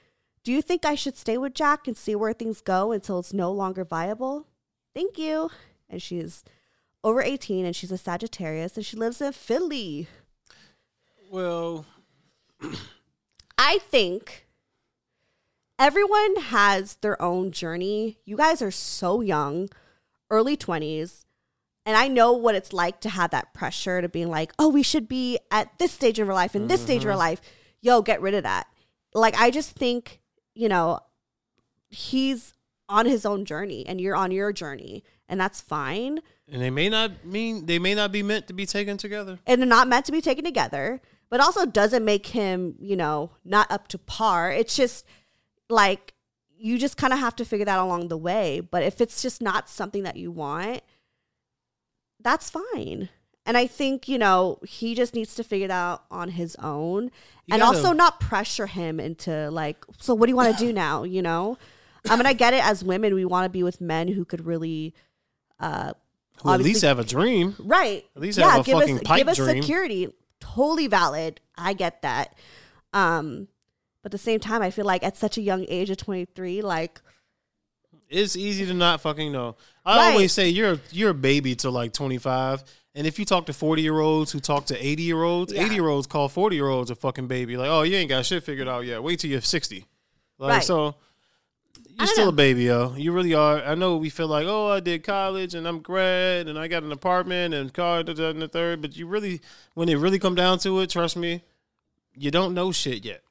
Do 0.43 0.51
you 0.51 0.61
think 0.61 0.85
I 0.85 0.93
should 0.93 1.17
stay 1.17 1.37
with 1.37 1.55
Jack 1.55 1.87
and 1.87 1.97
see 1.97 2.15
where 2.15 2.33
things 2.33 2.61
go 2.61 2.91
until 2.91 3.17
it's 3.17 3.33
no 3.33 3.51
longer 3.51 3.83
viable? 3.83 4.47
Thank 4.93 5.17
you. 5.17 5.49
And 5.89 6.01
she's 6.01 6.43
over 7.03 7.21
18 7.21 7.65
and 7.65 7.75
she's 7.75 7.91
a 7.91 7.97
Sagittarius 7.97 8.75
and 8.75 8.85
she 8.85 8.97
lives 8.97 9.21
in 9.21 9.33
Philly. 9.33 10.07
Well, 11.29 11.85
I 13.57 13.79
think 13.79 14.47
everyone 15.77 16.35
has 16.37 16.95
their 16.97 17.21
own 17.21 17.51
journey. 17.51 18.17
You 18.25 18.37
guys 18.37 18.61
are 18.61 18.71
so 18.71 19.21
young, 19.21 19.69
early 20.29 20.55
20s. 20.55 21.25
And 21.85 21.97
I 21.97 22.07
know 22.07 22.31
what 22.31 22.55
it's 22.55 22.71
like 22.71 23.01
to 23.01 23.09
have 23.09 23.31
that 23.31 23.53
pressure 23.53 24.01
to 24.01 24.07
being 24.07 24.29
like, 24.29 24.53
oh, 24.57 24.69
we 24.69 24.83
should 24.83 25.09
be 25.09 25.37
at 25.51 25.77
this 25.79 25.91
stage 25.91 26.17
of 26.17 26.29
our 26.29 26.33
life 26.33 26.55
and 26.55 26.69
this 26.69 26.81
stage 26.81 27.03
of 27.03 27.07
our 27.07 27.11
mm-hmm. 27.11 27.19
life. 27.19 27.41
Yo, 27.81 28.01
get 28.01 28.21
rid 28.21 28.33
of 28.33 28.43
that. 28.43 28.67
Like, 29.13 29.37
I 29.37 29.51
just 29.51 29.71
think, 29.71 30.21
you 30.55 30.69
know, 30.69 30.99
he's 31.89 32.53
on 32.89 33.05
his 33.05 33.25
own 33.25 33.45
journey 33.45 33.85
and 33.87 33.99
you're 34.01 34.15
on 34.15 34.31
your 34.31 34.51
journey, 34.53 35.03
and 35.29 35.39
that's 35.39 35.61
fine. 35.61 36.19
and 36.51 36.61
they 36.61 36.69
may 36.69 36.89
not 36.89 37.25
mean 37.25 37.65
they 37.65 37.79
may 37.79 37.95
not 37.95 38.11
be 38.11 38.21
meant 38.23 38.47
to 38.47 38.53
be 38.53 38.65
taken 38.65 38.97
together. 38.97 39.39
and 39.47 39.61
they're 39.61 39.67
not 39.67 39.87
meant 39.87 40.05
to 40.05 40.11
be 40.11 40.21
taken 40.21 40.43
together, 40.43 41.01
but 41.29 41.39
also 41.39 41.65
doesn't 41.65 42.03
make 42.05 42.27
him, 42.27 42.75
you 42.79 42.95
know, 42.95 43.31
not 43.45 43.71
up 43.71 43.87
to 43.87 43.97
par. 43.97 44.51
It's 44.51 44.75
just 44.75 45.05
like 45.69 46.13
you 46.57 46.77
just 46.77 46.97
kind 46.97 47.11
of 47.13 47.19
have 47.19 47.35
to 47.37 47.45
figure 47.45 47.65
that 47.65 47.79
along 47.79 48.07
the 48.09 48.17
way. 48.17 48.59
But 48.59 48.83
if 48.83 49.01
it's 49.01 49.21
just 49.21 49.41
not 49.41 49.69
something 49.69 50.03
that 50.03 50.15
you 50.17 50.31
want, 50.31 50.81
that's 52.21 52.49
fine. 52.49 53.09
And 53.45 53.57
I 53.57 53.67
think, 53.67 54.07
you 54.07 54.17
know, 54.17 54.59
he 54.65 54.95
just 54.95 55.13
needs 55.13 55.35
to 55.35 55.43
figure 55.43 55.65
it 55.65 55.71
out 55.71 56.05
on 56.09 56.29
his 56.29 56.55
own 56.57 57.05
You 57.45 57.53
and 57.55 57.61
gotta- 57.61 57.77
also 57.77 57.91
not 57.91 58.19
pressure 58.21 58.67
him 58.67 58.99
into 58.99 59.49
like, 59.51 59.83
so 59.99 60.13
what 60.13 60.27
do 60.27 60.31
you 60.31 60.35
want 60.37 60.57
to 60.57 60.65
do 60.65 60.71
now? 60.71 61.03
You 61.03 61.21
know? 61.21 61.57
I 62.09 62.15
mean, 62.17 62.25
I 62.25 62.33
get 62.33 62.53
it 62.53 62.63
as 62.65 62.83
women, 62.83 63.13
we 63.15 63.25
want 63.25 63.45
to 63.45 63.49
be 63.49 63.63
with 63.63 63.79
men 63.79 64.07
who 64.07 64.25
could 64.25 64.45
really, 64.45 64.93
uh, 65.59 65.93
Who 66.43 66.51
at 66.51 66.59
least 66.61 66.81
have 66.81 66.99
a 66.99 67.03
dream. 67.03 67.55
Right. 67.59 68.05
At 68.15 68.21
least 68.21 68.39
have 68.39 68.59
a 68.61 68.63
give 68.63 68.77
fucking 68.79 68.95
us 68.97 69.03
pipe 69.03 69.17
give 69.19 69.27
us 69.29 69.37
dream. 69.37 69.61
security. 69.61 70.07
Totally 70.41 70.87
valid. 70.87 71.39
I 71.57 71.73
get 71.73 72.01
that. 72.01 72.35
Um, 72.91 73.47
but 74.01 74.07
at 74.07 74.11
the 74.11 74.17
same 74.17 74.39
time, 74.41 74.61
I 74.61 74.69
feel 74.69 74.83
like 74.85 75.03
at 75.03 75.15
such 75.15 75.37
a 75.37 75.41
young 75.41 75.65
age 75.69 75.89
of 75.89 75.97
twenty 75.97 76.25
three, 76.25 76.61
like 76.61 77.01
It's 78.09 78.35
easy 78.35 78.65
to 78.65 78.73
not 78.73 78.99
fucking 79.01 79.31
know. 79.31 79.55
I 79.85 79.97
Right. 79.97 80.11
always 80.11 80.33
say 80.33 80.49
you're 80.49 80.79
you're 80.91 81.11
a 81.11 81.15
baby 81.15 81.55
to 81.57 81.69
like 81.69 81.93
25, 81.93 82.63
and 82.95 83.07
if 83.07 83.17
you 83.17 83.23
talk 83.25 83.45
to 83.45 83.53
40 83.53 83.81
year 83.81 83.99
olds 83.99 84.31
who 84.33 84.39
talk 84.41 84.65
to 84.67 84.85
80 84.85 85.03
year 85.03 85.23
olds, 85.23 85.53
Yeah. 85.53 85.65
80 85.65 85.75
year 85.75 85.87
olds 85.87 86.07
call 86.07 86.27
40 86.27 86.55
year 86.57 86.67
olds 86.67 86.91
a 86.91 86.95
fucking 86.95 87.27
baby. 87.27 87.55
Like, 87.57 87.69
oh, 87.69 87.83
you 87.83 87.95
ain't 87.95 88.09
got 88.09 88.25
shit 88.25 88.43
figured 88.43 88.67
out 88.67 88.85
yet. 88.85 89.01
Wait 89.01 89.19
till 89.19 89.29
you're 89.31 89.41
60. 89.41 89.85
Like, 90.37 90.49
Right. 90.49 90.63
so 90.63 90.95
you're 91.97 92.07
still 92.07 92.25
know. 92.25 92.29
a 92.29 92.33
baby, 92.33 92.63
yo. 92.63 92.95
You 92.95 93.11
really 93.11 93.33
are. 93.33 93.61
I 93.61 93.75
know 93.75 93.97
we 93.97 94.09
feel 94.09 94.27
like, 94.27 94.45
oh, 94.47 94.69
I 94.69 94.79
did 94.79 95.03
college 95.03 95.53
and 95.53 95.67
I'm 95.67 95.79
grad 95.79 96.47
and 96.47 96.57
I 96.57 96.67
got 96.67 96.83
an 96.83 96.91
apartment 96.91 97.53
and 97.53 97.73
car 97.73 97.99
and 97.99 98.07
the 98.41 98.49
third, 98.51 98.81
but 98.81 98.95
you 98.95 99.07
really, 99.07 99.41
when 99.73 99.89
it 99.89 99.95
really 99.95 100.19
come 100.19 100.35
down 100.35 100.59
to 100.59 100.79
it, 100.79 100.89
trust 100.89 101.17
me, 101.17 101.43
you 102.15 102.31
don't 102.31 102.53
know 102.53 102.71
shit 102.71 103.05
yet. 103.05 103.21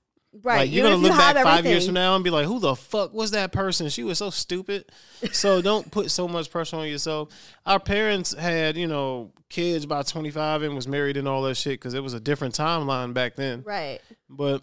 right. 0.42 0.59
Like 0.59 0.70
you're 0.70 0.87
even 0.87 1.01
gonna 1.01 1.09
look 1.09 1.18
back 1.18 1.37
have 1.37 1.44
five 1.44 1.66
years 1.66 1.87
from 1.87 1.94
now 1.94 2.14
and 2.14 2.25
be 2.25 2.31
like, 2.31 2.46
"Who 2.46 2.59
the 2.59 2.75
fuck 2.75 3.12
was 3.12 3.33
that 3.33 3.53
person? 3.53 3.88
She 3.88 4.03
was 4.03 4.18
so 4.18 4.31
stupid." 4.31 4.87
so 5.33 5.62
don't 5.62 5.90
put 5.90 6.11
so 6.11 6.27
much 6.27 6.51
pressure 6.51 6.77
on 6.77 6.88
yourself. 6.88 7.29
Our 7.66 7.81
parents 7.81 8.35
had, 8.35 8.77
you 8.77 8.87
know, 8.87 9.33
kids 9.48 9.87
by 9.87 10.03
25 10.03 10.62
and 10.62 10.75
was 10.75 10.88
married 10.88 11.16
and 11.16 11.29
all 11.29 11.42
that 11.42 11.57
shit 11.57 11.75
because 11.75 11.94
it 11.94 12.03
was 12.03 12.14
a 12.14 12.20
different 12.20 12.55
timeline 12.55 13.14
back 13.14 13.37
then. 13.37 13.62
Right. 13.62 14.01
But 14.29 14.62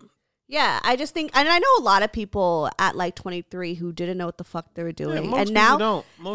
Yeah, 0.52 0.80
I 0.84 0.96
just 0.96 1.14
think, 1.14 1.30
and 1.36 1.48
I 1.48 1.60
know 1.60 1.68
a 1.78 1.84
lot 1.84 2.02
of 2.02 2.12
people 2.12 2.72
at 2.80 2.96
like 2.96 3.14
23 3.16 3.76
who 3.76 3.94
didn't 3.94 4.18
know 4.18 4.26
what 4.26 4.40
the 4.40 4.44
fuck 4.44 4.74
they 4.74 4.82
were 4.82 4.92
doing, 4.92 5.30
most 5.30 5.42
and 5.42 5.54
now 5.54 5.78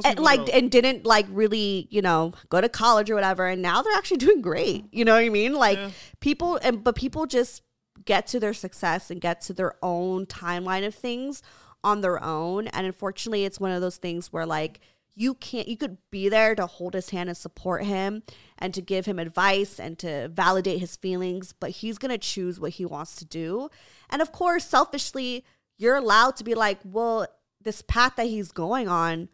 and 0.07 0.20
like 0.20 0.38
don't. 0.46 0.50
and 0.50 0.70
didn't 0.70 1.05
like 1.05 1.27
really, 1.29 1.88
you 1.90 2.00
know, 2.00 2.33
go 2.48 2.61
to 2.61 2.68
college 2.68 3.11
or 3.11 3.16
whatever, 3.16 3.48
and 3.48 3.61
now 3.61 3.83
they're 3.83 3.96
actually 3.96 4.18
doing 4.18 4.40
great. 4.40 4.85
You 4.92 5.05
know 5.05 5.14
what 5.14 5.24
I 5.24 5.31
mean? 5.31 5.55
Like 5.55 5.79
Yeah. 5.79 5.90
people, 6.20 6.61
and 6.62 6.85
but 6.85 6.94
people 6.94 7.27
just 7.27 7.62
get 8.05 8.29
to 8.29 8.38
their 8.38 8.55
success 8.55 9.11
and 9.11 9.20
get 9.20 9.40
to 9.42 9.53
their 9.53 9.74
own 9.83 10.27
timeline 10.27 10.87
of 10.87 10.94
things 10.94 11.42
on 11.83 12.00
their 12.00 12.22
own, 12.22 12.68
and 12.68 12.87
unfortunately, 12.87 13.44
it's 13.44 13.59
one 13.59 13.72
of 13.72 13.81
those 13.81 13.96
things 13.96 14.33
where 14.33 14.46
like 14.46 14.79
you 15.16 15.35
can't 15.35 15.68
you 15.68 15.77
could 15.77 15.98
be 16.11 16.29
there 16.29 16.55
to 16.55 16.66
hold 16.66 16.94
his 16.94 17.11
hand 17.11 17.29
and 17.29 17.37
support 17.37 17.85
him 17.85 18.22
and 18.59 18.74
to 18.74 18.83
give 18.83 19.07
him 19.07 19.18
advice 19.18 19.79
and 19.79 19.98
to 19.98 20.29
validate 20.29 20.81
his 20.81 20.96
feelings 20.96 21.53
but 21.53 21.70
he's 21.70 21.98
going 21.98 22.11
to 22.11 22.18
choose 22.18 22.59
what 22.59 22.72
he 22.72 22.85
wants 22.85 23.16
to 23.16 23.24
do. 23.24 23.68
And 24.11 24.20
of 24.20 24.33
course 24.33 24.64
selfishly 24.64 25.44
you're 25.79 25.96
allowed 25.96 26.37
to 26.37 26.44
be 26.44 26.55
like 26.55 26.79
well 26.85 27.27
this 27.61 27.83
path 27.83 28.16
that 28.16 28.27
he's 28.27 28.53
going 28.53 28.88
on 28.88 29.29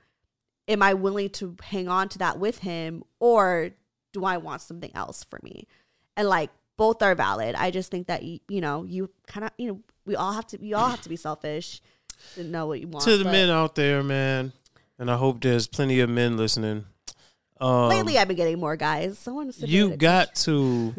am 0.69 0.83
i 0.83 0.95
willing 0.95 1.31
to 1.31 1.57
hang 1.63 1.89
on 1.89 2.09
to 2.09 2.19
that 2.19 2.39
with 2.39 2.59
him 2.59 3.03
or 3.19 3.71
do 4.13 4.25
i 4.25 4.37
want 4.37 4.61
something 4.61 4.91
else 4.95 5.25
for 5.25 5.39
me? 5.43 5.67
And 6.17 6.29
like 6.29 6.51
both 6.77 7.03
are 7.03 7.15
valid. 7.15 7.55
I 7.57 7.71
just 7.71 7.91
think 7.91 8.07
that 8.07 8.23
you, 8.23 8.41
you 8.49 8.61
know 8.61 8.85
you 8.85 9.11
kind 9.27 9.45
of 9.45 9.53
you 9.59 9.69
know 9.69 9.81
we 10.07 10.17
all 10.17 10.33
have 10.33 10.47
to 10.49 10.59
we 10.59 10.75
all 10.75 10.89
have 10.89 11.03
to 11.03 11.09
be 11.09 11.17
selfish 11.17 11.83
to 12.35 12.45
know 12.45 12.67
what 12.67 12.81
you 12.81 12.89
want 12.89 13.05
to 13.05 13.17
the 13.17 13.25
but- 13.25 13.33
men 13.33 13.51
out 13.51 13.75
there, 13.75 14.03
man, 14.03 14.53
and 15.01 15.11
I 15.11 15.17
hope 15.17 15.41
there's 15.41 15.67
plenty 15.67 15.99
of 16.01 16.09
men 16.11 16.37
listening. 16.37 16.85
Um, 17.61 17.89
Lately, 17.89 18.19
I've 18.19 18.29
been 18.29 18.37
getting 18.37 18.61
more 18.61 18.77
guys. 18.77 19.19
Someone 19.19 19.53
you 19.59 19.97
got 19.97 20.35
to 20.37 20.95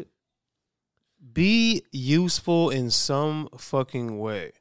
be 1.32 1.82
useful 1.92 2.70
in 2.70 2.90
some 2.90 3.48
fucking 3.56 4.18
way. 4.18 4.52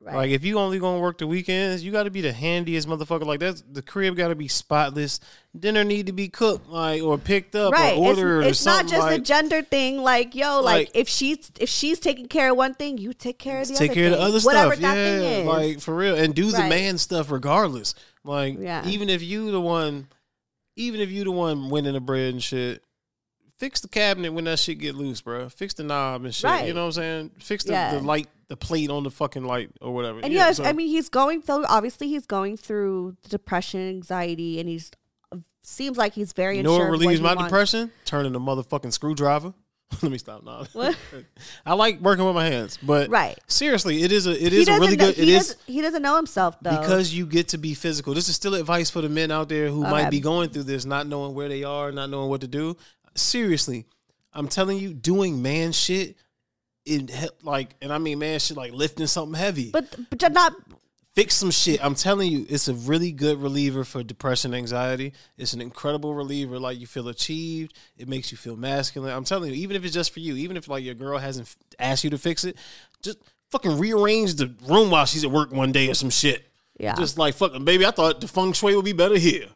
right. 0.00 0.14
Like 0.16 0.30
if 0.30 0.44
you 0.44 0.58
only 0.58 0.78
gonna 0.78 1.00
work 1.00 1.18
the 1.18 1.26
weekends, 1.26 1.82
you 1.82 1.92
got 1.92 2.04
to 2.04 2.10
be 2.10 2.20
the 2.20 2.32
handiest 2.32 2.86
motherfucker. 2.88 3.26
Like 3.26 3.40
that's 3.40 3.62
the 3.62 3.82
crib 3.82 4.16
got 4.16 4.28
to 4.28 4.34
be 4.34 4.48
spotless. 4.48 5.20
Dinner 5.58 5.82
need 5.84 6.06
to 6.06 6.12
be 6.12 6.28
cooked, 6.28 6.68
like 6.68 7.02
or 7.02 7.18
picked 7.18 7.54
up 7.56 7.72
right. 7.72 7.96
or 7.96 8.08
ordered 8.08 8.42
it's 8.42 8.60
it's 8.60 8.66
or 8.66 8.70
not 8.70 8.86
just 8.86 9.02
like, 9.02 9.18
a 9.20 9.22
gender 9.22 9.62
thing. 9.62 9.98
Like 9.98 10.34
yo, 10.34 10.60
like, 10.60 10.88
Like- 10.88 10.90
if 10.94 11.08
she's 11.08 11.50
if 11.58 11.68
she's 11.68 11.98
taking 11.98 12.28
care 12.28 12.50
of 12.52 12.56
one 12.56 12.74
thing, 12.74 12.96
you 12.98 13.12
take 13.12 13.38
care 13.38 13.60
of 13.60 13.68
the 13.68 13.74
take 13.74 13.90
other 13.90 13.94
care 13.94 14.06
of 14.06 14.12
the 14.12 14.20
other 14.20 14.40
Whatever 14.40 14.76
stuff. 14.76 14.82
that 14.82 14.96
yeah, 14.96 15.18
thing 15.18 15.40
is. 15.40 15.46
like 15.46 15.80
for 15.80 15.94
real, 15.94 16.14
and 16.16 16.34
do 16.34 16.50
the 16.50 16.58
Right. 16.58 16.68
man 16.68 16.96
stuff 16.98 17.30
regardless. 17.30 17.94
Like 18.24 18.58
Yeah. 18.58 18.86
even 18.86 19.08
if 19.08 19.22
you 19.22 19.50
the 19.50 19.60
one, 19.60 20.08
even 20.76 21.00
if 21.00 21.10
you 21.10 21.24
the 21.24 21.30
one 21.30 21.70
winning 21.70 21.94
the 21.94 22.00
bread 22.00 22.32
and 22.34 22.42
shit. 22.42 22.82
Fix 23.58 23.80
the 23.82 23.88
cabinet 23.88 24.32
when 24.32 24.44
that 24.44 24.58
shit 24.58 24.78
get 24.78 24.94
loose, 24.94 25.20
bro. 25.20 25.50
Fix 25.50 25.74
the 25.74 25.82
knob 25.82 26.24
and 26.24 26.34
shit. 26.34 26.44
Right. 26.48 26.66
You 26.66 26.72
know 26.72 26.80
what 26.86 26.96
I'm 26.96 27.02
saying? 27.02 27.30
Fix 27.40 27.64
the, 27.64 27.72
Yeah. 27.72 27.94
the 27.94 28.00
light, 28.00 28.26
the 28.48 28.56
plate 28.56 28.88
on 28.88 29.02
the 29.02 29.10
fucking 29.10 29.44
light 29.44 29.70
or 29.82 29.92
whatever. 29.92 30.20
and 30.22 30.32
yeah, 30.32 30.50
so- 30.52 30.64
I 30.64 30.72
mean 30.72 30.88
he's 30.88 31.10
going 31.10 31.42
through. 31.42 31.66
Obviously, 31.66 32.08
he's 32.08 32.24
going 32.24 32.56
through 32.56 33.16
depression, 33.28 33.80
anxiety, 33.86 34.58
and 34.60 34.66
he's 34.68 34.90
seems 35.62 35.98
like 35.98 36.14
he's 36.14 36.32
very. 36.32 36.56
You 36.56 36.62
know 36.62 36.72
what 36.78 36.90
relieves 36.90 37.20
my 37.20 37.34
wants. 37.34 37.44
depression? 37.50 37.92
Turning 38.06 38.34
a 38.34 38.40
motherfucking 38.40 38.94
screwdriver. 38.94 39.52
Let 40.02 40.12
me 40.12 40.18
stop 40.18 40.44
now. 40.44 40.64
What? 40.72 40.96
I 41.66 41.74
like 41.74 42.00
working 42.00 42.24
with 42.24 42.34
my 42.34 42.46
hands, 42.46 42.78
but 42.82 43.10
Right. 43.10 43.38
seriously, 43.48 44.02
it 44.02 44.12
is 44.12 44.26
a 44.26 44.30
it 44.32 44.52
He 44.52 44.60
is 44.60 44.68
a 44.68 44.72
really 44.78 44.96
know, 44.96 45.06
good. 45.06 45.18
It 45.18 45.24
he 45.28 45.34
is 45.34 45.48
doesn't, 45.48 45.60
he 45.66 45.82
doesn't 45.82 46.02
know 46.02 46.16
himself 46.16 46.56
though. 46.62 46.78
because 46.78 47.12
you 47.12 47.26
get 47.26 47.48
to 47.48 47.58
be 47.58 47.74
physical. 47.74 48.14
This 48.14 48.28
is 48.28 48.36
still 48.36 48.54
advice 48.54 48.88
for 48.90 49.00
the 49.00 49.08
men 49.08 49.30
out 49.30 49.48
there 49.48 49.68
who 49.68 49.82
Okay. 49.82 49.90
might 49.90 50.10
be 50.10 50.20
going 50.20 50.50
through 50.50 50.62
this, 50.64 50.84
not 50.84 51.06
knowing 51.06 51.34
where 51.34 51.48
they 51.48 51.64
are, 51.64 51.90
not 51.92 52.08
knowing 52.10 52.30
what 52.30 52.40
to 52.42 52.48
do. 52.48 52.76
Seriously, 53.16 53.86
I'm 54.32 54.46
telling 54.48 54.78
you, 54.78 54.94
doing 54.94 55.42
man 55.42 55.72
shit, 55.72 56.16
it 56.86 57.10
like, 57.42 57.74
and 57.82 57.92
I 57.92 57.98
mean 57.98 58.18
man 58.20 58.38
shit 58.38 58.56
like 58.56 58.72
lifting 58.72 59.06
something 59.06 59.38
heavy, 59.38 59.70
But 59.70 59.94
but 60.08 60.22
you're 60.22 60.30
not 60.30 60.54
fix 61.14 61.34
some 61.34 61.50
shit. 61.50 61.84
I'm 61.84 61.94
telling 61.94 62.30
you, 62.30 62.46
it's 62.48 62.68
a 62.68 62.74
really 62.74 63.12
good 63.12 63.40
reliever 63.42 63.84
for 63.84 64.02
depression, 64.02 64.54
anxiety. 64.54 65.12
It's 65.36 65.52
an 65.52 65.60
incredible 65.60 66.14
reliever. 66.14 66.58
Like 66.58 66.78
you 66.78 66.86
feel 66.86 67.08
achieved. 67.08 67.76
It 67.96 68.08
makes 68.08 68.30
you 68.30 68.38
feel 68.38 68.56
masculine. 68.56 69.12
I'm 69.12 69.24
telling 69.24 69.50
you, 69.50 69.56
even 69.56 69.76
if 69.76 69.84
it's 69.84 69.94
just 69.94 70.12
for 70.12 70.20
you, 70.20 70.36
even 70.36 70.56
if 70.56 70.68
like 70.68 70.84
your 70.84 70.94
girl 70.94 71.18
hasn't 71.18 71.54
asked 71.78 72.04
you 72.04 72.10
to 72.10 72.18
fix 72.18 72.44
it, 72.44 72.56
just 73.02 73.18
fucking 73.50 73.78
rearrange 73.78 74.34
the 74.34 74.54
room 74.68 74.90
while 74.90 75.06
she's 75.06 75.24
at 75.24 75.30
work 75.30 75.52
one 75.52 75.72
day 75.72 75.88
or 75.88 75.94
some 75.94 76.10
shit. 76.10 76.46
yeah. 76.78 76.94
Just 76.94 77.18
like 77.18 77.34
fucking 77.34 77.64
baby, 77.64 77.84
I 77.84 77.90
thought 77.90 78.20
the 78.20 78.28
feng 78.28 78.52
shui 78.52 78.76
would 78.76 78.84
be 78.84 78.92
better 78.92 79.18
here. 79.18 79.46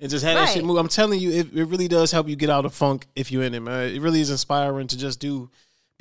And 0.00 0.10
just 0.10 0.24
have 0.24 0.34
that 0.34 0.48
shit 0.48 0.64
move. 0.64 0.76
I'm 0.76 0.88
telling 0.88 1.20
you, 1.20 1.30
it, 1.30 1.54
it 1.54 1.64
really 1.66 1.86
does 1.86 2.10
help 2.10 2.28
you 2.28 2.34
get 2.34 2.50
out 2.50 2.64
of 2.64 2.74
funk 2.74 3.06
if 3.14 3.30
you're 3.30 3.44
in 3.44 3.54
it, 3.54 3.60
man. 3.60 3.94
It 3.94 4.02
really 4.02 4.20
is 4.20 4.28
inspiring 4.28 4.88
to 4.88 4.98
just 4.98 5.20
do 5.20 5.50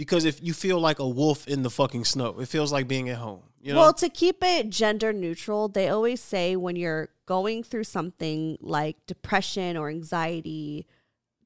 because 0.03 0.25
if 0.25 0.43
you 0.43 0.53
feel 0.53 0.81
like 0.81 0.99
a 0.99 1.07
wolf 1.07 1.47
in 1.47 1.63
the 1.63 1.69
fucking 1.69 2.03
snow, 2.03 2.37
it 2.37 2.49
feels 2.49 2.73
like 2.73 2.89
being 2.89 3.07
at 3.07 3.19
home. 3.19 3.39
You 3.61 3.71
know? 3.71 3.79
Well, 3.79 3.93
to 3.93 4.09
keep 4.09 4.43
it 4.43 4.69
gender 4.69 5.13
neutral, 5.13 5.69
they 5.69 5.87
always 5.87 6.19
say 6.19 6.57
when 6.57 6.75
you're 6.75 7.07
going 7.25 7.63
through 7.63 7.85
something 7.85 8.57
like 8.59 8.97
depression 9.07 9.77
or 9.77 9.87
anxiety, 9.87 10.85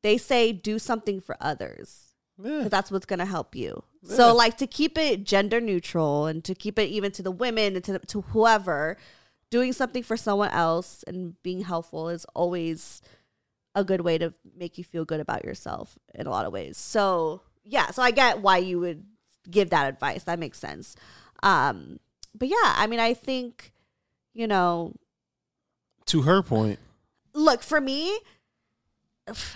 they 0.01 0.17
say 0.17 0.53
do 0.53 0.79
something 0.79 1.21
for 1.21 1.37
others. 1.39 2.15
yeah. 2.43 2.67
that's 2.67 2.89
what's 2.89 3.05
going 3.05 3.19
to 3.19 3.25
help 3.25 3.55
you. 3.55 3.83
So, 4.01 4.33
like, 4.33 4.57
to 4.57 4.65
keep 4.65 4.97
it 4.97 5.23
gender 5.23 5.61
neutral 5.61 6.25
and 6.25 6.43
to 6.45 6.55
keep 6.55 6.79
it 6.79 6.89
even 6.89 7.11
to 7.11 7.21
the 7.21 7.29
women 7.29 7.75
and 7.75 7.83
to, 7.85 7.99
to 7.99 8.21
whoever, 8.21 8.97
doing 9.51 9.71
something 9.71 10.01
for 10.01 10.17
someone 10.17 10.49
else 10.49 11.03
and 11.05 11.41
being 11.43 11.61
helpful 11.61 12.09
is 12.09 12.25
always 12.33 13.03
a 13.75 13.83
good 13.83 14.01
way 14.01 14.17
to 14.17 14.33
make 14.57 14.79
you 14.79 14.83
feel 14.83 15.05
good 15.05 15.19
about 15.19 15.45
yourself 15.45 15.99
in 16.15 16.25
a 16.25 16.31
lot 16.31 16.47
of 16.47 16.51
ways. 16.53 16.77
So, 16.77 17.41
yeah, 17.67 17.91
so 17.91 18.01
I 18.01 18.11
get 18.11 18.41
why 18.41 18.57
you 18.57 18.79
would 18.79 19.03
give 19.49 19.69
that 19.71 19.87
advice. 19.87 20.23
That 20.23 20.39
makes 20.39 20.59
sense. 20.59 20.95
Um, 21.43 21.99
but 22.33 22.47
yeah, 22.47 22.55
I 22.75 22.87
mean, 22.87 22.99
I 22.99 23.13
think, 23.13 23.73
you 24.33 24.47
know, 24.47 24.93
to 26.07 26.21
her 26.21 26.41
point, 26.41 26.79
look 27.33 27.61
for 27.61 27.81
me 27.81 28.17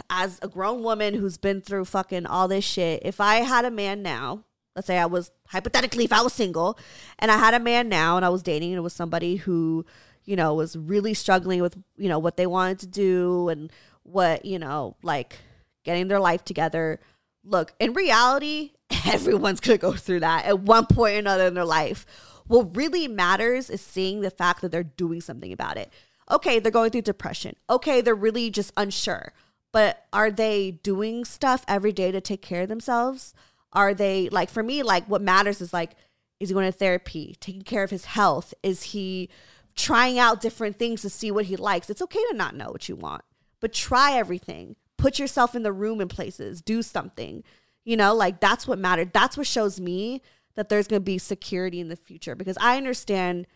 as 0.10 0.40
a 0.42 0.48
grown 0.48 0.84
woman 0.84 1.14
who's 1.14 1.38
been 1.38 1.62
through 1.62 1.86
fucking 1.86 2.26
all 2.26 2.50
this 2.50 2.66
shit 2.66 3.02
if 3.06 3.22
i 3.22 3.36
had 3.36 3.64
a 3.64 3.72
man 3.72 4.02
now 4.02 4.44
let's 4.76 4.86
say 4.86 4.98
i 4.98 5.06
was 5.06 5.32
hypothetically 5.48 6.04
if 6.04 6.12
i 6.12 6.22
was 6.22 6.34
single 6.34 6.78
and 7.20 7.32
i 7.32 7.38
had 7.38 7.54
a 7.54 7.60
man 7.60 7.88
now 7.88 8.18
and 8.18 8.26
i 8.26 8.30
was 8.30 8.44
dating 8.44 8.72
and 8.72 8.78
it 8.78 8.82
was 8.82 8.92
somebody 8.92 9.38
who 9.38 9.86
you 10.26 10.36
know 10.36 10.54
was 10.54 10.76
really 10.76 11.14
struggling 11.14 11.62
with 11.62 11.78
you 11.96 12.10
know 12.10 12.20
what 12.20 12.36
they 12.36 12.46
wanted 12.46 12.80
to 12.80 12.88
do 12.88 13.48
and 13.48 13.72
what 14.04 14.44
you 14.44 14.60
know 14.60 14.96
like 15.04 15.38
getting 15.86 16.10
their 16.10 16.20
life 16.20 16.44
together 16.44 17.00
look 17.44 17.74
in 17.80 17.94
reality 17.94 18.72
everyone's 19.06 19.60
gonna 19.60 19.78
go 19.78 19.94
through 19.94 20.20
that 20.20 20.46
at 20.46 20.60
one 20.60 20.86
point 20.86 21.16
or 21.16 21.20
another 21.20 21.48
in 21.48 21.54
their 21.54 21.66
life 21.66 22.06
what 22.48 22.76
really 22.76 23.08
matters 23.08 23.70
is 23.70 23.82
seeing 23.82 24.22
the 24.22 24.30
fact 24.30 24.62
that 24.62 24.72
they're 24.72 24.84
doing 24.84 25.22
something 25.22 25.54
about 25.54 25.78
it 25.78 25.92
okay, 26.32 26.60
they're 26.60 26.72
going 26.72 26.92
through 26.92 27.02
depression. 27.02 27.56
Okay, 27.70 28.02
they're 28.02 28.16
really 28.16 28.50
just 28.50 28.72
unsure. 28.78 29.34
But 29.72 30.06
are 30.12 30.32
they 30.32 30.72
doing 30.72 31.26
stuff 31.26 31.64
every 31.68 31.92
day 31.92 32.12
to 32.12 32.22
take 32.22 32.42
care 32.42 32.64
of 32.64 32.70
themselves? 32.70 33.34
Are 33.74 33.94
they 33.94 34.30
like 34.30 34.50
for 34.50 34.64
me, 34.64 34.84
like 34.84 35.08
what 35.08 35.22
matters 35.22 35.62
is 35.62 35.74
like, 35.74 35.92
is 36.40 36.50
he 36.50 36.54
going 36.54 36.66
to 36.66 36.78
therapy, 36.78 37.36
taking 37.40 37.62
care 37.62 37.84
of 37.84 37.90
his 37.90 38.06
health? 38.06 38.54
Is 38.64 38.84
he 38.84 39.30
trying 39.76 40.20
out 40.20 40.42
different 40.42 40.78
things 40.78 41.02
to 41.04 41.10
see 41.10 41.32
what 41.32 41.46
he 41.46 41.56
likes? 41.56 41.90
It's 41.90 42.02
okay 42.02 42.24
to 42.32 42.36
not 42.36 42.56
know 42.56 42.70
what 42.72 42.90
you 42.90 42.96
want, 42.96 43.24
but 43.60 43.74
try 43.74 44.14
everything. 44.14 44.76
Put 45.02 45.20
yourself 45.20 45.56
in 45.56 45.64
the 45.64 45.74
room 45.74 46.00
in 46.00 46.08
places, 46.08 46.62
do 46.62 46.82
something. 46.82 47.44
You 47.84 47.98
know, 47.98 48.14
like 48.14 48.40
that's 48.40 48.68
what 48.68 48.78
mattered. 48.78 49.14
That's 49.14 49.36
what 49.36 49.48
shows 49.48 49.80
me 49.80 50.22
that 50.56 50.70
there's 50.70 50.88
going 50.88 51.02
to 51.02 51.04
be 51.04 51.18
security 51.18 51.80
in 51.80 51.88
the 51.88 51.96
future 51.96 52.36
because 52.36 52.58
I 52.62 52.78
understand 52.78 53.48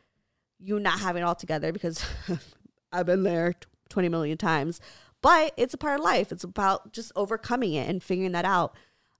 you 0.60 0.80
not 0.80 1.00
having 1.00 1.22
it 1.22 1.26
all 1.26 1.36
together 1.36 1.72
because 1.72 2.04
I've 2.92 3.06
been 3.06 3.24
there 3.24 3.54
20 3.90 4.10
million 4.10 4.38
times. 4.38 4.82
But 5.22 5.54
it's 5.58 5.74
a 5.74 5.78
part 5.78 6.00
of 6.00 6.04
life. 6.04 6.32
It's 6.32 6.44
about 6.44 6.94
just 6.94 7.12
overcoming 7.16 7.74
it 7.74 7.90
and 7.90 8.02
figuring 8.02 8.32
that 8.32 8.46
out. 8.46 8.76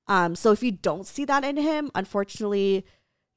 Um, 0.08 0.36
so 0.36 0.52
if 0.52 0.62
you 0.62 0.72
don't 0.72 1.08
see 1.08 1.26
that 1.26 1.44
in 1.44 1.58
him, 1.58 1.90
unfortunately, 1.96 2.86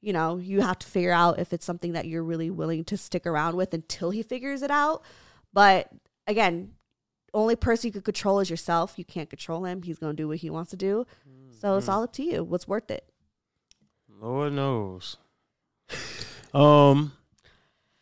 you 0.01 0.13
know, 0.13 0.37
you 0.37 0.61
have 0.61 0.79
to 0.79 0.87
figure 0.87 1.11
out 1.11 1.39
if 1.39 1.51
it's 1.51 1.65
something 1.65 1.93
that 1.93 2.07
you're 2.07 2.23
really 2.23 2.49
willing 2.49 2.83
to 2.85 2.97
stick 2.97 3.25
around 3.25 3.55
with 3.55 3.73
until 3.73 4.11
he 4.11 4.23
figures 4.23 4.61
it 4.61 4.71
out. 4.71 5.03
But 5.51 5.89
again, 6.27 6.73
only 7.33 7.55
person 7.55 7.87
you 7.87 7.91
can 7.91 8.01
control 8.01 8.39
is 8.39 8.49
yourself. 8.49 8.93
You 8.97 9.05
can't 9.05 9.29
control 9.29 9.65
him. 9.65 9.81
He's 9.83 9.99
going 9.99 10.15
to 10.15 10.21
do 10.23 10.27
what 10.27 10.37
he 10.37 10.49
wants 10.49 10.71
to 10.71 10.77
do. 10.77 11.05
So 11.59 11.75
it's 11.77 11.89
all 11.89 12.03
up 12.03 12.13
to 12.13 12.23
you. 12.23 12.43
What's 12.43 12.67
worth 12.67 12.89
it? 12.89 13.03
Lord 14.21 14.53
knows. 14.53 15.17
um, 16.53 17.11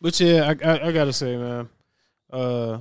but 0.00 0.18
yeah, 0.20 0.52
I, 0.62 0.68
I 0.70 0.86
I 0.88 0.92
gotta 0.92 1.12
say, 1.12 1.36
man, 1.36 1.68
uh, 2.30 2.78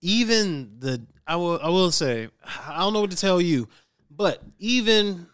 even 0.00 0.78
the 0.78 1.02
I 1.26 1.36
will 1.36 1.58
I 1.62 1.68
will 1.68 1.90
say 1.90 2.28
I 2.66 2.78
don't 2.80 2.92
know 2.92 3.00
what 3.00 3.10
to 3.10 3.16
tell 3.16 3.40
you, 3.40 3.68
but 4.10 4.42
even 4.58 5.26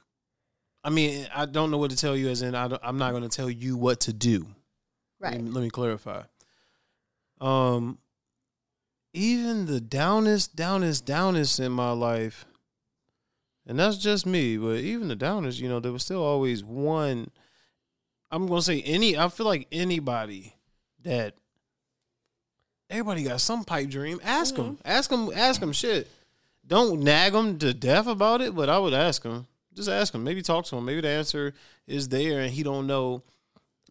I 0.84 0.90
mean 0.90 1.26
I 1.34 1.46
don't 1.46 1.70
know 1.70 1.78
what 1.78 1.90
to 1.90 1.96
tell 1.96 2.16
you 2.16 2.28
as 2.28 2.42
in 2.42 2.54
I 2.54 2.68
don't, 2.68 2.80
I'm 2.84 2.98
not 2.98 3.10
going 3.10 3.22
to 3.22 3.28
tell 3.28 3.50
you 3.50 3.76
what 3.76 4.00
to 4.00 4.12
do. 4.12 4.46
Let 5.20 5.32
Right. 5.32 5.42
me, 5.42 5.50
let 5.50 5.62
me 5.62 5.70
clarify. 5.70 6.22
Um, 7.40 7.98
even 9.12 9.66
the 9.66 9.80
downest, 9.80 10.56
downest, 10.56 11.04
downest 11.04 11.58
in 11.60 11.72
my 11.72 11.90
life, 11.92 12.44
and 13.66 13.78
that's 13.78 13.98
just 13.98 14.26
me. 14.26 14.56
But 14.56 14.78
even 14.78 15.08
the 15.08 15.16
downest, 15.16 15.60
you 15.60 15.68
know, 15.68 15.80
there 15.80 15.92
was 15.92 16.04
still 16.04 16.22
always 16.22 16.64
one. 16.64 17.30
I'm 18.30 18.46
gonna 18.46 18.62
say 18.62 18.82
any. 18.82 19.16
I 19.18 19.28
feel 19.28 19.46
like 19.46 19.66
anybody 19.72 20.54
that 21.02 21.34
everybody 22.88 23.24
got 23.24 23.40
some 23.40 23.64
pipe 23.64 23.88
dream. 23.88 24.20
Ask 24.22 24.54
mm-hmm. 24.54 24.62
them. 24.62 24.78
Ask 24.84 25.10
them. 25.10 25.30
Ask 25.34 25.60
them. 25.60 25.72
Shit. 25.72 26.08
Don't 26.66 27.00
nag 27.00 27.32
them 27.32 27.58
to 27.58 27.74
death 27.74 28.06
about 28.06 28.40
it. 28.40 28.54
But 28.54 28.68
I 28.68 28.78
would 28.78 28.94
ask 28.94 29.22
them. 29.22 29.46
Just 29.74 29.88
ask 29.88 30.14
him. 30.14 30.24
Maybe 30.24 30.42
talk 30.42 30.64
to 30.66 30.76
him. 30.76 30.84
Maybe 30.84 31.00
the 31.00 31.08
answer 31.08 31.54
is 31.86 32.08
there, 32.08 32.40
and 32.40 32.52
he 32.52 32.62
don't 32.62 32.86
know. 32.86 33.22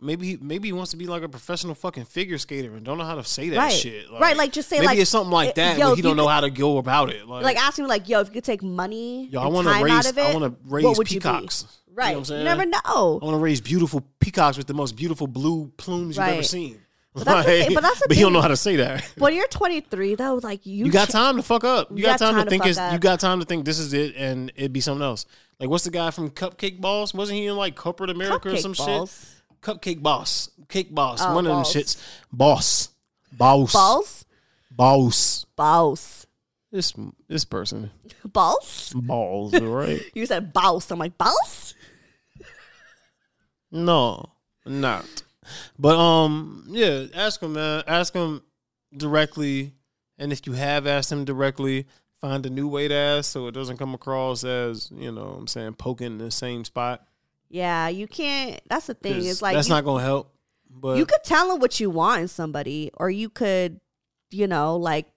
Maybe 0.02 0.28
he 0.28 0.38
maybe 0.41 0.68
he 0.70 0.72
wants 0.74 0.91
to 0.91 0.97
be 0.97 1.08
like 1.08 1.24
a 1.24 1.30
professional 1.30 1.76
fucking 1.76 2.06
figure 2.06 2.38
skater 2.38 2.74
and 2.76 2.86
don't 2.86 2.97
know 2.97 3.04
how 3.04 3.16
to 3.16 3.24
say 3.24 3.50
that 3.50 3.58
Right. 3.58 3.74
shit. 3.74 4.06
Right, 4.12 4.38
like, 4.38 4.52
just 4.54 4.70
say, 4.70 4.78
maybe 4.78 4.88
like, 4.88 5.00
it's 5.00 5.10
something 5.12 5.32
like 5.32 5.56
that. 5.56 5.78
yo, 5.78 5.93
he 5.95 6.02
don't 6.02 6.16
know 6.16 6.24
could- 6.26 6.30
how 6.32 6.41
to 6.41 6.50
go 6.50 6.78
about 6.78 7.10
it. 7.10 7.28
Like, 7.28 7.43
Like 7.43 7.58
asking 7.58 7.88
like, 7.88 8.08
yo, 8.08 8.22
if 8.22 8.28
you 8.28 8.34
could 8.34 8.43
take 8.45 8.64
money, 8.64 9.28
yo, 9.28 9.41
I 9.41 9.47
want 9.47 9.68
to 9.68 9.84
raise. 9.84 10.06
it, 10.06 10.18
I 10.18 10.34
want 10.34 10.45
to 10.45 10.60
raise 10.70 10.97
would 10.97 11.12
you 11.12 11.20
be? 11.20 11.20
peacocks. 11.20 11.62
You 11.62 11.68
know 11.68 11.74
Right. 12.20 12.30
You, 12.30 12.43
never 12.45 12.66
know. 12.66 12.80
I 13.22 13.26
want 13.26 13.34
to 13.36 13.38
raise 13.39 13.60
beautiful 13.60 14.02
peacocks 14.22 14.58
with 14.58 14.68
the 14.68 14.74
most 14.74 14.95
beautiful 14.95 15.28
blue 15.28 15.70
plumes 15.76 16.16
you've 16.16 16.26
ever 16.26 16.43
seen. 16.43 16.80
But 17.14 17.26
that's 17.26 17.45
thing- 17.45 17.74
but 17.74 17.82
that's 17.84 18.02
but 18.08 18.16
he 18.16 18.22
don't 18.22 18.32
know 18.32 18.39
how 18.41 18.47
to 18.47 18.56
say 18.56 18.78
that. 18.78 19.04
When 19.18 19.34
you're 19.34 19.47
23, 19.47 20.16
though, 20.16 20.39
like 20.41 20.66
you, 20.66 20.86
You 20.86 20.91
got 20.91 21.08
cha- 21.10 21.18
time 21.20 21.36
to 21.38 21.43
fuck 21.43 21.64
up. 21.66 21.89
You, 21.89 21.97
You 21.97 22.04
got, 22.04 22.20
got 22.20 22.26
time, 22.26 22.34
time 22.36 22.39
to 22.39 22.45
to 22.45 22.50
think 22.64 22.78
up. 22.78 22.93
You 22.93 23.00
got 23.00 23.20
time 23.20 23.39
to 23.39 23.45
think 23.45 23.66
this 23.66 23.80
is 23.80 23.91
it, 23.93 24.16
and 24.16 24.50
it'd 24.56 24.72
be 24.72 24.80
something 24.80 25.04
else. 25.04 25.26
Like 25.60 25.70
what's 25.70 25.84
the 25.84 25.89
guy 25.91 26.12
from 26.12 26.30
Cupcake 26.30 26.80
Boss? 26.80 27.14
Wasn't 27.14 27.38
he 27.38 27.47
in 27.47 27.58
like 27.58 27.76
Corporate 27.76 28.12
America 28.12 28.52
or 28.54 28.58
some 28.58 28.72
balls. 28.74 29.12
shit? 29.20 29.39
Cupcake 29.62 30.01
Boss, 30.01 30.49
Cake 30.68 30.93
Boss, 30.93 31.20
Oh, 31.22 31.36
one 31.36 31.45
balls. 31.45 31.68
of 31.70 31.74
them 31.74 31.84
shits. 31.84 32.01
Boss, 32.32 32.89
boss, 33.32 33.74
balls, 33.74 34.26
boss. 34.72 35.45
balls, 35.55 36.28
This 36.72 36.93
this 37.28 37.45
person 37.45 37.91
balls. 38.26 38.93
balls, 38.95 39.53
right? 39.60 40.01
You 40.14 40.26
said 40.26 40.53
balls. 40.53 40.89
I'm 40.91 40.99
like 40.99 41.18
balls. 41.18 41.74
No, 43.72 44.26
not. 44.66 45.24
But 45.78 45.97
um, 45.97 46.66
yeah, 46.70 47.05
ask 47.14 47.41
him, 47.41 47.53
man. 47.53 47.84
Ask 47.88 48.14
him 48.14 48.41
directly, 48.95 49.74
and 50.18 50.32
if 50.32 50.45
you 50.47 50.53
have 50.53 50.88
asked 50.88 51.12
him 51.12 51.26
directly, 51.26 51.86
find 52.22 52.45
a 52.45 52.49
new 52.49 52.68
way 52.68 52.88
to 52.88 52.93
ask 52.95 53.32
so 53.32 53.47
it 53.47 53.53
doesn't 53.53 53.78
come 53.78 53.93
across 53.93 54.43
as 54.43 54.91
you 54.91 55.12
know. 55.12 55.36
I'm 55.38 55.47
saying 55.47 55.74
poking 55.74 56.18
the 56.18 56.32
same 56.32 56.66
spot. 56.66 57.05
Yeah, 57.50 57.88
you 57.88 58.08
can't. 58.08 58.62
That's 58.70 58.88
the 58.88 58.93
thing. 58.93 59.26
It's 59.26 59.41
like 59.41 59.56
that's 59.56 59.68
you, 59.68 59.76
not 59.76 59.84
gonna 59.84 60.04
help. 60.04 60.34
But 60.70 60.97
you 60.97 61.06
could 61.06 61.24
tell 61.24 61.52
him 61.52 61.60
what 61.60 61.80
you 61.80 61.89
want 61.89 62.22
in 62.22 62.28
somebody, 62.28 62.91
or 62.95 63.10
you 63.10 63.30
could, 63.30 63.80
you 64.30 64.47
know, 64.47 64.76
like 64.76 65.08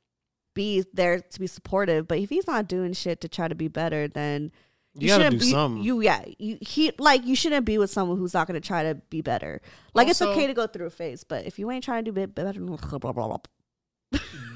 be 0.55 0.85
there 0.93 1.20
to 1.20 1.41
be 1.41 1.47
supportive. 1.47 2.09
But 2.09 2.18
if 2.18 2.30
he's 2.30 2.47
not 2.47 2.68
doing 2.68 2.93
shit 2.95 3.20
to 3.20 3.28
try 3.28 3.49
to 3.49 3.55
be 3.55 3.68
better, 3.68 4.09
then 4.09 4.51
you, 4.95 5.09
gotta 5.09 5.24
shouldn't 5.24 5.41
do 5.41 5.47
be, 5.47 5.53
something. 5.53 5.83
You 5.83 6.01
yeah, 6.01 6.24
you 6.39 6.59
he 6.61 6.93
like 6.99 7.24
you 7.26 7.35
shouldn't 7.35 7.66
be 7.66 7.78
with 7.78 7.91
someone 7.91 8.18
who's 8.18 8.35
not 8.35 8.47
going 8.47 8.61
to 8.61 8.66
try 8.66 8.83
to 8.85 8.95
be 9.11 9.20
better. 9.20 9.61
Like 9.95 10.09
it's 10.09 10.22
okay 10.22 10.47
to 10.47 10.55
go 10.55 10.66
through 10.66 10.87
a 10.87 10.91
phase, 10.91 11.24
but 11.24 11.47
if 11.47 11.59
you 11.59 11.70
ain't 11.70 11.85
trying 11.85 12.05
to 12.05 12.11
do 12.11 12.14
bit 12.14 12.35
better, 12.35 12.61
blah, 12.61 12.76
blah, 12.76 13.12
blah, 13.12 13.39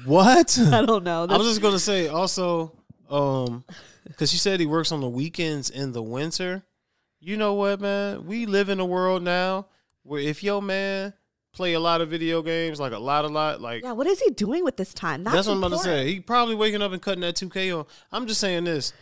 what? 0.05 0.59
I 0.71 0.85
don't 0.85 1.03
know. 1.03 1.23
I 1.23 1.27
That's- 1.27 1.39
was 1.39 1.47
just 1.49 1.61
gonna 1.61 1.79
say 1.79 2.07
also, 2.07 2.73
um, 3.09 3.63
because 4.05 4.33
you 4.33 4.39
said 4.39 4.59
he 4.59 4.65
works 4.65 4.91
on 4.91 5.01
the 5.01 5.09
weekends 5.09 5.69
in 5.69 5.91
the 5.91 6.03
winter. 6.03 6.63
You 7.19 7.37
know 7.37 7.53
what, 7.55 7.81
man? 7.81 8.25
We 8.25 8.45
live 8.45 8.69
in 8.69 8.79
a 8.79 8.85
world 8.85 9.23
now 9.23 9.67
where 10.03 10.21
if 10.21 10.43
your 10.43 10.61
man 10.61 11.13
play 11.51 11.73
a 11.73 11.79
lot 11.79 12.01
of 12.01 12.09
video 12.09 12.41
games, 12.41 12.79
like 12.79 12.93
a 12.93 12.99
lot, 12.99 13.25
a 13.25 13.27
lot. 13.27 13.59
Like 13.59 13.83
Yeah, 13.83 13.93
what 13.93 14.07
is 14.07 14.19
he 14.19 14.29
doing 14.31 14.63
with 14.63 14.77
this 14.77 14.93
time? 14.93 15.23
That's, 15.23 15.35
that's, 15.35 15.47
what 15.47 15.55
I'm 15.55 15.63
about 15.63 15.77
to 15.77 15.83
say. 15.83 16.13
He 16.13 16.19
probably 16.19 16.55
waking 16.55 16.81
up 16.81 16.91
and 16.91 17.01
cutting 17.01 17.21
that 17.21 17.35
2K 17.35 17.77
on. 17.77 17.85
I'm 18.11 18.27
just 18.27 18.39
saying 18.39 18.65
this. 18.65 18.93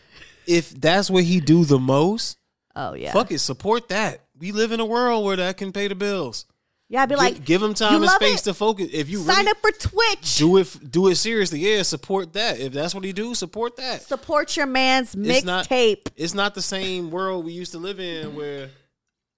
If 0.46 0.70
that's 0.70 1.10
what 1.10 1.24
he 1.24 1.40
do 1.40 1.64
the 1.64 1.78
most, 1.78 2.38
Oh 2.74 2.94
yeah. 2.94 3.12
fuck 3.12 3.30
it, 3.32 3.38
support 3.38 3.88
that. 3.88 4.24
We 4.38 4.52
live 4.52 4.72
in 4.72 4.80
a 4.80 4.86
world 4.86 5.24
where 5.24 5.36
that 5.36 5.56
can 5.56 5.72
pay 5.72 5.88
the 5.88 5.94
bills. 5.94 6.46
Yeah, 6.88 7.02
I'd 7.02 7.08
be 7.08 7.16
like, 7.16 7.44
give 7.44 7.60
him 7.62 7.70
"You 7.70 7.74
time 7.74 8.00
and 8.02 8.10
space 8.12 8.42
it? 8.42 8.44
to 8.44 8.54
focus. 8.54 8.88
If 8.92 9.08
you 9.08 9.18
sign 9.18 9.38
really 9.38 9.50
up 9.50 9.56
for 9.60 9.72
Twitch. 9.72 10.36
do 10.36 10.56
it, 10.58 10.78
do 10.90 11.08
it 11.08 11.16
seriously. 11.16 11.58
Yeah, 11.58 11.82
support 11.82 12.32
that. 12.34 12.60
If 12.60 12.72
that's 12.74 12.94
what 12.94 13.02
he 13.04 13.12
do, 13.12 13.34
support 13.34 13.76
that. 13.76 14.02
Support 14.02 14.56
your 14.56 14.66
man's 14.66 15.12
It's 15.16 15.44
not- 15.44 15.66
mixtape. 15.68 16.06
It's 16.16 16.32
not 16.34 16.54
the 16.54 16.62
same 16.62 17.10
world 17.10 17.44
we 17.44 17.52
used 17.52 17.72
to 17.72 17.78
live 17.78 17.98
in 17.98 18.36
where. 18.36 18.70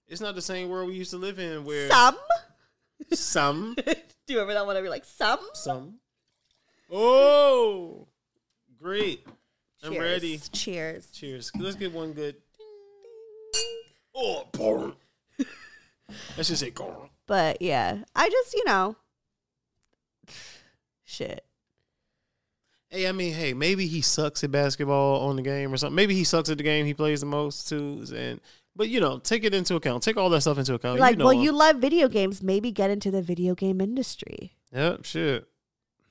It's 0.09 0.21
not 0.21 0.35
the 0.35 0.43
same 0.43 0.69
world 0.69 0.89
we 0.89 0.95
used 0.97 1.11
to 1.13 1.17
live 1.19 1.39
in 1.39 1.65
where 1.65 1.89
Some. 1.89 2.17
some 3.13 3.75
Do 3.87 3.95
you 4.35 4.41
remember 4.41 4.53
that 4.55 4.67
one? 4.67 4.77
I'd 4.77 4.83
be 4.83 4.89
like, 4.91 5.05
some. 5.07 5.41
some. 5.55 5.95
Oh, 6.91 8.09
great! 8.79 9.27
I'm 9.83 9.97
ready. 9.99 10.39
Cheers. 10.53 11.07
Cheers. 11.13 11.51
Let's 11.59 11.77
get 11.77 11.93
one 11.93 12.13
good. 12.13 12.37
Oh. 14.15 14.95
Let's 16.37 16.49
just 16.49 16.61
say 16.61 16.71
go. 16.71 17.09
But 17.29 17.63
yeah, 17.63 17.99
I 18.17 18.29
just 18.29 18.55
you 18.55 18.65
know, 18.67 18.97
shit. 21.05 21.45
Hey, 22.89 23.07
I 23.07 23.13
mean, 23.13 23.35
hey, 23.35 23.53
maybe 23.53 23.87
he 23.87 24.01
sucks 24.01 24.43
at 24.43 24.51
basketball 24.51 25.29
on 25.29 25.37
the 25.37 25.43
game 25.43 25.73
or 25.73 25.77
something. 25.77 25.95
Maybe 25.95 26.15
he 26.15 26.25
sucks 26.25 26.49
at 26.49 26.57
the 26.57 26.65
game 26.65 26.87
he 26.87 26.95
plays 26.95 27.21
the 27.21 27.27
most 27.27 27.69
too. 27.69 28.03
And 28.17 28.41
but 28.75 28.89
you 28.89 28.99
know, 28.99 29.19
take 29.19 29.45
it 29.45 29.53
into 29.53 29.75
account. 29.75 30.03
Take 30.03 30.17
all 30.17 30.31
that 30.31 30.41
stuff 30.41 30.57
into 30.57 30.73
account. 30.73 30.99
like, 30.99 31.13
you 31.13 31.17
know 31.19 31.27
well, 31.27 31.35
him. 31.35 31.43
you 31.43 31.53
love 31.53 31.77
video 31.77 32.09
games. 32.09 32.43
Maybe 32.43 32.73
get 32.73 32.91
into 32.91 33.11
the 33.11 33.21
video 33.21 33.55
game 33.55 33.83
industry. 33.83 34.55
Yep, 34.73 35.05
shit. 35.05 35.47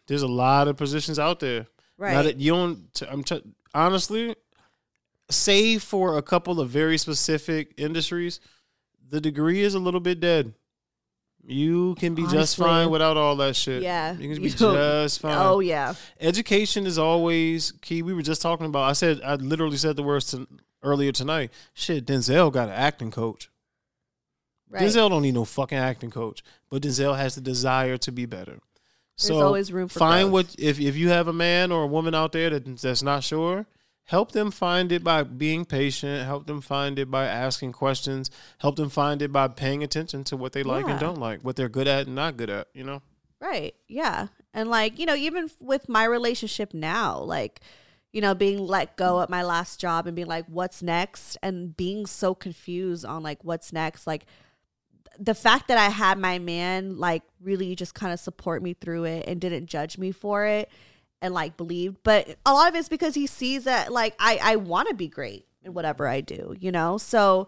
There's 0.06 0.22
a 0.22 0.28
lot 0.28 0.68
of 0.68 0.78
positions 0.78 1.18
out 1.18 1.40
there. 1.40 1.66
Right. 1.98 2.14
Now 2.14 2.22
that 2.22 2.38
you 2.38 2.52
don't, 2.52 2.94
t- 2.94 3.08
I'm 3.10 3.24
t- 3.24 3.42
honestly, 3.74 4.36
save 5.32 5.82
for 5.82 6.20
a 6.20 6.22
couple 6.22 6.60
of 6.62 6.70
very 6.70 7.00
specific 7.00 7.74
industries, 7.78 8.40
the 9.10 9.20
degree 9.20 9.62
is 9.62 9.74
a 9.74 9.80
little 9.80 10.00
bit 10.00 10.20
dead. 10.20 10.54
You 11.50 11.96
can 11.96 12.14
be 12.14 12.28
just 12.28 12.58
fine 12.58 12.90
without 12.90 13.16
all 13.16 13.38
that 13.38 13.56
shit. 13.56 13.82
Yeah, 13.82 14.18
you 14.18 14.34
can 14.34 14.44
be 14.44 14.50
don't- 14.52 14.76
just 14.76 15.20
oh, 15.24 15.30
fine. 15.30 15.38
Oh 15.38 15.60
yeah. 15.62 15.94
Education 16.20 16.86
is 16.86 16.98
always 16.98 17.72
key. 17.82 18.02
We 18.02 18.14
were 18.14 18.22
just 18.22 18.42
talking 18.42 18.66
about. 18.66 18.84
I 18.84 18.92
said 18.92 19.22
I 19.24 19.36
literally 19.36 19.78
said 19.78 19.96
the 19.96 20.04
words 20.04 20.32
to, 20.32 20.46
earlier 20.84 21.14
tonight. 21.14 21.52
Shit, 21.74 22.06
Denzel 22.06 22.52
got 22.52 22.68
an 22.68 22.76
acting 22.76 23.12
coach. 23.12 23.50
Right. 24.70 24.84
Denzel 24.84 25.10
don't 25.10 25.22
need 25.22 25.36
no 25.36 25.46
fucking 25.46 25.78
acting 25.78 26.12
coach, 26.12 26.44
but 26.70 26.82
Denzel 26.82 27.16
has 27.16 27.36
the 27.36 27.42
desire 27.42 27.96
to 27.96 28.12
be 28.12 28.26
better. 28.26 28.60
So 29.16 29.42
always 29.42 29.72
room 29.72 29.88
for 29.88 30.00
find 30.00 30.30
growth. 30.30 30.50
what 30.50 30.56
if 30.60 30.82
if 30.82 30.98
you 30.98 31.10
have 31.10 31.30
a 31.30 31.34
man 31.34 31.72
or 31.72 31.84
a 31.84 31.88
woman 31.88 32.14
out 32.14 32.34
there 32.34 32.50
that 32.50 32.82
that's 32.82 33.02
not 33.02 33.24
sure, 33.24 33.66
help 34.08 34.32
them 34.32 34.52
find 34.52 34.92
it 34.92 35.04
by 35.04 35.22
being 35.24 35.66
patient. 35.66 36.26
Help 36.26 36.48
them 36.48 36.62
find 36.62 36.98
it 36.98 37.12
by 37.12 37.26
asking 37.26 37.74
questions. 37.74 38.32
Help 38.58 38.76
them 38.76 38.90
find 38.90 39.22
it 39.22 39.32
by 39.32 39.48
paying 39.48 39.84
attention 39.84 40.24
to 40.24 40.36
what 40.36 40.54
they 40.54 40.64
like 40.64 40.88
and 40.88 41.00
don't 41.00 41.20
like, 41.20 41.42
what 41.42 41.56
they're 41.56 41.70
good 41.70 41.88
at 41.88 42.08
and 42.08 42.16
not 42.16 42.36
good 42.38 42.50
at. 42.50 42.68
You 42.74 42.84
know. 42.84 43.02
Right. 43.40 43.76
Yeah. 43.88 44.28
And 44.54 44.70
like, 44.70 44.98
you 44.98 45.06
know, 45.06 45.16
even 45.16 45.50
with 45.60 45.88
my 45.88 46.06
relationship 46.06 46.74
now, 46.74 47.20
like, 47.20 47.62
you 48.12 48.22
know, 48.22 48.34
being 48.34 48.66
let 48.66 48.98
go 48.98 49.22
at 49.22 49.30
my 49.30 49.44
last 49.44 49.80
job 49.80 50.08
and 50.08 50.16
being 50.16 50.28
like, 50.28 50.46
what's 50.48 50.82
next? 50.82 51.38
And 51.44 51.78
being 51.78 52.08
so 52.08 52.34
confused 52.34 53.06
on 53.06 53.22
like, 53.22 53.44
what's 53.44 53.72
next? 53.72 54.08
Like, 54.08 54.26
the 55.20 55.36
fact 55.36 55.68
that 55.68 55.78
I 55.78 55.90
had 55.90 56.18
my 56.18 56.40
man 56.40 56.98
like 56.98 57.24
really 57.42 57.76
just 57.76 57.94
kind 57.94 58.14
of 58.14 58.20
support 58.20 58.62
me 58.62 58.74
through 58.74 59.06
it 59.06 59.26
and 59.28 59.42
didn't 59.42 59.66
judge 59.66 59.98
me 59.98 60.12
for 60.12 60.46
it 60.46 60.70
and 61.22 61.34
like 61.34 61.58
believed. 61.58 61.98
But 62.04 62.38
a 62.46 62.54
lot 62.54 62.70
of 62.70 62.76
it's 62.76 62.90
because 62.90 63.16
he 63.16 63.28
sees 63.28 63.64
that 63.66 63.92
like 63.92 64.16
I, 64.20 64.40
I 64.42 64.56
want 64.58 64.90
to 64.90 64.96
be 64.96 65.08
great 65.08 65.46
in 65.64 65.74
whatever 65.74 66.08
I 66.08 66.22
do, 66.22 66.56
you 66.60 66.72
know? 66.72 66.98
So 66.98 67.48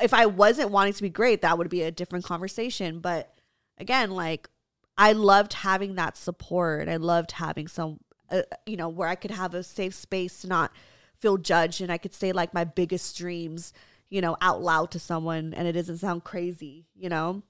if 0.00 0.14
I 0.14 0.26
wasn't 0.26 0.70
wanting 0.70 0.92
to 0.94 1.02
be 1.02 1.10
great, 1.10 1.42
that 1.42 1.58
would 1.58 1.68
be 1.68 1.82
a 1.82 1.90
different 1.90 2.24
conversation. 2.24 3.00
But 3.00 3.34
again, 3.78 4.10
like 4.10 4.48
I 4.96 5.12
loved 5.12 5.52
having 5.54 5.94
that 5.96 6.16
support. 6.16 6.88
I 6.88 6.96
loved 6.96 7.32
having 7.32 7.68
some, 7.68 8.00
uh, 8.30 8.42
you 8.66 8.76
know, 8.76 8.88
where 8.88 9.08
I 9.08 9.14
could 9.14 9.30
have 9.30 9.54
a 9.54 9.62
safe 9.62 9.94
space 9.94 10.40
to 10.42 10.48
not 10.48 10.72
feel 11.18 11.36
judged 11.36 11.80
and 11.80 11.90
I 11.90 11.98
could 11.98 12.14
say 12.14 12.32
like 12.32 12.54
my 12.54 12.64
biggest 12.64 13.16
dreams, 13.16 13.72
you 14.08 14.20
know, 14.20 14.36
out 14.40 14.62
loud 14.62 14.90
to 14.92 14.98
someone 14.98 15.52
and 15.54 15.66
it 15.68 15.72
doesn't 15.72 15.98
sound 15.98 16.24
crazy, 16.24 16.86
you 16.94 17.08
know? 17.08 17.42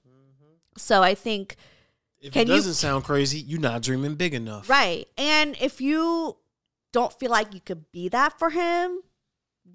So 0.77 1.03
I 1.03 1.13
think, 1.15 1.55
If 2.21 2.33
Can 2.33 2.43
it 2.43 2.45
doesn't 2.47 2.73
sound 2.73 3.05
crazy, 3.05 3.39
you're 3.39 3.59
not 3.61 3.81
dreaming 3.81 4.15
big 4.15 4.33
enough. 4.33 4.69
right. 4.69 5.07
And 5.17 5.55
if 5.61 5.79
you 5.79 6.35
don't 6.91 7.13
feel 7.13 7.31
like 7.31 7.53
you 7.53 7.61
could 7.61 7.89
be 7.91 8.09
that 8.09 8.37
for 8.37 8.49
him, 8.49 8.99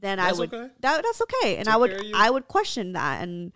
then 0.00 0.20
I 0.20 0.32
would, 0.32 0.52
okay. 0.52 0.70
that, 0.80 1.02
that's 1.02 1.22
okay. 1.22 1.56
And 1.56 1.66
Take 1.66 1.74
I 1.74 1.76
would, 1.78 1.90
care 1.90 2.00
of 2.00 2.04
you. 2.06 2.12
I 2.14 2.28
would 2.30 2.46
question 2.48 2.92
that 2.92 3.22
and 3.22 3.52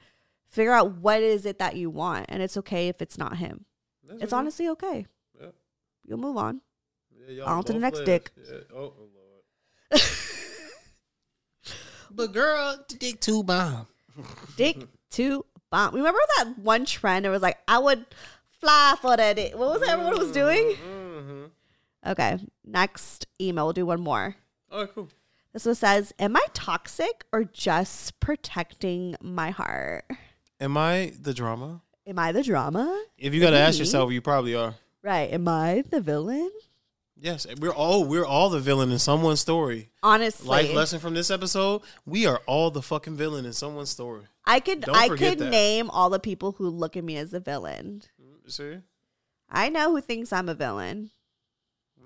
figure 0.49 0.73
out 0.73 0.93
what 0.97 1.23
is 1.23 1.45
it 1.45 1.59
that 1.59 1.77
you 1.77 1.91
want. 1.91 2.27
And 2.31 2.43
it's 2.43 2.57
okay 2.57 2.89
if 2.89 3.03
it's 3.03 3.19
not 3.19 3.37
him. 3.37 3.67
That's 4.09 4.23
It's 4.23 4.33
okay. 4.33 4.39
honestly 4.39 4.69
okay. 4.71 5.07
Yeah. 5.39 5.49
You'll 6.07 6.19
move 6.19 6.37
on. 6.39 6.63
Yeah, 7.29 7.45
On 7.45 7.63
to 7.65 7.73
the 7.75 7.79
next 7.81 7.99
live. 7.99 8.07
dick. 8.07 8.31
Yeah. 8.39 8.59
Oh, 8.75 8.95
oh 8.99 9.09
lord. 9.93 10.03
but 12.11 12.33
girl, 12.33 12.79
dick 12.99 13.21
too 13.21 13.43
bomb. 13.43 13.87
Dick 14.57 14.79
to 15.11 15.45
bomb. 15.71 15.95
Remember 15.95 16.21
that 16.39 16.59
one 16.59 16.87
trend? 16.87 17.27
It 17.27 17.31
was 17.31 17.43
like, 17.43 17.59
I 17.69 17.79
would 17.79 18.07
fly 18.61 18.95
for 19.01 19.17
that. 19.17 19.37
What 19.57 19.71
was 19.71 19.81
that 19.81 19.91
everyone 19.91 20.19
was 20.19 20.33
doing? 20.33 20.75
Mm-hmm. 20.75 21.45
Okay. 22.07 22.39
Next 22.65 23.27
email. 23.41 23.67
We'll 23.67 23.73
do 23.73 23.87
one 23.87 24.01
more. 24.01 24.37
All 24.71 24.81
right, 24.81 24.95
cool. 24.95 25.09
This 25.53 25.65
one 25.67 25.75
says, 25.75 26.13
Am 26.19 26.37
I 26.37 26.45
toxic 26.53 27.25
or 27.33 27.45
just 27.45 28.21
protecting 28.21 29.17
my 29.21 29.51
heart? 29.51 30.05
Am 30.61 30.77
I 30.77 31.13
the 31.21 31.35
drama? 31.35 31.83
Am 32.07 32.19
I 32.19 32.33
the 32.33 32.43
drama? 32.43 33.05
If 33.17 33.35
you 33.35 33.41
got 33.41 33.51
to 33.51 33.59
ask 33.59 33.79
yourself, 33.79 34.13
you 34.13 34.21
probably 34.21 34.55
are. 34.55 34.75
Right. 35.03 35.33
Am 35.33 35.47
I 35.49 35.85
the 35.89 36.01
villain? 36.01 36.51
Yes, 37.21 37.47
we're 37.59 37.73
all 37.73 38.05
we're 38.05 38.25
all 38.25 38.49
the 38.49 38.61
villain 38.61 38.93
in 38.93 38.99
someone's 39.01 39.41
story. 39.41 39.89
Honestly, 40.05 40.47
Life 40.47 40.73
lesson 40.73 41.01
from 41.01 41.15
this 41.15 41.33
episode: 41.33 41.83
we 42.07 42.27
are 42.27 42.41
all 42.47 42.71
the 42.71 42.81
fucking 42.83 43.17
villain 43.17 43.45
in 43.45 43.53
someone's 43.53 43.91
story. 43.91 44.23
I 44.45 44.61
could 44.61 44.83
Don't 44.83 44.95
I 44.95 45.09
could 45.09 45.39
that. 45.39 45.51
name 45.51 45.91
all 45.91 46.11
the 46.11 46.21
people 46.21 46.53
who 46.53 46.69
look 46.69 46.97
at 46.97 47.03
me 47.03 47.17
as 47.17 47.35
a 47.35 47.41
villain. 47.41 48.03
See, 48.49 48.79
I 49.51 49.69
know 49.69 49.91
who 49.93 50.01
thinks 50.01 50.33
I'm 50.33 50.49
a 50.49 50.55
villain. 50.55 51.11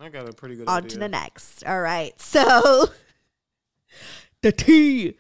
I 0.01 0.09
got 0.09 0.29
a 0.29 0.33
pretty 0.33 0.57
good 0.57 0.69
On 0.69 0.79
idea. 0.79 0.91
to 0.91 0.99
the 0.99 1.09
next. 1.09 1.65
All 1.65 1.81
right. 1.81 2.13
So 2.21 2.91
the 4.41 4.53
T. 4.53 5.17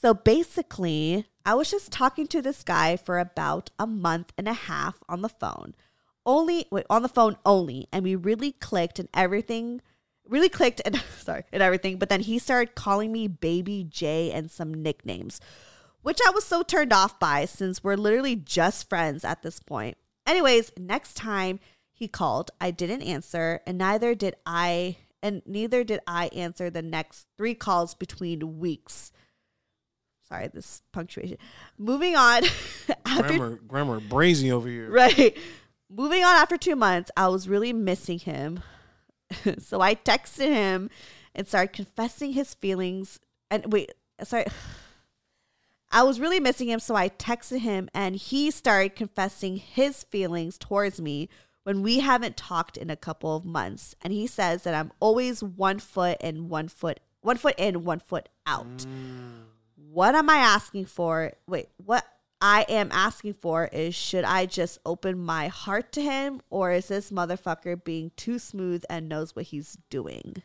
So 0.00 0.12
basically, 0.12 1.26
I 1.46 1.54
was 1.54 1.70
just 1.70 1.92
talking 1.92 2.26
to 2.28 2.42
this 2.42 2.62
guy 2.62 2.96
for 2.96 3.18
about 3.18 3.70
a 3.78 3.86
month 3.86 4.32
and 4.36 4.48
a 4.48 4.52
half 4.52 4.98
on 5.08 5.22
the 5.22 5.28
phone. 5.28 5.74
Only 6.26 6.66
wait, 6.70 6.84
on 6.90 7.02
the 7.02 7.08
phone 7.08 7.36
only, 7.46 7.86
and 7.92 8.04
we 8.04 8.14
really 8.14 8.52
clicked 8.52 8.98
and 8.98 9.08
everything 9.14 9.80
really 10.28 10.48
clicked 10.48 10.80
and 10.84 10.96
sorry, 11.18 11.44
and 11.52 11.62
everything, 11.62 11.96
but 11.98 12.08
then 12.08 12.20
he 12.20 12.38
started 12.38 12.74
calling 12.74 13.12
me 13.12 13.28
baby 13.28 13.86
J 13.88 14.30
and 14.32 14.50
some 14.50 14.74
nicknames, 14.74 15.40
which 16.02 16.18
I 16.26 16.30
was 16.30 16.44
so 16.44 16.62
turned 16.62 16.92
off 16.92 17.18
by 17.18 17.44
since 17.44 17.82
we're 17.82 17.96
literally 17.96 18.36
just 18.36 18.88
friends 18.88 19.24
at 19.24 19.42
this 19.42 19.60
point. 19.60 19.96
Anyways, 20.26 20.72
next 20.78 21.14
time 21.14 21.60
he 21.92 22.08
called, 22.08 22.50
I 22.60 22.70
didn't 22.70 23.02
answer, 23.02 23.60
and 23.66 23.78
neither 23.78 24.14
did 24.14 24.36
I, 24.46 24.96
and 25.22 25.42
neither 25.46 25.84
did 25.84 26.00
I 26.06 26.26
answer 26.28 26.70
the 26.70 26.82
next 26.82 27.26
three 27.36 27.54
calls 27.54 27.94
between 27.94 28.58
weeks. 28.58 29.12
Sorry, 30.28 30.48
this 30.48 30.82
punctuation. 30.92 31.38
Moving 31.76 32.16
on. 32.16 32.44
after 33.06 33.22
grammar, 33.28 33.60
grammar, 33.66 34.00
brazy 34.00 34.50
over 34.50 34.68
here. 34.68 34.90
Right. 34.90 35.36
Moving 35.90 36.24
on 36.24 36.36
after 36.36 36.56
two 36.56 36.76
months, 36.76 37.10
I 37.16 37.28
was 37.28 37.48
really 37.48 37.72
missing 37.72 38.18
him. 38.18 38.62
so 39.58 39.80
I 39.80 39.94
texted 39.94 40.48
him 40.48 40.90
and 41.34 41.46
started 41.46 41.72
confessing 41.72 42.32
his 42.32 42.54
feelings. 42.54 43.20
And 43.50 43.72
wait, 43.72 43.92
sorry. 44.24 44.46
I 45.92 46.02
was 46.02 46.18
really 46.18 46.40
missing 46.40 46.68
him. 46.68 46.80
So 46.80 46.96
I 46.96 47.10
texted 47.10 47.60
him 47.60 47.88
and 47.94 48.16
he 48.16 48.50
started 48.50 48.96
confessing 48.96 49.56
his 49.56 50.02
feelings 50.04 50.56
towards 50.58 51.00
me 51.00 51.28
when 51.64 51.82
we 51.82 52.00
haven't 52.00 52.36
talked 52.36 52.76
in 52.76 52.90
a 52.90 52.96
couple 52.96 53.36
of 53.36 53.44
months. 53.44 53.94
And 54.00 54.12
he 54.12 54.26
says 54.26 54.64
that 54.64 54.74
I'm 54.74 54.92
always 54.98 55.42
one 55.42 55.78
foot 55.78 56.20
in, 56.20 56.48
one 56.48 56.68
foot, 56.68 56.98
one 57.20 57.36
foot 57.36 57.54
in, 57.58 57.84
one 57.84 58.00
foot 58.00 58.28
out. 58.46 58.78
Mm. 58.78 59.44
What 59.76 60.14
am 60.14 60.30
I 60.30 60.38
asking 60.38 60.86
for? 60.86 61.32
Wait, 61.46 61.68
what 61.76 62.06
I 62.40 62.62
am 62.68 62.88
asking 62.90 63.34
for 63.34 63.66
is 63.66 63.94
should 63.94 64.24
I 64.24 64.46
just 64.46 64.78
open 64.84 65.18
my 65.18 65.48
heart 65.48 65.92
to 65.92 66.02
him 66.02 66.40
or 66.50 66.72
is 66.72 66.88
this 66.88 67.10
motherfucker 67.10 67.84
being 67.84 68.10
too 68.16 68.38
smooth 68.38 68.82
and 68.88 69.08
knows 69.08 69.36
what 69.36 69.44
he's 69.46 69.76
doing? 69.90 70.42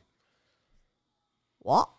What? 1.59 1.89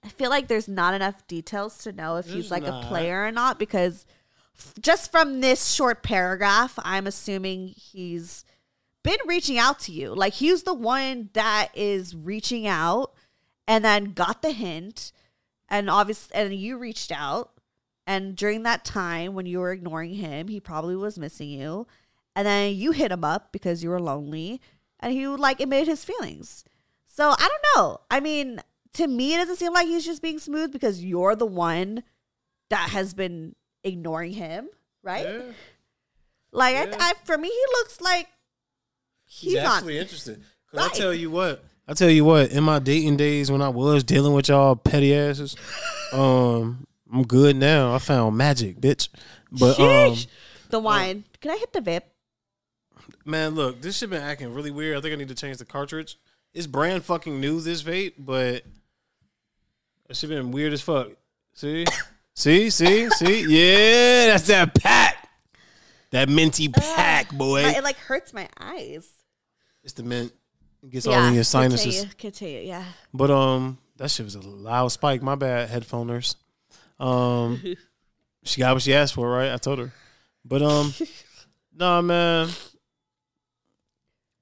feel 0.11 0.29
like 0.29 0.47
there's 0.47 0.67
not 0.67 0.93
enough 0.93 1.25
details 1.27 1.77
to 1.79 1.91
know 1.91 2.17
if 2.17 2.25
he's 2.25 2.33
There's 2.33 2.51
like 2.51 2.63
not. 2.63 2.83
a 2.83 2.87
player 2.87 3.25
or 3.25 3.31
not 3.31 3.57
because 3.59 4.05
just 4.79 5.11
from 5.11 5.41
this 5.41 5.71
short 5.71 6.03
paragraph, 6.03 6.77
I'm 6.83 7.07
assuming 7.07 7.69
he's 7.69 8.45
been 9.03 9.17
reaching 9.25 9.57
out 9.57 9.79
to 9.81 9.91
you. 9.91 10.13
Like 10.13 10.33
he's 10.33 10.63
the 10.63 10.73
one 10.73 11.29
that 11.33 11.69
is 11.73 12.15
reaching 12.15 12.67
out 12.67 13.13
and 13.67 13.83
then 13.83 14.13
got 14.13 14.41
the 14.41 14.51
hint 14.51 15.11
and 15.69 15.89
obviously 15.89 16.35
and 16.35 16.53
you 16.53 16.77
reached 16.77 17.11
out 17.11 17.51
and 18.07 18.35
during 18.35 18.63
that 18.63 18.83
time 18.83 19.33
when 19.33 19.45
you 19.45 19.59
were 19.59 19.71
ignoring 19.71 20.15
him, 20.15 20.47
he 20.47 20.59
probably 20.59 20.95
was 20.95 21.19
missing 21.19 21.49
you. 21.49 21.87
And 22.35 22.47
then 22.47 22.75
you 22.75 22.91
hit 22.91 23.11
him 23.11 23.23
up 23.23 23.51
because 23.51 23.83
you 23.83 23.89
were 23.89 24.01
lonely 24.01 24.61
and 24.99 25.13
he 25.13 25.27
would 25.27 25.39
like 25.39 25.59
admitted 25.59 25.87
his 25.87 26.03
feelings. 26.03 26.63
So 27.05 27.29
I 27.29 27.47
don't 27.47 27.65
know. 27.75 28.01
I 28.09 28.19
mean, 28.19 28.61
to 28.93 29.07
me, 29.07 29.33
it 29.33 29.37
doesn't 29.37 29.57
seem 29.57 29.73
like 29.73 29.87
he's 29.87 30.05
just 30.05 30.21
being 30.21 30.39
smooth 30.39 30.71
because 30.71 31.03
you're 31.03 31.35
the 31.35 31.45
one 31.45 32.03
that 32.69 32.89
has 32.89 33.13
been 33.13 33.55
ignoring 33.83 34.33
him, 34.33 34.69
right? 35.03 35.25
Yeah. 35.25 35.41
Like 36.51 36.75
Yeah. 36.75 36.95
I, 36.99 37.11
I, 37.11 37.13
for 37.23 37.37
me, 37.37 37.47
he 37.47 37.63
looks 37.79 38.01
like 38.01 38.27
he's, 39.25 39.53
He's 39.53 39.61
actually 39.61 39.97
interested. 39.97 40.43
I 40.77 40.89
tell 40.89 41.13
you 41.13 41.29
what, 41.29 41.63
I 41.87 41.93
tell 41.93 42.09
you 42.09 42.23
what, 42.23 42.51
in 42.51 42.63
my 42.63 42.79
dating 42.79 43.17
days 43.17 43.51
when 43.51 43.61
I 43.61 43.69
was 43.69 44.03
dealing 44.03 44.33
with 44.33 44.47
y'all 44.47 44.75
petty 44.75 45.13
asses, 45.13 45.55
um, 46.13 46.85
I'm 47.11 47.23
good 47.23 47.55
now. 47.55 47.93
I 47.93 47.99
found 47.99 48.37
magic, 48.37 48.79
bitch. 48.79 49.09
But 49.51 49.79
um, 49.79 50.17
the 50.69 50.79
wine. 50.79 51.25
Can 51.41 51.51
I 51.51 51.57
hit 51.57 51.73
the 51.73 51.81
vip? 51.81 52.07
man, 53.25 53.55
look, 53.55 53.81
this 53.81 53.97
shit 53.97 54.09
been 54.09 54.21
acting 54.21 54.53
really 54.53 54.71
weird. 54.71 54.97
I 54.97 55.01
think 55.01 55.13
I 55.13 55.17
need 55.17 55.27
to 55.27 55.35
change 55.35 55.57
the 55.57 55.65
cartridge. 55.65 56.17
It's 56.53 56.67
brand 56.67 57.03
fucking 57.03 57.39
new, 57.39 57.61
this 57.61 57.83
vape, 57.83 58.13
but 58.17 58.63
it 60.11 60.17
shit 60.17 60.29
been 60.29 60.51
weird 60.51 60.73
as 60.73 60.81
fuck. 60.81 61.07
See, 61.53 61.85
see, 62.35 62.69
see, 62.69 63.09
see. 63.09 63.45
Yeah, 63.47 64.27
that's 64.27 64.47
that 64.47 64.75
pack. 64.75 65.29
That 66.11 66.27
minty 66.27 66.67
pack, 66.67 67.31
boy. 67.31 67.63
But 67.63 67.77
it 67.77 67.83
like 67.83 67.97
hurts 67.97 68.33
my 68.33 68.49
eyes. 68.59 69.09
It's 69.85 69.93
the 69.93 70.03
mint. 70.03 70.33
It 70.83 70.91
gets 70.91 71.07
all 71.07 71.23
in 71.23 71.33
your 71.33 71.45
sinuses. 71.45 72.01
Continue, 72.01 72.15
continue, 72.17 72.59
yeah. 72.67 72.83
But 73.13 73.31
um, 73.31 73.77
that 73.95 74.11
shit 74.11 74.25
was 74.25 74.35
a 74.35 74.41
loud 74.41 74.89
spike. 74.89 75.21
My 75.21 75.35
bad, 75.35 75.69
headphoners. 75.69 76.35
Um, 76.99 77.63
she 78.43 78.59
got 78.59 78.73
what 78.73 78.83
she 78.83 78.93
asked 78.93 79.13
for, 79.13 79.29
right? 79.29 79.53
I 79.53 79.57
told 79.57 79.79
her. 79.79 79.93
But 80.43 80.61
um, 80.61 80.93
nah, 81.73 82.01
man. 82.01 82.49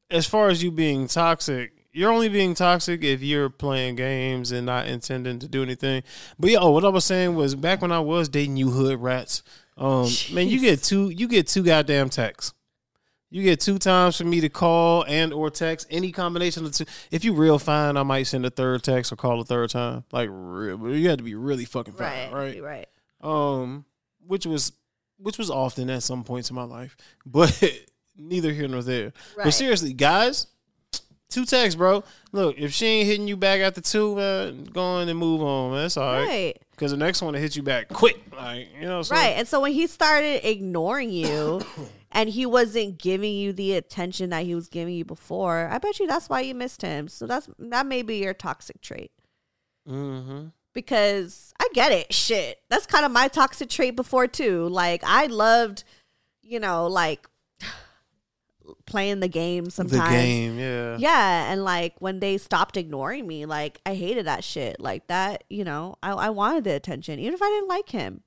As 0.10 0.26
far 0.26 0.50
as 0.50 0.64
you 0.64 0.72
being 0.72 1.08
toxic, 1.08 1.79
you're 2.00 2.14
only 2.14 2.30
being 2.30 2.54
toxic 2.54 3.04
if 3.04 3.22
you're 3.22 3.50
playing 3.50 3.96
games 3.96 4.54
and 4.54 4.66
not 4.66 4.88
intending 4.88 5.38
to 5.40 5.50
do 5.50 5.62
anything. 5.62 6.02
But 6.40 6.52
yeah, 6.52 6.60
oh, 6.62 6.72
what 6.72 6.86
I 6.86 6.88
was 6.88 7.04
saying 7.04 7.36
was 7.36 7.56
back 7.56 7.82
when 7.82 7.92
I 7.92 8.00
was 8.00 8.30
dating 8.30 8.56
you 8.56 8.70
hood 8.72 9.02
rats. 9.02 9.44
Um, 9.78 10.08
man, 10.32 10.48
you 10.48 10.62
get 10.62 10.82
two, 10.82 11.10
you 11.10 11.28
get 11.28 11.48
two 11.48 11.62
goddamn 11.62 12.10
texts. 12.10 12.54
You 13.30 13.44
get 13.44 13.60
two 13.60 13.78
times 13.80 14.16
for 14.16 14.24
me 14.24 14.40
to 14.40 14.48
call 14.48 15.04
and 15.10 15.34
or 15.34 15.50
text. 15.50 15.88
Any 15.92 16.14
combination 16.14 16.66
of 16.66 16.72
two. 16.72 16.86
If 17.12 17.26
you 17.26 17.34
real 17.34 17.60
fine, 17.60 17.98
I 17.98 18.04
might 18.04 18.24
send 18.24 18.46
a 18.46 18.50
third 18.50 18.82
text 18.82 19.12
or 19.12 19.18
call 19.18 19.42
a 19.42 19.44
third 19.44 19.70
time. 19.70 20.06
Like 20.14 20.30
real, 20.32 20.96
you 20.96 21.10
had 21.10 21.18
to 21.18 21.24
be 21.26 21.36
really 21.36 21.66
fucking 21.66 21.96
fine, 21.96 22.32
Right, 22.32 22.62
right? 22.62 22.64
right. 22.64 22.88
Um, 23.22 23.84
which 24.26 24.46
was 24.46 24.72
which 25.18 25.38
was 25.38 25.50
often 25.50 25.90
at 25.90 26.02
some 26.04 26.24
points 26.24 26.50
in 26.50 26.56
my 26.56 26.64
life, 26.64 26.96
but 27.26 27.62
neither 28.18 28.54
here 28.54 28.70
nor 28.70 28.82
there. 28.84 29.12
But 29.36 29.52
seriously, 29.52 29.92
guys, 29.94 30.48
two 31.30 31.46
texts, 31.46 31.76
bro. 31.76 32.04
Look, 32.32 32.58
if 32.58 32.74
she 32.74 32.86
ain't 32.86 33.08
hitting 33.08 33.28
you 33.28 33.38
back 33.38 33.62
after 33.62 33.82
two, 33.82 34.16
man, 34.16 34.66
go 34.66 34.82
on 34.82 35.08
and 35.08 35.20
move 35.20 35.42
on, 35.42 35.72
man. 35.72 35.84
That's 35.84 35.98
all 35.98 36.12
right. 36.12 36.28
Right. 36.28 36.62
Because 36.72 36.92
the 36.92 36.98
next 36.98 37.22
one 37.22 37.34
to 37.34 37.40
hit 37.40 37.56
you 37.56 37.64
back 37.64 37.90
quick, 37.90 38.18
like 38.36 38.70
you 38.80 38.88
know, 38.88 39.00
what 39.00 39.12
Right. 39.12 39.36
And 39.38 39.48
so 39.48 39.62
when 39.62 39.74
he 39.74 39.88
started 39.88 40.48
ignoring 40.48 41.12
you 41.12 41.62
and 42.12 42.30
he 42.30 42.46
wasn't 42.46 42.98
giving 42.98 43.34
you 43.34 43.54
the 43.54 43.74
attention 43.74 44.30
that 44.32 44.46
he 44.46 44.56
was 44.56 44.68
giving 44.68 44.94
you 44.94 45.06
before, 45.06 45.70
I 45.72 45.78
bet 45.78 46.00
you 46.00 46.08
that's 46.08 46.30
why 46.30 46.42
you 46.42 46.56
missed 46.56 46.82
him. 46.82 47.08
So 47.08 47.28
that's 47.28 47.50
that 47.60 47.86
may 47.86 48.02
be 48.02 48.18
your 48.18 48.34
toxic 48.34 48.82
trait. 48.82 49.12
Mm-hmm. 49.88 50.48
Because 50.74 51.54
I 51.60 51.68
get 51.74 51.92
it. 51.92 52.14
Shit. 52.14 52.60
That's 52.70 52.86
kind 52.86 53.06
of 53.06 53.12
my 53.12 53.28
toxic 53.28 53.70
trait 53.70 53.96
before 53.96 54.28
too. 54.28 54.68
Like 54.70 55.04
I 55.06 55.26
loved, 55.26 55.84
you 56.42 56.60
know, 56.60 56.88
like 56.88 57.28
playing 58.86 59.20
the 59.20 59.28
game 59.28 59.70
sometimes. 59.70 60.04
The 60.04 60.10
game, 60.10 60.60
yeah. 60.60 60.98
Yeah, 60.98 61.52
and 61.52 61.64
like 61.64 61.96
when 62.00 62.20
they 62.20 62.38
stopped 62.38 62.78
ignoring 62.78 63.28
me, 63.28 63.46
like 63.46 63.82
I 63.86 63.96
hated 63.96 64.26
that 64.26 64.44
shit. 64.44 64.80
Like 64.80 65.08
that, 65.08 65.44
you 65.50 65.64
know, 65.64 65.96
I, 66.04 66.12
I 66.12 66.30
wanted 66.30 66.64
the 66.64 66.74
attention, 66.76 67.20
even 67.20 67.34
if 67.34 67.42
I 67.42 67.48
didn't 67.50 67.68
like 67.68 67.90
him, 67.90 68.24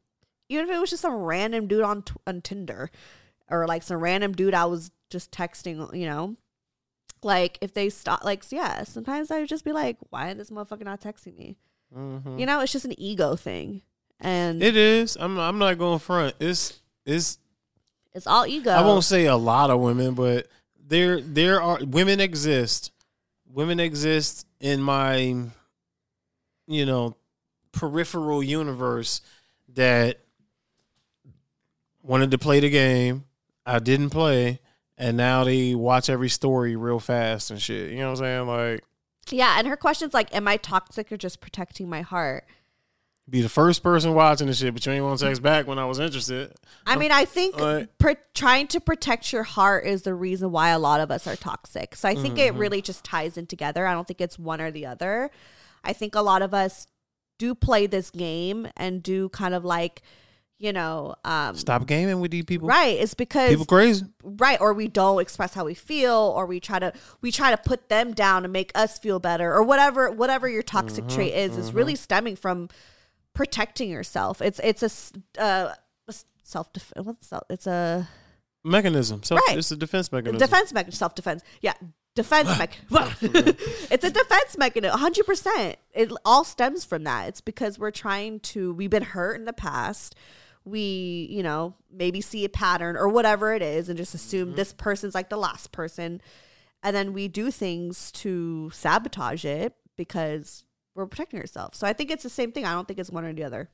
even 0.48 0.68
if 0.68 0.74
it 0.74 0.78
was 0.80 0.90
just 0.90 1.02
some 1.02 1.14
random 1.14 1.66
dude 1.66 1.82
on 1.82 2.02
t- 2.02 2.14
on 2.26 2.40
Tinder, 2.40 2.90
or 3.50 3.66
like 3.66 3.82
some 3.82 3.98
random 3.98 4.32
dude 4.32 4.54
I 4.54 4.64
was 4.66 4.90
just 5.10 5.30
texting, 5.30 5.94
you 5.98 6.06
know. 6.06 6.36
Like 7.22 7.58
if 7.60 7.72
they 7.74 7.88
stop, 7.88 8.24
like 8.24 8.42
yeah, 8.50 8.82
sometimes 8.84 9.30
I 9.30 9.40
would 9.40 9.48
just 9.48 9.64
be 9.64 9.72
like, 9.72 9.96
why 10.10 10.30
is 10.30 10.36
this 10.36 10.50
motherfucker 10.50 10.84
not 10.84 11.00
texting 11.00 11.36
me? 11.36 11.56
Mhm. 11.96 12.40
You 12.40 12.46
know, 12.46 12.60
it's 12.60 12.72
just 12.72 12.84
an 12.84 12.98
ego 12.98 13.36
thing, 13.36 13.82
and 14.18 14.62
It 14.62 14.76
is. 14.76 15.16
I'm. 15.20 15.38
I'm 15.38 15.58
not 15.58 15.78
going 15.78 15.98
front. 15.98 16.34
It's. 16.40 16.80
It's. 17.06 17.38
It's 18.14 18.26
all 18.26 18.46
ego. 18.46 18.70
I 18.70 18.82
won't 18.82 19.04
say 19.04 19.26
a 19.26 19.36
lot 19.36 19.70
of 19.70 19.80
women, 19.80 20.14
but 20.14 20.46
there. 20.86 21.20
There 21.20 21.62
are 21.62 21.78
women 21.84 22.20
exist. 22.20 22.90
Women 23.46 23.80
exist 23.80 24.46
in 24.60 24.80
my, 24.80 25.16
you 26.66 26.86
know, 26.86 27.16
peripheral 27.72 28.42
universe 28.42 29.20
that 29.74 30.18
wanted 32.02 32.30
to 32.30 32.38
play 32.38 32.60
the 32.60 32.70
game. 32.70 33.24
I 33.64 33.78
didn't 33.78 34.10
play, 34.10 34.60
and 34.98 35.16
now 35.16 35.44
they 35.44 35.74
watch 35.74 36.10
every 36.10 36.28
story 36.28 36.76
real 36.76 36.98
fast 36.98 37.50
and 37.50 37.60
shit. 37.60 37.90
You 37.90 37.98
know 37.98 38.10
what 38.10 38.20
I'm 38.20 38.24
saying? 38.24 38.46
Like, 38.46 38.84
Yeah, 39.30 39.54
and 39.58 39.68
her 39.68 39.76
question's 39.76 40.14
like, 40.14 40.34
"Am 40.34 40.48
I 40.48 40.56
toxic 40.56 41.12
or 41.12 41.16
just 41.16 41.40
protecting 41.40 41.88
my 41.88 42.02
heart?" 42.02 42.44
Be 43.32 43.40
the 43.40 43.48
first 43.48 43.82
person 43.82 44.12
watching 44.14 44.46
the 44.46 44.52
shit, 44.52 44.74
but 44.74 44.84
you 44.84 44.92
ain't 44.92 45.02
want 45.02 45.18
to 45.18 45.24
text 45.24 45.42
back 45.42 45.66
when 45.66 45.78
I 45.78 45.86
was 45.86 45.98
interested. 45.98 46.52
I 46.86 46.96
mean, 46.96 47.10
I 47.10 47.24
think 47.24 47.56
trying 48.34 48.66
to 48.68 48.78
protect 48.80 49.32
your 49.32 49.42
heart 49.42 49.86
is 49.86 50.02
the 50.02 50.14
reason 50.14 50.52
why 50.52 50.68
a 50.68 50.78
lot 50.78 51.00
of 51.00 51.10
us 51.10 51.26
are 51.26 51.34
toxic. 51.34 51.96
So 51.96 52.08
I 52.08 52.14
think 52.14 52.34
Mm-hmm. 52.36 52.56
it 52.56 52.60
really 52.60 52.82
just 52.82 53.04
ties 53.04 53.36
in 53.38 53.46
together. 53.46 53.86
I 53.86 53.94
don't 53.94 54.06
think 54.06 54.20
it's 54.20 54.38
one 54.38 54.60
or 54.60 54.70
the 54.70 54.84
other. 54.86 55.30
I 55.82 55.92
think 55.94 56.14
a 56.14 56.20
lot 56.20 56.42
of 56.42 56.52
us 56.54 56.86
do 57.38 57.54
play 57.54 57.86
this 57.86 58.10
game 58.10 58.68
and 58.76 59.02
do 59.02 59.30
kind 59.30 59.54
of 59.54 59.64
like, 59.64 60.02
you 60.58 60.72
know, 60.74 61.14
um, 61.24 61.56
Stop 61.56 61.86
gaming 61.86 62.20
with 62.20 62.30
these 62.32 62.44
people. 62.44 62.68
right. 62.68 62.98
It's 63.00 63.14
because 63.14 63.48
People 63.50 63.64
crazy. 63.64 64.04
right 64.22 64.60
or 64.60 64.74
we 64.74 64.88
don't 64.88 65.20
express 65.22 65.54
how 65.54 65.64
we 65.64 65.74
feel 65.74 66.12
or 66.36 66.44
we 66.46 66.60
try 66.60 66.78
to 66.78 66.92
we 67.22 67.32
try 67.32 67.50
to 67.50 67.56
put 67.56 67.88
them 67.88 68.12
down 68.12 68.44
and 68.44 68.52
make 68.52 68.70
us 68.74 68.98
feel 68.98 69.18
better 69.18 69.52
or 69.52 69.62
whatever 69.62 70.10
whatever 70.10 70.48
your 70.48 70.62
toxic 70.62 71.04
Mm-hmm, 71.06 71.14
trait 71.16 71.34
is 71.34 71.56
is 71.56 71.72
really 71.72 71.96
stemming 71.96 72.36
from 72.36 72.68
protecting 73.34 73.90
yourself. 73.90 74.40
It's 74.42 74.60
it's 74.62 74.82
a 74.82 74.86
s- 74.86 75.12
uh 75.38 75.72
a 76.08 76.14
self 76.42 76.72
defense. 76.72 77.06
what's 77.06 77.32
it's 77.50 77.66
a 77.66 78.08
Mechanism. 78.64 79.22
So 79.24 79.34
Right. 79.36 79.58
it's 79.58 79.70
a 79.72 79.76
defense 79.76 80.12
mechanism. 80.12 80.38
defense 80.38 80.72
mechanism 80.72 80.96
self 80.98 81.14
defense 81.16 81.42
yeah 81.62 81.74
defense 82.14 82.48
mechanism 82.58 83.56
it's 83.90 84.04
a 84.04 84.10
defense 84.10 84.56
mechanism 84.58 84.96
100% 85.00 85.76
it 85.94 86.12
all 86.24 86.44
stems 86.44 86.84
from 86.84 87.04
that. 87.04 87.28
It's 87.28 87.40
because 87.40 87.78
we're 87.78 87.90
trying 87.90 88.38
to 88.40 88.72
we've 88.74 88.90
been 88.90 89.02
hurt 89.02 89.34
in 89.36 89.46
the 89.46 89.52
past. 89.52 90.14
We 90.64 91.26
you 91.30 91.42
know 91.42 91.74
maybe 91.90 92.20
see 92.20 92.44
a 92.44 92.48
pattern 92.48 92.96
or 92.96 93.08
whatever 93.08 93.52
it 93.52 93.62
is 93.62 93.88
and 93.88 93.96
just 93.98 94.14
assume 94.14 94.54
this 94.54 94.72
person's 94.72 95.14
like 95.14 95.28
the 95.28 95.36
last 95.36 95.72
person. 95.72 96.20
And 96.84 96.94
then 96.94 97.12
we 97.12 97.26
do 97.28 97.50
things 97.50 98.12
to 98.12 98.70
sabotage 98.70 99.44
it 99.44 99.74
because 99.96 100.64
we're 100.94 101.06
protecting 101.06 101.40
ourselves 101.40 101.78
so 101.78 101.86
i 101.86 101.92
think 101.92 102.10
it's 102.10 102.22
the 102.22 102.30
same 102.30 102.52
thing 102.52 102.64
i 102.64 102.72
don't 102.72 102.86
think 102.86 102.98
it's 102.98 103.10
one 103.10 103.24
or 103.24 103.32
the 103.32 103.44
other 103.44 103.68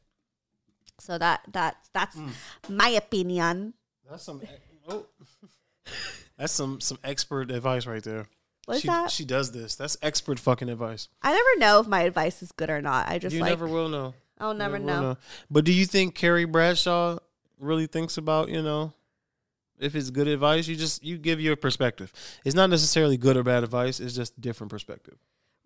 so 1.00 1.16
that 1.18 1.40
that 1.52 1.76
that's 1.92 2.16
hmm. 2.16 2.28
my 2.68 2.88
opinion 2.88 3.74
That's 4.10 4.24
some. 4.24 4.40
Eh, 4.42 4.46
oh. 4.88 5.06
That's 6.38 6.52
some 6.52 6.80
some 6.80 6.98
expert 7.02 7.50
advice 7.50 7.86
right 7.86 8.02
there. 8.02 8.26
What's 8.66 8.82
she, 8.82 8.88
that? 8.88 9.10
She 9.10 9.24
does 9.24 9.50
this. 9.50 9.74
That's 9.74 9.96
expert 10.02 10.38
fucking 10.38 10.68
advice. 10.68 11.08
i 11.22 11.32
never 11.32 11.58
know 11.58 11.80
if 11.80 11.86
my 11.86 12.02
advice 12.02 12.42
is 12.42 12.52
good 12.52 12.70
or 12.70 12.82
not 12.82 13.08
i 13.08 13.18
just 13.18 13.34
you 13.34 13.40
like 13.40 13.50
never 13.50 13.66
will 13.66 13.88
know. 13.88 14.14
i'll 14.38 14.54
never 14.54 14.78
will 14.78 14.86
know 14.86 15.16
But 15.50 15.64
do 15.64 15.72
you 15.72 15.86
think 15.86 16.14
Carrie 16.14 16.44
Bradshaw 16.44 17.18
really 17.58 17.86
thinks 17.86 18.18
about 18.18 18.48
you 18.50 18.62
know 18.62 18.92
if 19.78 19.94
it's 19.94 20.10
good 20.10 20.28
advice? 20.28 20.68
You 20.68 20.76
just 20.76 21.02
you 21.04 21.18
give 21.18 21.40
your 21.40 21.56
perspective. 21.56 22.12
It's 22.44 22.54
not 22.56 22.70
necessarily 22.70 23.16
good 23.16 23.36
or 23.36 23.42
bad 23.42 23.64
advice. 23.64 24.00
It's 24.00 24.14
just 24.14 24.40
different 24.40 24.70
perspective, 24.70 25.18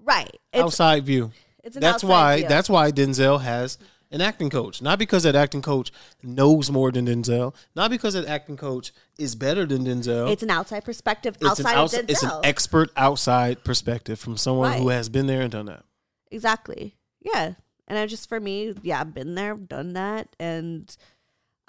right 0.05 0.37
it's, 0.53 0.63
outside 0.63 1.05
view. 1.05 1.31
it's 1.65 1.77
an 1.77 1.81
That's 1.83 2.03
why. 2.05 2.39
view. 2.39 2.49
That's 2.49 2.69
why 2.69 2.91
Denzel 2.93 3.41
has 3.41 3.79
an 4.11 4.21
acting 4.21 4.51
coach. 4.51 4.83
Not 4.83 4.99
because 4.99 5.23
that 5.23 5.35
acting 5.35 5.63
coach 5.63 5.91
knows 6.23 6.71
more 6.71 6.93
than 6.93 7.07
Denzel. 7.07 7.55
Not 7.75 7.91
because 7.91 8.13
that 8.15 8.27
acting 8.27 8.57
coach 8.59 8.93
is 9.19 9.35
better 9.35 9.65
than 9.65 9.85
Denzel. 9.85 10.31
it's 10.31 10.43
an 10.43 10.51
outside 10.51 10.85
perspective 10.85 11.35
It's 11.41 11.43
an 11.61 11.67
outside 11.67 11.77
outs- 11.77 11.95
of 11.95 12.01
Denzel. 12.07 12.11
It's 12.11 12.23
an 12.23 12.31
expert 12.45 12.91
outside 12.97 13.65
perspective 13.65 14.19
from 14.19 14.37
someone 14.37 14.73
who 14.75 14.89
has 14.89 15.09
been 15.09 15.27
there 15.27 15.41
and 15.41 15.51
done 15.51 15.67
that. 15.67 15.85
exactly. 16.31 16.97
Yeah. 17.21 17.55
And 17.89 17.99
I 17.99 18.07
just 18.07 18.29
for 18.29 18.39
me, 18.41 18.75
yeah, 18.83 19.01
I've 19.01 19.15
been 19.15 19.35
there, 19.35 19.55
done 19.55 19.93
that, 19.95 20.29
and 20.41 20.95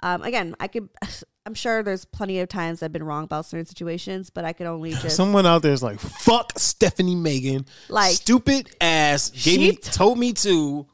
Um, 0.00 0.22
again, 0.22 0.54
I 0.60 0.68
could. 0.68 0.88
I'm 1.46 1.54
sure 1.54 1.82
there's 1.82 2.04
plenty 2.06 2.40
of 2.40 2.48
times 2.48 2.82
I've 2.82 2.92
been 2.92 3.02
wrong 3.04 3.24
about 3.24 3.44
certain 3.46 3.66
situations, 3.66 4.30
but 4.30 4.44
I 4.44 4.52
could 4.54 4.66
only 4.66 4.90
just 5.02 5.14
Someone 5.16 5.44
out 5.46 5.62
there 5.62 5.72
is 5.72 5.82
like, 5.82 6.00
fuck 6.00 6.52
Stephanie 6.58 7.14
Megan. 7.14 7.66
Like, 7.88 8.14
stupid 8.14 8.70
ass 8.80 9.30
gave 9.30 9.58
me 9.60 9.70
she 9.70 9.76
t- 9.76 9.90
told 9.90 10.18
me 10.18 10.32
to. 10.34 10.86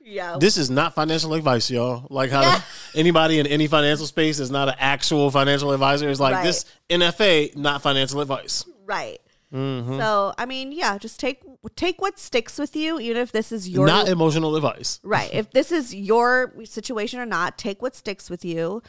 yeah. 0.00 0.36
This 0.38 0.56
is 0.58 0.70
not 0.70 0.94
financial 0.94 1.32
advice, 1.34 1.70
y'all. 1.70 2.06
Like 2.10 2.30
how 2.30 2.42
Yeah. 2.42 2.60
anybody 2.94 3.38
in 3.38 3.46
any 3.46 3.66
financial 3.68 4.06
space 4.06 4.38
is 4.38 4.50
not 4.50 4.68
an 4.68 4.74
actual 4.78 5.30
financial 5.30 5.72
advisor. 5.72 6.08
It's 6.10 6.20
like 6.20 6.34
Right. 6.34 6.44
this 6.44 6.64
NFA, 6.90 7.56
not 7.56 7.80
financial 7.82 8.20
advice. 8.20 8.64
right. 8.84 9.18
Mm-hmm. 9.52 9.98
So 9.98 10.32
I 10.38 10.46
mean, 10.46 10.70
yeah, 10.70 10.96
just 10.96 11.18
take 11.18 11.42
take 11.74 12.00
what 12.00 12.20
sticks 12.20 12.56
with 12.56 12.76
you, 12.76 13.00
even 13.00 13.16
if 13.16 13.32
this 13.32 13.50
is 13.50 13.68
your 13.68 13.84
not 13.84 14.06
emotional 14.08 14.54
advice. 14.54 15.00
right. 15.02 15.28
If 15.32 15.50
this 15.50 15.72
is 15.72 15.92
your 15.92 16.54
situation 16.64 17.18
or 17.18 17.26
not, 17.26 17.58
take 17.58 17.82
what 17.82 17.96
sticks 17.96 18.30
with 18.30 18.44
you. 18.44 18.80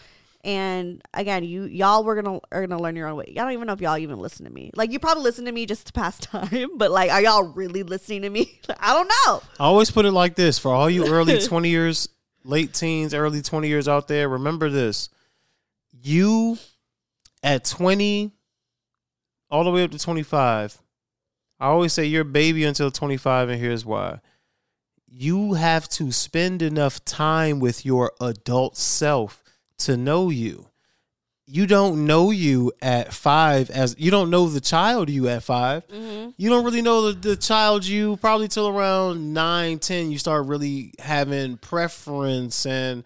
And 0.43 1.01
again, 1.13 1.43
you 1.43 1.65
y'all 1.65 2.03
were 2.03 2.19
gonna 2.19 2.39
are 2.51 2.65
gonna 2.65 2.81
learn 2.81 2.95
your 2.95 3.07
own 3.07 3.17
way. 3.17 3.35
I 3.37 3.43
don't 3.43 3.51
even 3.51 3.67
know 3.67 3.73
if 3.73 3.81
y'all 3.81 3.97
even 3.97 4.19
listen 4.19 4.45
to 4.45 4.51
me. 4.51 4.71
Like 4.75 4.91
you 4.91 4.99
probably 4.99 5.23
listen 5.23 5.45
to 5.45 5.51
me 5.51 5.65
just 5.65 5.87
to 5.87 5.93
pass 5.93 6.19
time, 6.19 6.77
but 6.77 6.91
like, 6.91 7.11
are 7.11 7.21
y'all 7.21 7.53
really 7.53 7.83
listening 7.83 8.23
to 8.23 8.29
me? 8.29 8.59
I 8.79 8.93
don't 8.93 9.07
know. 9.07 9.43
I 9.59 9.65
always 9.65 9.91
put 9.91 10.05
it 10.05 10.11
like 10.11 10.35
this 10.35 10.57
for 10.57 10.73
all 10.73 10.89
you 10.89 11.07
early 11.07 11.39
20 11.47 11.69
years, 11.69 12.09
late 12.43 12.73
teens, 12.73 13.13
early 13.13 13.41
20 13.41 13.67
years 13.67 13.87
out 13.87 14.07
there. 14.07 14.27
Remember 14.29 14.69
this. 14.69 15.09
You 15.91 16.57
at 17.43 17.63
20, 17.65 18.31
all 19.49 19.63
the 19.63 19.71
way 19.71 19.83
up 19.83 19.91
to 19.91 19.99
25, 19.99 20.81
I 21.59 21.67
always 21.67 21.93
say 21.93 22.05
you're 22.05 22.23
a 22.23 22.25
baby 22.25 22.63
until 22.63 22.89
25, 22.89 23.49
and 23.49 23.61
here's 23.61 23.85
why. 23.85 24.19
You 25.07 25.53
have 25.53 25.87
to 25.89 26.11
spend 26.11 26.61
enough 26.61 27.03
time 27.05 27.59
with 27.59 27.85
your 27.85 28.13
adult 28.19 28.77
self 28.77 29.40
to 29.85 29.97
know 29.97 30.29
you. 30.29 30.67
You 31.45 31.67
don't 31.67 32.05
know 32.05 32.31
you 32.31 32.71
at 32.81 33.13
five 33.13 33.69
as 33.69 33.95
you 33.97 34.09
don't 34.09 34.29
know 34.29 34.47
the 34.47 34.61
child 34.61 35.09
you 35.09 35.27
at 35.27 35.43
5 35.43 35.85
mm-hmm. 35.85 36.29
you 36.37 36.49
don't 36.49 36.63
really 36.63 36.81
know 36.81 37.11
the, 37.11 37.29
the 37.29 37.35
child 37.35 37.85
you 37.85 38.15
probably 38.17 38.47
till 38.47 38.69
around 38.69 39.33
nine, 39.33 39.79
ten. 39.79 40.11
You 40.11 40.17
start 40.17 40.45
really 40.45 40.93
having 40.99 41.57
preference 41.57 42.65
and 42.65 43.03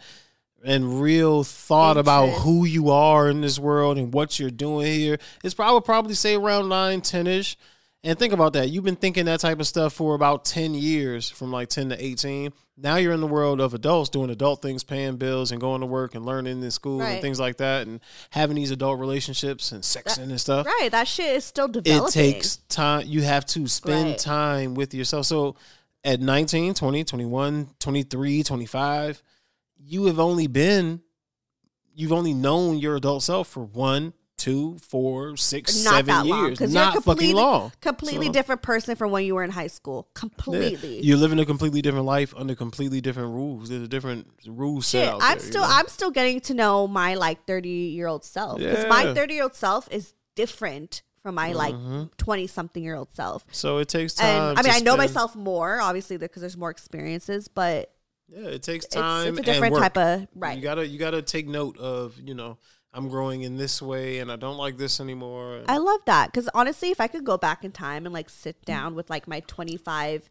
and 0.64 1.02
real 1.02 1.44
thought 1.44 1.98
about 1.98 2.28
who 2.28 2.66
you 2.66 2.90
are 2.90 3.30
in 3.30 3.42
this 3.42 3.58
world 3.58 3.98
and 3.98 4.14
what 4.14 4.40
you're 4.40 4.50
doing 4.50 4.88
here. 4.88 5.18
It's 5.44 5.54
probably 5.54 5.82
probably 5.82 6.14
say 6.14 6.36
around 6.36 6.70
nine, 6.70 7.02
ten 7.02 7.28
ish. 7.28 7.58
And 8.06 8.20
think 8.20 8.34
about 8.34 8.54
that. 8.54 8.70
You've 8.70 8.84
been 8.84 8.96
thinking 8.96 9.26
that 9.26 9.40
type 9.40 9.60
of 9.60 9.66
stuff 9.66 9.92
for 9.94 10.14
about 10.14 10.46
10 10.46 10.76
years, 10.76 11.28
from 11.28 11.52
like 11.52 11.70
10 11.70 11.90
to 11.90 12.02
18. 12.02 12.54
Now 12.78 12.98
you're 12.98 13.14
in 13.14 13.20
the 13.20 13.26
world 13.26 13.60
of 13.60 13.74
adults 13.74 14.12
doing 14.12 14.30
adult 14.30 14.62
things, 14.62 14.84
paying 14.84 15.18
bills 15.18 15.52
and 15.52 15.60
going 15.60 15.82
to 15.82 15.88
work 15.88 16.14
and 16.14 16.24
learning 16.24 16.62
in 16.62 16.70
school 16.72 17.02
and 17.02 17.20
things 17.20 17.40
like 17.40 17.58
that 17.58 17.88
and 17.88 18.00
having 18.30 18.58
these 18.58 18.70
adult 18.70 19.00
relationships 19.00 19.72
and 19.72 19.82
sexing 19.82 20.30
and 20.30 20.40
stuff 20.40 20.68
Right, 20.68 20.90
that 20.92 21.08
shit 21.08 21.36
is 21.38 21.46
still 21.46 21.68
developing. 21.68 22.08
it 22.08 22.34
takes 22.34 22.58
time 22.70 23.06
you 23.08 23.24
have 23.24 23.46
to 23.48 23.68
spend 23.68 24.10
Right. 24.10 24.18
time 24.20 24.76
with 24.76 24.94
yourself 24.94 25.26
so 25.26 25.56
at 26.04 26.20
19 26.20 26.74
20 26.76 27.04
21 27.06 27.70
23 27.80 28.44
25 28.44 29.24
you 29.78 30.06
have 30.06 30.20
only 30.20 30.48
been 30.48 31.02
you've 31.96 32.12
only 32.14 32.34
known 32.34 32.78
your 32.78 32.98
adult 32.98 33.24
self 33.24 33.48
for 33.48 33.64
one 33.64 34.14
two 34.46 34.78
four 34.80 35.36
six 35.38 35.84
not 35.84 35.94
seven 36.06 36.28
long 36.28 36.40
years 36.46 36.58
because 36.58 36.74
not 36.74 37.04
fucking 37.04 37.36
long 37.36 37.72
completely 37.82 38.28
So, 38.28 38.32
different 38.34 38.62
person 38.62 38.96
from 38.96 39.12
when 39.12 39.24
you 39.26 39.36
were 39.36 39.44
in 39.44 39.52
high 39.52 39.68
school. 39.68 40.08
yeah, 40.16 40.20
Completely. 40.22 41.02
you're 41.02 41.18
living 41.18 41.40
a 41.40 41.46
completely 41.46 41.82
different 41.82 42.06
life 42.06 42.34
under 42.38 42.54
completely 42.56 43.02
different 43.02 43.30
rules 43.34 43.70
there's 43.70 43.82
a 43.82 43.88
different 43.88 44.28
rule 44.48 44.82
set 44.82 45.00
Shit, 45.06 45.14
out 45.14 45.22
I'm 45.24 45.38
there, 45.38 45.46
you 45.46 45.52
still 45.52 45.62
know? 45.64 45.68
I'm 45.72 45.88
still 45.88 46.12
getting 46.12 46.40
to 46.42 46.54
know 46.54 46.88
my 46.88 47.16
like 47.16 47.46
30 47.46 47.70
year 47.70 48.08
old 48.08 48.24
self 48.24 48.60
because 48.60 48.86
my 48.88 49.14
30 49.14 49.34
year 49.34 49.44
old 49.44 49.56
self 49.56 49.88
is 49.92 50.14
different 50.36 51.02
from 51.24 51.36
my 51.36 51.54
like 51.54 51.74
Mm-hmm. 51.74 52.04
20 52.18 52.48
something 52.48 52.84
year 52.84 52.96
old 52.96 53.12
self. 53.16 53.44
so 53.52 53.80
it 53.80 53.88
takes 53.90 54.14
time 54.14 54.52
And 54.52 54.60
I 54.60 54.62
mean, 54.62 54.72
I 54.74 54.80
know 54.80 54.94
spend- 54.96 55.10
myself 55.10 55.36
more 55.36 55.82
obviously 55.82 56.18
because 56.18 56.42
there's 56.42 56.58
more 56.58 56.70
experiences, 56.70 57.48
but 57.48 57.92
yeah 58.28 58.48
it 58.50 58.64
takes 58.64 58.86
time 58.88 59.28
it's 59.30 59.38
a 59.38 59.42
and 59.42 59.46
different 59.46 59.76
type 59.76 59.98
of 59.98 60.28
right. 60.36 60.56
You 60.58 60.64
gotta 60.64 60.86
you 60.88 60.98
gotta 61.00 61.22
take 61.22 61.48
note 61.48 61.78
of 61.78 62.20
you 62.24 62.34
know 62.34 62.58
I'm 62.96 63.10
growing 63.10 63.42
in 63.42 63.58
this 63.58 63.82
way 63.82 64.20
and 64.20 64.32
I 64.32 64.38
don't 64.38 64.58
like 64.58 64.78
this 64.78 65.00
anymore. 65.02 65.62
I 65.68 65.78
love 65.78 66.00
that 66.06 66.32
because 66.32 66.50
honestly, 66.54 66.92
if 66.92 67.02
I 67.02 67.08
could 67.08 67.26
go 67.26 67.38
back 67.38 67.64
in 67.66 67.72
time 67.72 68.06
and 68.06 68.14
like 68.14 68.30
sit 68.30 68.64
down 68.66 68.96
with 68.96 69.10
like 69.10 69.28
my 69.28 69.42
25 69.42 70.30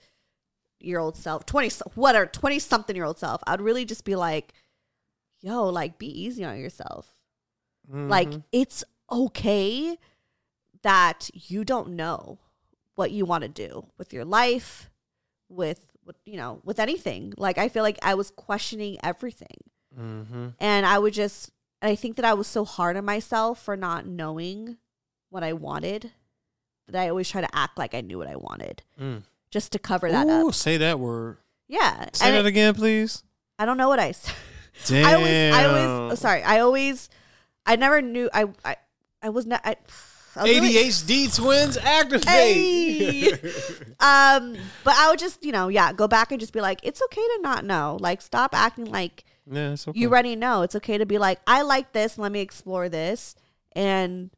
year 0.81 0.99
old 0.99 1.17
self, 1.17 1.45
20, 1.47 1.69
so- 1.69 1.93
whatever, 1.95 2.27
20 2.27 2.59
something 2.59 2.97
year 2.97 3.05
old 3.05 3.19
self, 3.19 3.43
I'd 3.47 3.61
really 3.61 3.85
just 3.85 4.05
be 4.05 4.17
like, 4.17 4.55
yo, 5.43 5.69
like 5.69 5.99
be 5.99 6.07
easy 6.09 6.43
on 6.45 6.59
yourself. 6.59 7.15
Like 7.87 8.31
Mhm. 8.31 8.45
it's 8.51 8.83
okay 9.13 9.99
that 10.83 11.29
you 11.35 11.65
don't 11.65 11.91
know 11.91 12.39
what 12.95 13.11
you 13.11 13.27
want 13.27 13.43
to 13.43 13.49
do 13.49 13.87
with 13.99 14.13
your 14.15 14.25
life, 14.25 14.89
with, 15.51 15.87
with 16.05 16.17
you 16.25 16.37
know, 16.39 16.61
with 16.65 16.79
anything. 16.79 17.35
Like 17.37 17.59
I 17.59 17.69
feel 17.69 17.83
like 17.83 17.99
I 18.03 18.15
was 18.15 18.31
questioning 18.31 18.97
everything. 19.03 19.59
Mhm. 19.99 20.55
And 20.59 20.87
I 20.87 20.99
would 20.99 21.13
just, 21.13 21.51
and 21.85 21.93
I 21.93 21.97
think 21.97 22.17
that 22.17 22.25
I 22.25 22.33
was 22.33 22.47
so 22.47 22.65
hard 22.65 22.97
on 22.97 23.05
myself 23.05 23.63
for 23.63 23.77
not 23.77 24.07
knowing 24.07 24.79
what 25.29 25.43
I 25.45 25.53
wanted 25.53 26.13
that 26.89 27.03
I 27.03 27.11
always 27.11 27.29
try 27.29 27.43
to 27.43 27.49
act 27.55 27.77
like 27.77 27.95
I 27.95 28.01
knew 28.01 28.17
what 28.17 28.27
I 28.27 28.37
wanted 28.37 28.83
Mm. 28.99 29.25
just 29.51 29.71
to 29.73 29.79
cover 29.79 30.11
that 30.11 30.27
Ooh, 30.27 30.49
up. 30.49 30.55
say 30.55 30.79
that 30.79 30.99
word. 30.99 31.37
Yeah. 31.69 32.07
Say 32.15 32.27
and 32.29 32.37
that 32.37 32.41
it- 32.41 32.47
again, 32.47 32.75
please. 32.75 33.23
I 33.59 33.67
don't 33.67 33.77
know 33.77 33.89
what 33.89 33.99
I 33.99 34.13
said. 34.13 34.35
Damn. 34.87 35.07
I 35.07 35.15
always, 35.15 35.55
I 35.55 35.65
always, 35.67 36.13
oh, 36.13 36.15
sorry, 36.15 36.43
I 36.43 36.61
always, 36.61 37.11
I 37.67 37.77
never 37.77 38.01
knew, 38.01 38.31
I, 38.33 38.47
I, 38.65 38.77
I 39.23 39.29
was 39.29 39.45
not, 39.45 39.61
I, 39.63 39.77
I 40.37 40.43
was 40.43 40.51
really- 40.51 40.73
ADHD 40.73 41.37
twins 41.37 41.77
activate. 41.77 42.27
Hey. 42.29 43.33
um, 44.01 44.57
but 44.85 44.95
I 44.97 45.09
would 45.11 45.19
just, 45.19 45.45
you 45.45 45.53
know, 45.53 45.69
yeah, 45.69 45.93
go 45.93 46.09
back 46.09 46.33
and 46.33 46.41
just 46.41 46.53
be 46.55 46.61
like, 46.63 46.81
it's 46.83 47.03
okay 47.03 47.21
to 47.21 47.39
not 47.43 47.65
know. 47.67 47.99
Like, 48.01 48.23
stop 48.23 48.55
acting 48.55 48.87
like 48.87 49.25
yeah, 49.51 49.73
it's 49.73 49.87
okay. 49.89 49.99
you 49.99 50.09
already 50.09 50.37
know. 50.37 50.63
It's 50.63 50.77
okay 50.77 50.99
to 50.99 51.07
be 51.07 51.19
like, 51.19 51.41
I 51.47 51.63
like 51.63 51.93
this. 51.93 52.19
Let 52.19 52.33
me 52.33 52.41
explore 52.41 52.89
this, 52.89 53.35
and 53.73 54.31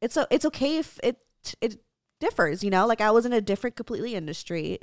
it's 0.00 0.18
it's 0.30 0.44
okay 0.46 0.78
if 0.78 1.00
it 1.02 1.18
it 1.60 1.78
differs. 2.18 2.62
You 2.62 2.70
know, 2.70 2.86
like 2.86 3.00
I 3.00 3.10
was 3.10 3.24
in 3.24 3.32
a 3.32 3.40
different, 3.40 3.76
completely 3.76 4.14
industry. 4.14 4.78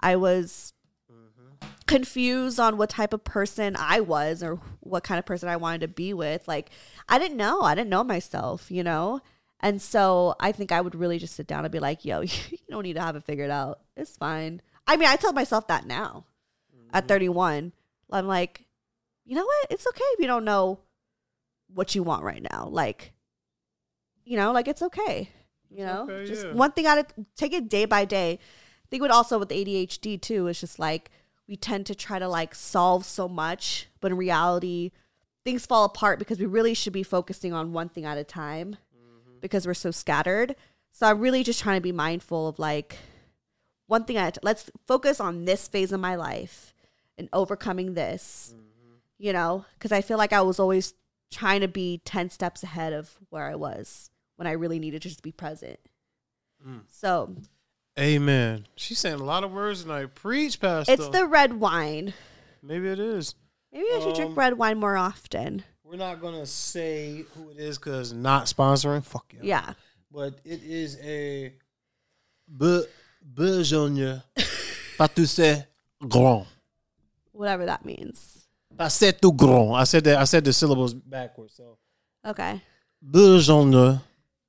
I 0.00 0.16
was 0.16 0.74
mm-hmm. 1.10 1.66
confused 1.86 2.60
on 2.60 2.76
what 2.76 2.90
type 2.90 3.12
of 3.12 3.24
person 3.24 3.74
I 3.78 4.00
was 4.00 4.42
or 4.42 4.60
what 4.80 5.04
kind 5.04 5.18
of 5.18 5.26
person 5.26 5.48
I 5.48 5.56
wanted 5.56 5.80
to 5.82 5.88
be 5.88 6.12
with. 6.12 6.46
Like 6.46 6.70
I 7.08 7.18
didn't 7.18 7.38
know. 7.38 7.62
I 7.62 7.74
didn't 7.74 7.90
know 7.90 8.04
myself. 8.04 8.70
You 8.70 8.84
know. 8.84 9.20
And 9.64 9.80
so 9.80 10.34
I 10.40 10.50
think 10.50 10.72
I 10.72 10.80
would 10.80 10.96
really 10.96 11.18
just 11.18 11.36
sit 11.36 11.46
down 11.46 11.64
and 11.64 11.70
be 11.70 11.78
like, 11.78 12.04
yo, 12.04 12.20
you 12.22 12.58
don't 12.68 12.82
need 12.82 12.94
to 12.94 13.00
have 13.00 13.16
it 13.16 13.24
figured 13.24 13.50
out. 13.50 13.80
It's 13.96 14.16
fine. 14.16 14.60
I 14.86 14.96
mean, 14.96 15.08
I 15.08 15.16
tell 15.16 15.32
myself 15.32 15.68
that 15.68 15.86
now 15.86 16.26
at 16.92 17.04
mm-hmm. 17.04 17.08
31. 17.08 17.72
I'm 18.10 18.26
like, 18.26 18.66
you 19.24 19.34
know 19.36 19.44
what? 19.44 19.66
It's 19.70 19.86
okay 19.86 20.04
if 20.12 20.20
you 20.20 20.26
don't 20.26 20.44
know 20.44 20.80
what 21.72 21.94
you 21.94 22.02
want 22.02 22.24
right 22.24 22.42
now. 22.52 22.68
Like, 22.70 23.12
you 24.24 24.36
know, 24.36 24.52
like 24.52 24.68
it's 24.68 24.82
okay. 24.82 25.30
You 25.70 25.86
know, 25.86 26.06
okay, 26.08 26.26
just 26.26 26.46
yeah. 26.46 26.52
one 26.52 26.72
thing 26.72 26.86
at 26.86 26.98
a 26.98 27.06
take 27.34 27.52
it 27.52 27.68
day 27.68 27.86
by 27.86 28.04
day. 28.04 28.38
I 28.40 28.86
think 28.90 29.00
what 29.00 29.10
also 29.10 29.38
with 29.38 29.48
ADHD 29.48 30.20
too 30.20 30.46
is 30.48 30.60
just 30.60 30.78
like 30.78 31.10
we 31.48 31.56
tend 31.56 31.86
to 31.86 31.94
try 31.94 32.18
to 32.18 32.28
like 32.28 32.54
solve 32.54 33.04
so 33.04 33.26
much, 33.28 33.88
but 34.00 34.10
in 34.10 34.18
reality, 34.18 34.90
things 35.44 35.64
fall 35.64 35.84
apart 35.84 36.18
because 36.18 36.38
we 36.38 36.46
really 36.46 36.74
should 36.74 36.92
be 36.92 37.02
focusing 37.02 37.52
on 37.52 37.72
one 37.72 37.88
thing 37.88 38.04
at 38.04 38.18
a 38.18 38.24
time 38.24 38.76
mm-hmm. 38.94 39.38
because 39.40 39.66
we're 39.66 39.74
so 39.74 39.90
scattered. 39.90 40.54
So 40.92 41.06
I'm 41.06 41.20
really 41.20 41.42
just 41.42 41.60
trying 41.60 41.78
to 41.78 41.82
be 41.82 41.92
mindful 41.92 42.48
of 42.48 42.58
like 42.58 42.98
one 43.86 44.04
thing 44.04 44.18
at 44.18 44.36
a 44.36 44.40
t- 44.40 44.40
let's 44.42 44.70
focus 44.86 45.20
on 45.20 45.46
this 45.46 45.68
phase 45.68 45.90
of 45.92 46.00
my 46.00 46.16
life 46.16 46.74
and 47.16 47.28
overcoming 47.32 47.94
this. 47.94 48.54
Mm. 48.54 48.71
You 49.22 49.32
know, 49.32 49.64
because 49.74 49.92
I 49.92 50.00
feel 50.00 50.18
like 50.18 50.32
I 50.32 50.40
was 50.40 50.58
always 50.58 50.94
trying 51.30 51.60
to 51.60 51.68
be 51.68 52.02
10 52.04 52.28
steps 52.30 52.64
ahead 52.64 52.92
of 52.92 53.08
where 53.30 53.46
I 53.46 53.54
was 53.54 54.10
when 54.34 54.48
I 54.48 54.52
really 54.52 54.80
needed 54.80 55.00
to 55.02 55.08
just 55.08 55.22
be 55.22 55.30
present. 55.30 55.78
So 56.88 57.36
Amen. 57.96 58.66
She's 58.74 58.98
saying 58.98 59.20
a 59.20 59.24
lot 59.24 59.44
of 59.44 59.52
words 59.52 59.82
and 59.82 59.92
I 59.92 60.06
preach, 60.06 60.60
Pastor. 60.60 60.92
it's 60.92 61.08
the 61.08 61.24
red 61.26 61.54
wine. 61.60 62.14
Maybe 62.64 62.88
it 62.88 62.98
is. 62.98 63.36
Maybe 63.72 63.86
I 63.94 64.00
should 64.00 64.08
Um, 64.08 64.14
drink 64.14 64.36
red 64.36 64.58
wine 64.58 64.78
more 64.78 64.96
often. 64.96 65.62
We're 65.84 65.96
not 65.98 66.20
gonna 66.20 66.44
say 66.46 67.24
who 67.34 67.50
it 67.50 67.58
is 67.58 67.78
because 67.78 68.12
not 68.12 68.46
sponsoring. 68.46 69.04
Fuck 69.04 69.32
yeah. 69.34 69.40
Yeah. 69.42 69.74
But 70.10 70.40
it 70.44 70.64
is 70.64 70.98
a 71.00 71.54
Be- 72.58 72.86
Bejogne 73.34 74.22
Pâtisserie 74.98 75.66
Grand. 76.08 76.46
Whatever 77.30 77.66
that 77.66 77.84
means. 77.84 78.41
Passé 78.76 79.12
tout 79.12 79.32
grand. 79.36 79.74
I 79.74 79.84
said 79.84 80.04
that. 80.04 80.18
I 80.18 80.24
said 80.24 80.44
the 80.44 80.52
syllables 80.52 80.94
backwards. 80.94 81.54
So 81.56 81.78
Okay. 82.26 82.60
Bejogne 83.04 84.00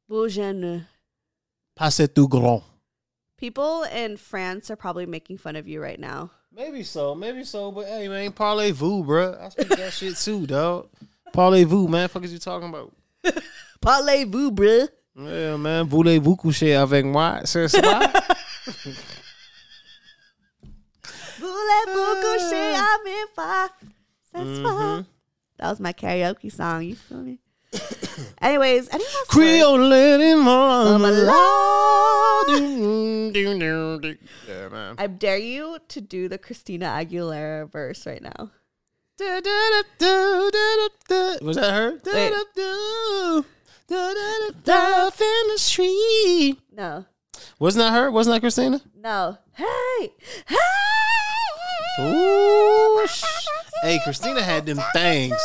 Bougeon. 0.09 0.86
Passé 1.76 2.07
tout 2.07 2.28
grand. 2.28 2.61
People 3.38 3.84
in 3.84 4.15
France 4.17 4.69
are 4.71 4.76
probably 4.76 5.05
making 5.05 5.38
fun 5.38 5.55
of 5.55 5.67
you 5.67 5.82
right 5.82 5.99
now. 5.99 6.30
Maybe 6.55 6.84
so. 6.84 7.15
Maybe 7.15 7.43
so. 7.43 7.71
But 7.71 7.88
hey, 7.88 8.07
man, 8.07 8.32
parlez-vous, 8.32 9.03
bruh. 9.03 9.41
I 9.41 9.49
speak 9.49 9.69
that 9.69 9.91
shit 9.97 10.15
too, 10.17 10.45
dog. 10.47 10.88
Parlez-vous, 11.34 11.88
man. 11.89 12.07
Fuck 12.07 12.24
is 12.24 12.32
you 12.32 12.39
talking 12.39 12.69
about? 12.69 12.93
Parlez-vous, 13.82 14.51
bruh. 14.51 14.88
Yeah, 15.15 15.57
man. 15.57 15.88
Voulez-vous 15.88 16.36
coucher 16.38 16.76
avec 16.76 17.05
moi 17.05 17.41
ce 17.45 17.67
soir? 17.67 18.01
Voulez-vous 21.39 22.15
coucher 22.21 22.76
avec 22.76 23.28
moi 23.38 23.69
ce 24.41 24.59
Mm-hmm. 24.59 25.01
That 25.57 25.69
was 25.69 25.79
my 25.79 25.93
karaoke 25.93 26.51
song. 26.51 26.84
You 26.84 26.95
feel 26.95 27.19
me? 27.19 27.39
Anyways, 28.41 28.89
any 28.89 29.03
last? 29.03 29.27
Creole 29.29 29.79
lady 29.79 30.36
mama. 30.36 30.97
Mama 30.99 31.09
Yeah. 34.47 34.93
I 34.97 35.07
dare 35.07 35.38
you 35.38 35.77
to 35.88 36.01
do 36.01 36.27
the 36.27 36.38
Christina 36.38 36.86
Aguilera 36.88 37.71
verse 37.71 38.05
right 38.05 38.21
now. 38.21 38.51
Was 41.41 41.55
that 41.55 41.73
her? 41.73 41.99
Wait. 42.05 42.34
In 45.19 45.47
the 45.49 45.57
street. 45.57 46.57
No, 46.71 47.05
Wasn't 47.59 47.81
that 47.81 47.93
her? 47.93 48.09
Wasn't 48.11 48.34
that 48.34 48.39
Christina? 48.41 48.81
no. 48.95 49.38
Hey, 49.55 50.13
hey. 50.47 50.57
Ooh, 52.00 53.06
hey, 53.84 54.00
Christina 54.04 54.41
had 54.41 54.66
them 54.66 54.80
things. 54.94 55.36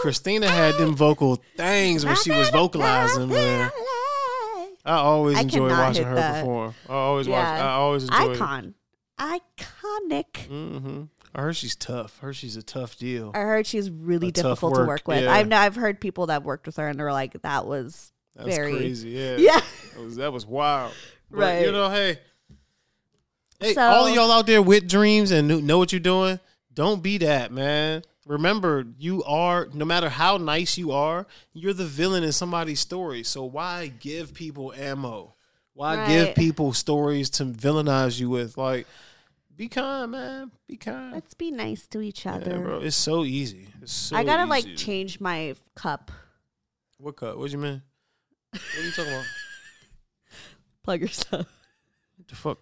Christina 0.00 0.48
had 0.48 0.74
them 0.76 0.94
vocal 0.94 1.42
things 1.56 2.04
when 2.06 2.14
she 2.16 2.30
was 2.30 2.50
vocalizing, 2.50 3.28
man. 3.28 3.70
I 4.84 4.96
always 4.98 5.36
I 5.36 5.40
enjoy 5.42 5.68
watching 5.70 6.04
her 6.04 6.14
that. 6.14 6.40
perform. 6.40 6.74
I 6.88 6.92
always 6.92 7.28
watch. 7.28 7.44
I 7.46 7.70
always 7.72 8.04
enjoy. 8.04 8.32
Icon, 8.34 8.74
iconic. 9.18 10.32
Mm-hmm. 10.48 11.02
I 11.34 11.42
heard 11.42 11.56
she's 11.56 11.76
tough. 11.76 12.18
I 12.22 12.26
heard 12.26 12.36
she's 12.36 12.56
a 12.56 12.62
tough 12.62 12.96
deal. 12.96 13.32
I 13.34 13.40
heard 13.40 13.66
she's 13.66 13.90
really 13.90 14.28
A 14.28 14.32
difficult 14.32 14.74
to 14.74 14.80
work, 14.80 14.88
work 14.88 15.08
with. 15.08 15.24
yeah. 15.24 15.32
I've 15.32 15.52
I've 15.52 15.74
heard 15.76 16.00
people 16.00 16.26
that 16.26 16.42
worked 16.42 16.66
with 16.66 16.76
her 16.76 16.88
and 16.88 16.98
they're 16.98 17.12
like 17.12 17.40
that 17.42 17.66
was 17.66 18.12
That's 18.34 18.48
very 18.48 18.72
crazy. 18.76 19.10
Yeah. 19.10 19.36
yeah. 19.38 19.60
That 19.94 20.02
was 20.04 20.16
that 20.16 20.32
was 20.32 20.46
wild. 20.46 20.92
But, 21.30 21.38
Right. 21.38 21.66
You 21.66 21.72
know, 21.72 21.90
hey, 21.90 22.18
hey, 23.60 23.74
So- 23.74 23.82
all 23.82 24.06
of 24.06 24.14
y'all 24.14 24.30
out 24.30 24.46
there 24.46 24.62
with 24.62 24.88
dreams 24.88 25.30
and 25.30 25.66
know 25.66 25.78
what 25.78 25.92
you're 25.92 26.00
doing. 26.00 26.40
Don't 26.72 27.02
be 27.02 27.18
that 27.18 27.50
man. 27.52 28.02
Remember, 28.26 28.84
you 28.98 29.24
are 29.24 29.68
no 29.72 29.84
matter 29.84 30.08
how 30.10 30.36
nice 30.36 30.76
you 30.76 30.92
are, 30.92 31.26
you're 31.54 31.72
the 31.72 31.86
villain 31.86 32.22
in 32.24 32.32
somebody's 32.32 32.78
story. 32.78 33.22
So 33.24 33.44
why 33.44 33.86
give 34.00 34.34
people 34.34 34.72
ammo? 34.74 35.34
Why 35.72 36.06
give 36.06 36.34
people 36.34 36.72
stories 36.72 37.30
to 37.30 37.44
villainize 37.46 38.20
you 38.20 38.28
with? 38.28 38.58
Like, 38.58 38.86
be 39.56 39.68
kind, 39.68 40.10
man. 40.12 40.50
Be 40.66 40.76
kind. 40.76 41.12
Let's 41.12 41.34
be 41.34 41.50
nice 41.50 41.86
to 41.88 42.00
each 42.00 42.24
Yeah, 42.26 42.34
other. 42.34 42.58
bro. 42.58 42.80
It's 42.80 42.96
so 42.96 43.24
easy. 43.24 43.68
It's 43.80 43.92
so 43.92 44.16
I 44.16 44.24
gotta 44.24 44.44
like 44.44 44.76
change 44.76 45.20
my 45.20 45.54
cup. 45.74 46.12
What 46.98 47.16
cup? 47.16 47.36
What 47.38 47.50
you 47.50 47.58
mean? 47.58 47.82
What 48.50 48.60
are 48.78 48.82
you 48.82 48.90
talking 48.92 49.12
about? 49.12 49.24
Plug 50.84 51.00
yourself. 51.00 51.46
What 52.16 52.28
the 52.28 52.36
fuck? 52.36 52.58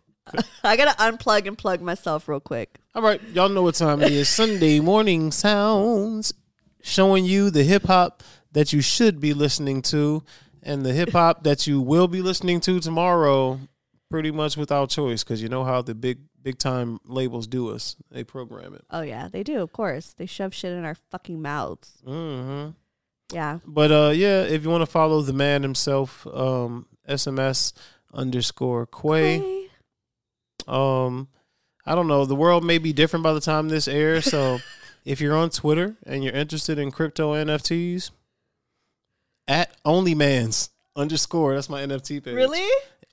I 0.65 0.77
gotta 0.77 0.97
unplug 0.99 1.47
and 1.47 1.57
plug 1.57 1.81
myself 1.81 2.29
real 2.29 2.41
quick. 2.41 2.79
All 2.95 3.03
right, 3.03 3.21
y'all 3.33 3.49
know 3.49 3.63
what 3.63 3.75
time 3.77 4.03
it 4.03 4.13
is. 4.13 4.29
Sunday 4.29 4.81
morning 4.81 5.31
sounds 5.31 6.33
showing 6.83 7.25
you 7.25 7.51
the 7.51 7.63
hip 7.65 7.85
hop 7.85 8.23
that 8.53 8.73
you 8.73 8.81
should 8.81 9.21
be 9.21 9.35
listening 9.35 9.83
to 9.83 10.23
and 10.63 10.85
the 10.85 10.93
hip 10.93 11.11
hop 11.11 11.43
that 11.45 11.67
you 11.67 11.81
will 11.81 12.09
be 12.09 12.23
listening 12.23 12.61
to 12.61 12.81
tomorrow 12.81 13.61
pretty 14.11 14.31
much 14.31 14.57
without 14.57 14.89
choice 14.89 15.23
cuz 15.25 15.43
you 15.43 15.49
know 15.49 15.65
how 15.65 15.83
the 15.83 15.95
big 15.95 16.19
big 16.43 16.59
time 16.59 16.99
labels 17.05 17.47
do 17.47 17.69
us. 17.71 17.97
They 18.11 18.23
program 18.25 18.73
it. 18.75 18.85
Oh 18.91 19.03
yeah, 19.03 19.29
they 19.29 19.43
do. 19.43 19.61
Of 19.61 19.73
course, 19.73 20.13
they 20.17 20.27
shove 20.27 20.55
shit 20.55 20.73
in 20.73 20.85
our 20.85 20.95
fucking 21.11 21.43
mouths. 21.43 21.99
Mhm. 22.07 22.75
Yeah. 23.33 23.59
But 23.67 23.91
uh 23.93 24.13
yeah, 24.15 24.43
if 24.43 24.63
you 24.65 24.71
want 24.71 24.83
to 24.83 24.87
follow 24.87 25.23
the 25.23 25.33
man 25.33 25.63
himself 25.63 26.27
um 26.29 26.87
SMS 27.09 27.73
underscore 28.15 28.87
Quay. 28.87 29.39
Hey. 29.39 29.56
Um, 30.67 31.29
I 31.85 31.95
don't 31.95 32.09
know. 32.09 32.25
The 32.25 32.35
world 32.35 32.65
may 32.65 32.79
be 32.79 32.93
different 32.93 33.23
by 33.23 33.33
the 33.33 33.41
time 33.41 33.69
this 33.69 33.89
airs. 33.89 34.25
So 34.25 34.59
if 35.05 35.21
you're 35.21 35.37
on 35.37 35.51
Twitter 35.51 35.97
and 36.05 36.25
you're 36.25 36.35
interested 36.35 36.79
in 36.79 36.91
crypto 36.91 37.35
NFTs, 37.35 38.11
at 39.49 39.83
onlymans 39.85 40.71
underscore. 40.97 41.55
That's 41.55 41.69
my 41.69 41.83
NFT 41.83 42.25
page. 42.25 42.35
Really? 42.35 42.67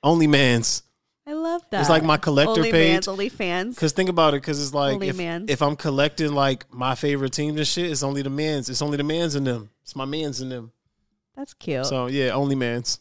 Onlymans. 0.04 0.82
I 1.26 1.32
love 1.32 1.62
that. 1.70 1.80
It's 1.80 1.88
like 1.88 2.02
my 2.02 2.18
collector 2.18 2.50
only 2.50 2.70
page. 2.70 2.92
Mans, 2.92 3.08
only 3.08 3.28
fans. 3.30 3.78
Cause 3.78 3.92
think 3.92 4.10
about 4.10 4.34
it. 4.34 4.40
Cause 4.40 4.60
it's 4.62 4.74
like 4.74 5.00
if, 5.02 5.18
if 5.48 5.62
I'm 5.62 5.74
collecting 5.74 6.34
like 6.34 6.72
my 6.72 6.94
favorite 6.94 7.32
teams 7.32 7.56
and 7.56 7.66
shit, 7.66 7.90
it's 7.90 8.02
only 8.02 8.20
the 8.20 8.30
mans. 8.30 8.68
It's 8.68 8.82
only 8.82 8.98
the 8.98 9.04
mans 9.04 9.34
in 9.34 9.44
them. 9.44 9.70
It's 9.82 9.96
my 9.96 10.04
mans 10.04 10.42
in 10.42 10.50
them. 10.50 10.72
That's 11.34 11.54
cute. 11.54 11.86
So 11.86 12.06
yeah, 12.08 12.30
onlymans. 12.30 12.98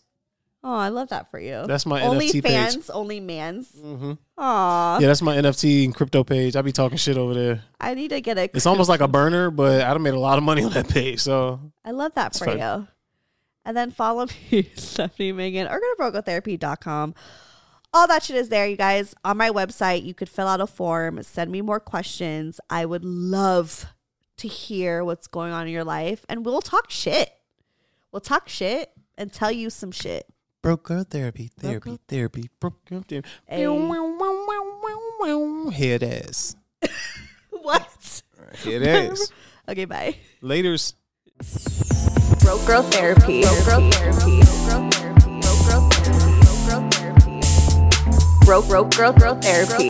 Oh, 0.63 0.73
I 0.73 0.89
love 0.89 1.09
that 1.09 1.29
for 1.29 1.39
you. 1.39 1.63
That's 1.67 1.85
my 1.85 2.01
only 2.01 2.27
NFT 2.27 2.43
page. 2.43 2.51
fans, 2.53 2.89
only 2.89 3.19
mans. 3.19 3.69
hmm 3.79 4.13
Aw, 4.37 4.99
Yeah, 4.99 5.07
that's 5.07 5.21
my 5.21 5.35
NFT 5.35 5.85
and 5.85 5.95
crypto 5.95 6.23
page. 6.23 6.55
I 6.55 6.61
be 6.61 6.71
talking 6.71 6.97
shit 6.97 7.17
over 7.17 7.33
there. 7.33 7.63
I 7.79 7.93
need 7.93 8.09
to 8.09 8.21
get 8.21 8.37
a. 8.37 8.43
It's 8.53 8.65
almost 8.65 8.89
like 8.89 9.01
a 9.01 9.07
burner, 9.07 9.51
but 9.51 9.81
I 9.81 9.91
done 9.93 10.01
made 10.03 10.13
a 10.13 10.19
lot 10.19 10.37
of 10.37 10.43
money 10.43 10.63
on 10.63 10.71
that 10.71 10.89
page. 10.89 11.19
So 11.19 11.59
I 11.85 11.91
love 11.91 12.13
that 12.15 12.35
for 12.35 12.45
fine. 12.45 12.59
you. 12.59 12.87
And 13.65 13.77
then 13.77 13.91
follow 13.91 14.25
me, 14.51 14.69
Stephanie 14.75 15.31
Megan, 15.31 15.67
or 15.67 15.79
go 15.79 16.11
to 16.11 16.21
brocotherapy.com. 16.21 17.15
All 17.95 18.07
that 18.07 18.23
shit 18.23 18.35
is 18.35 18.49
there, 18.49 18.67
you 18.67 18.75
guys. 18.75 19.13
On 19.23 19.37
my 19.37 19.51
website, 19.51 20.03
you 20.03 20.13
could 20.15 20.27
fill 20.29 20.47
out 20.47 20.59
a 20.61 20.67
form, 20.67 21.21
send 21.23 21.51
me 21.51 21.61
more 21.61 21.79
questions. 21.79 22.59
I 22.69 22.85
would 22.85 23.05
love 23.05 23.85
to 24.37 24.47
hear 24.47 25.03
what's 25.03 25.27
going 25.27 25.53
on 25.53 25.67
in 25.67 25.73
your 25.73 25.83
life, 25.83 26.25
and 26.27 26.43
we'll 26.43 26.61
talk 26.61 26.89
shit. 26.89 27.29
We'll 28.11 28.19
talk 28.19 28.49
shit 28.49 28.91
and 29.17 29.31
tell 29.31 29.51
you 29.51 29.69
some 29.69 29.91
shit. 29.91 30.25
Broke 30.63 30.83
girl 30.83 31.03
therapy, 31.03 31.51
therapy, 31.59 31.89
girl- 31.91 31.99
therapy, 32.07 32.49
broke 32.59 32.83
girl 32.85 33.03
therapy. 33.07 33.29
Hey. 33.45 33.67
Head 35.71 36.01
ass. 36.03 36.55
What? 37.51 38.23
Head 38.63 38.83
ass. 38.83 39.31
Okay, 39.69 39.85
bye. 39.85 40.13
Laters. 40.41 40.95
Broke 42.43 42.65
Girl 42.67 42.83
Therapy. 42.83 43.43
Broke 43.43 43.63
Girl 43.65 43.91
Therapy. 43.91 44.41
Broke 44.67 44.67
girl 44.67 44.89
therapy. 44.91 45.39
Broke 46.67 46.67
Girl 46.67 46.89
therapy. 46.91 48.45
Broke 48.45 48.67
broke 48.67 48.91
girl 48.97 49.13
Girl 49.13 49.35
Therapy. 49.39 49.89